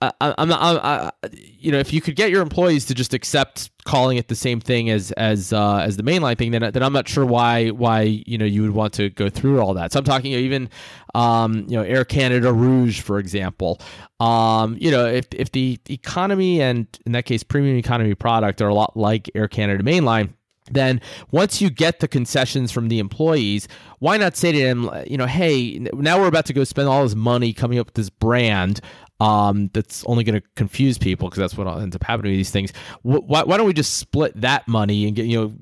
I, 0.00 0.34
am 0.38 0.52
I, 0.52 1.12
you 1.32 1.70
know, 1.70 1.78
if 1.78 1.92
you 1.92 2.00
could 2.00 2.16
get 2.16 2.30
your 2.30 2.42
employees 2.42 2.86
to 2.86 2.94
just 2.94 3.14
accept 3.14 3.70
calling 3.84 4.16
it 4.16 4.28
the 4.28 4.34
same 4.34 4.60
thing 4.60 4.90
as 4.90 5.12
as 5.12 5.52
uh, 5.52 5.78
as 5.78 5.96
the 5.96 6.02
mainline 6.02 6.36
thing, 6.36 6.50
then 6.50 6.70
then 6.72 6.82
I'm 6.82 6.92
not 6.92 7.08
sure 7.08 7.24
why 7.24 7.68
why 7.68 8.02
you 8.02 8.38
know 8.38 8.44
you 8.44 8.62
would 8.62 8.72
want 8.72 8.92
to 8.94 9.10
go 9.10 9.28
through 9.28 9.60
all 9.60 9.74
that. 9.74 9.92
So 9.92 9.98
I'm 9.98 10.04
talking 10.04 10.32
you 10.32 10.38
know, 10.38 10.44
even 10.44 10.70
um, 11.14 11.66
you 11.68 11.76
know 11.76 11.82
Air 11.82 12.04
Canada 12.04 12.52
Rouge, 12.52 13.00
for 13.00 13.18
example. 13.18 13.80
Um, 14.18 14.76
you 14.80 14.90
know, 14.90 15.06
if 15.06 15.26
if 15.32 15.52
the 15.52 15.78
economy 15.88 16.60
and 16.60 16.86
in 17.06 17.12
that 17.12 17.24
case 17.24 17.42
premium 17.42 17.76
economy 17.76 18.14
product 18.14 18.60
are 18.60 18.68
a 18.68 18.74
lot 18.74 18.96
like 18.96 19.30
Air 19.34 19.48
Canada 19.48 19.82
mainline 19.82 20.32
then 20.70 21.00
once 21.30 21.60
you 21.60 21.70
get 21.70 22.00
the 22.00 22.08
concessions 22.08 22.72
from 22.72 22.88
the 22.88 22.98
employees, 22.98 23.68
why 23.98 24.16
not 24.16 24.36
say 24.36 24.52
to 24.52 24.58
them, 24.58 24.90
you 25.06 25.16
know, 25.16 25.26
hey, 25.26 25.78
now 25.92 26.20
we're 26.20 26.26
about 26.26 26.46
to 26.46 26.52
go 26.52 26.64
spend 26.64 26.88
all 26.88 27.02
this 27.02 27.14
money 27.14 27.52
coming 27.52 27.78
up 27.78 27.86
with 27.86 27.94
this 27.94 28.10
brand 28.10 28.80
um, 29.20 29.70
that's 29.72 30.04
only 30.06 30.24
going 30.24 30.40
to 30.40 30.46
confuse 30.56 30.98
people 30.98 31.28
because 31.28 31.38
that's 31.38 31.56
what 31.56 31.66
ends 31.78 31.96
up 31.96 32.04
happening 32.04 32.32
with 32.32 32.38
these 32.38 32.50
things. 32.50 32.72
Why, 33.02 33.42
why 33.44 33.56
don't 33.56 33.66
we 33.66 33.72
just 33.72 33.94
split 33.94 34.40
that 34.40 34.68
money 34.68 35.06
and 35.06 35.16
get 35.16 35.26
you 35.26 35.40
know 35.40 35.54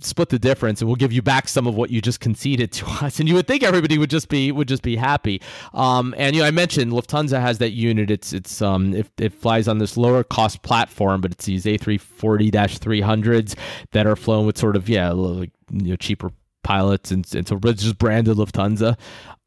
split 0.00 0.28
the 0.28 0.38
difference 0.38 0.80
and 0.80 0.88
we'll 0.88 0.96
give 0.96 1.12
you 1.12 1.22
back 1.22 1.48
some 1.48 1.66
of 1.66 1.74
what 1.74 1.90
you 1.90 2.00
just 2.00 2.20
conceded 2.20 2.72
to 2.72 2.86
us 3.04 3.18
and 3.18 3.28
you 3.28 3.34
would 3.34 3.46
think 3.46 3.62
everybody 3.62 3.98
would 3.98 4.10
just 4.10 4.28
be 4.28 4.52
would 4.52 4.68
just 4.68 4.82
be 4.82 4.96
happy 4.96 5.40
um, 5.74 6.14
and 6.16 6.34
you 6.34 6.42
know 6.42 6.48
i 6.48 6.50
mentioned 6.50 6.92
lufthansa 6.92 7.40
has 7.40 7.58
that 7.58 7.70
unit 7.70 8.10
it's 8.10 8.32
it's 8.32 8.62
um 8.62 8.94
it, 8.94 9.08
it 9.18 9.32
flies 9.32 9.68
on 9.68 9.78
this 9.78 9.96
lower 9.96 10.22
cost 10.24 10.62
platform 10.62 11.20
but 11.20 11.32
it's 11.32 11.46
these 11.46 11.64
a340-300s 11.64 13.56
that 13.92 14.06
are 14.06 14.16
flown 14.16 14.46
with 14.46 14.58
sort 14.58 14.76
of 14.76 14.88
yeah 14.88 15.10
like 15.10 15.50
you 15.70 15.90
know 15.90 15.96
cheaper 15.96 16.30
pilots 16.62 17.10
and, 17.10 17.26
and 17.34 17.46
so 17.46 17.58
it's 17.64 17.82
just 17.82 17.98
branded 17.98 18.36
lufthansa 18.36 18.96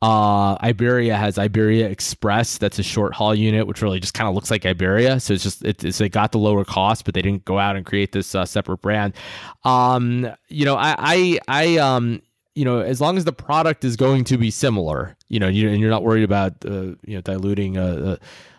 uh, 0.01 0.55
Iberia 0.61 1.15
has 1.15 1.39
Iberia 1.39 1.87
Express. 1.87 2.59
That's 2.59 2.77
a 2.77 2.83
short 2.83 3.15
haul 3.15 3.33
unit, 3.33 3.65
which 3.65 3.81
really 3.81 3.99
just 3.99 4.13
kind 4.13 4.27
of 4.27 4.35
looks 4.35 4.51
like 4.51 4.63
Iberia. 4.63 5.19
So 5.19 5.33
it's 5.33 5.41
just 5.41 5.65
it's, 5.65 5.97
they 5.97 6.09
got 6.09 6.31
the 6.31 6.37
lower 6.37 6.63
cost, 6.63 7.05
but 7.05 7.15
they 7.15 7.23
didn't 7.23 7.45
go 7.45 7.57
out 7.57 7.75
and 7.75 7.83
create 7.83 8.11
this 8.11 8.35
uh, 8.35 8.45
separate 8.45 8.83
brand. 8.83 9.15
Um, 9.63 10.27
you 10.47 10.63
know, 10.63 10.75
I 10.75 10.95
I, 10.97 11.39
I 11.47 11.77
um, 11.77 12.21
you 12.53 12.65
know, 12.65 12.81
as 12.81 13.01
long 13.01 13.17
as 13.17 13.25
the 13.25 13.33
product 13.33 13.83
is 13.83 13.95
going 13.95 14.25
to 14.25 14.37
be 14.37 14.51
similar, 14.51 15.15
you 15.29 15.39
know, 15.39 15.47
and 15.47 15.55
you're 15.55 15.89
not 15.89 16.03
worried 16.03 16.23
about 16.23 16.53
uh, 16.65 16.93
you 17.03 17.15
know 17.15 17.21
diluting 17.21 17.77
uh, 17.77 18.17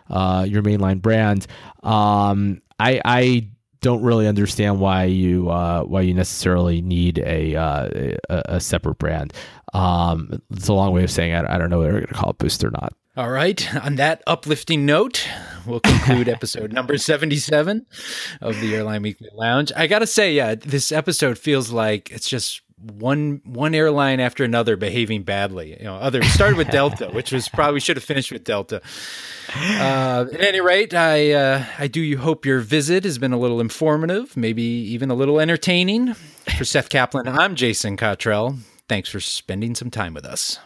uh, 0.09 0.13
uh 0.13 0.43
your 0.43 0.63
mainline 0.63 1.01
brand. 1.01 1.47
Um, 1.81 2.61
I 2.77 2.99
I 3.05 3.47
don't 3.81 4.01
really 4.01 4.27
understand 4.27 4.79
why 4.79 5.05
you 5.05 5.49
uh, 5.49 5.83
why 5.83 6.01
you 6.01 6.13
necessarily 6.13 6.81
need 6.81 7.19
a, 7.19 7.55
uh, 7.55 7.89
a, 8.29 8.41
a 8.45 8.59
separate 8.59 8.97
brand. 8.97 9.33
Um, 9.73 10.41
it's 10.51 10.67
a 10.67 10.73
long 10.73 10.93
way 10.93 11.03
of 11.03 11.11
saying 11.11 11.33
I, 11.33 11.55
I 11.55 11.57
don't 11.57 11.69
know 11.69 11.79
whether 11.79 11.93
we're 11.93 11.99
going 11.99 12.07
to 12.07 12.13
call 12.13 12.31
it 12.31 12.37
Boost 12.37 12.63
or 12.63 12.71
not. 12.71 12.93
All 13.17 13.31
right. 13.31 13.75
On 13.83 13.95
that 13.95 14.21
uplifting 14.27 14.85
note, 14.85 15.27
we'll 15.65 15.79
conclude 15.79 16.29
episode 16.29 16.71
number 16.71 16.99
77 16.99 17.87
of 18.41 18.61
the 18.61 18.75
Airline 18.75 19.01
Weekly 19.01 19.29
Lounge. 19.33 19.71
I 19.75 19.87
got 19.87 19.99
to 19.99 20.07
say, 20.07 20.33
yeah, 20.33 20.53
this 20.53 20.91
episode 20.91 21.39
feels 21.39 21.71
like 21.71 22.11
it's 22.11 22.29
just 22.29 22.61
one 22.79 23.41
one 23.43 23.73
airline 23.73 24.19
after 24.19 24.43
another 24.43 24.75
behaving 24.75 25.23
badly. 25.23 25.77
You 25.79 25.85
know, 25.85 25.95
other 25.95 26.23
started 26.23 26.57
with 26.57 26.69
Delta, 26.69 27.09
which 27.13 27.31
was 27.31 27.49
probably 27.49 27.79
should 27.79 27.97
have 27.97 28.03
finished 28.03 28.31
with 28.31 28.43
Delta. 28.43 28.81
Uh, 29.55 30.25
at 30.31 30.41
any 30.41 30.61
rate, 30.61 30.93
I 30.93 31.31
uh, 31.31 31.65
I 31.79 31.87
do 31.87 32.17
hope 32.17 32.45
your 32.45 32.59
visit 32.59 33.03
has 33.03 33.17
been 33.17 33.33
a 33.33 33.39
little 33.39 33.59
informative, 33.59 34.37
maybe 34.37 34.63
even 34.63 35.09
a 35.09 35.15
little 35.15 35.39
entertaining. 35.39 36.13
For 36.57 36.65
Seth 36.65 36.89
Kaplan, 36.89 37.27
I'm 37.27 37.55
Jason 37.55 37.97
Cottrell. 37.97 38.57
Thanks 38.87 39.09
for 39.09 39.19
spending 39.19 39.75
some 39.75 39.91
time 39.91 40.13
with 40.13 40.25
us. 40.25 40.59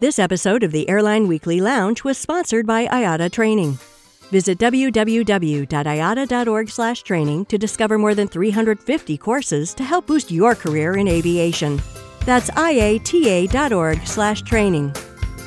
This 0.00 0.18
episode 0.18 0.64
of 0.64 0.72
the 0.72 0.88
Airline 0.88 1.28
Weekly 1.28 1.60
Lounge 1.60 2.02
was 2.02 2.18
sponsored 2.18 2.66
by 2.66 2.86
IATA 2.88 3.30
Training. 3.30 3.78
Visit 4.32 4.58
www.iata.org/training 4.58 7.44
to 7.44 7.58
discover 7.58 7.98
more 7.98 8.14
than 8.14 8.26
350 8.26 9.16
courses 9.18 9.74
to 9.74 9.84
help 9.84 10.06
boost 10.06 10.32
your 10.32 10.56
career 10.56 10.96
in 10.96 11.06
aviation. 11.06 11.80
That's 12.24 12.50
iata.org/training. 12.50 14.94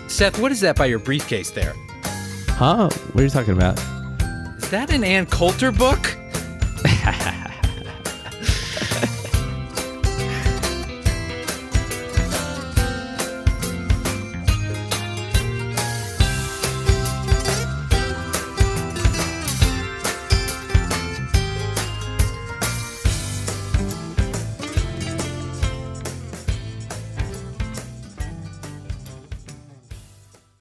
Seth, 0.07 0.39
what 0.39 0.51
is 0.51 0.59
that 0.61 0.75
by 0.75 0.85
your 0.85 0.99
briefcase 0.99 1.49
there? 1.49 1.73
Huh? 2.49 2.89
What 3.11 3.21
are 3.21 3.23
you 3.23 3.29
talking 3.29 3.53
about? 3.53 3.79
Is 4.59 4.69
that 4.69 4.93
an 4.93 5.03
Ann 5.03 5.25
Coulter 5.25 5.71
book? 5.71 6.15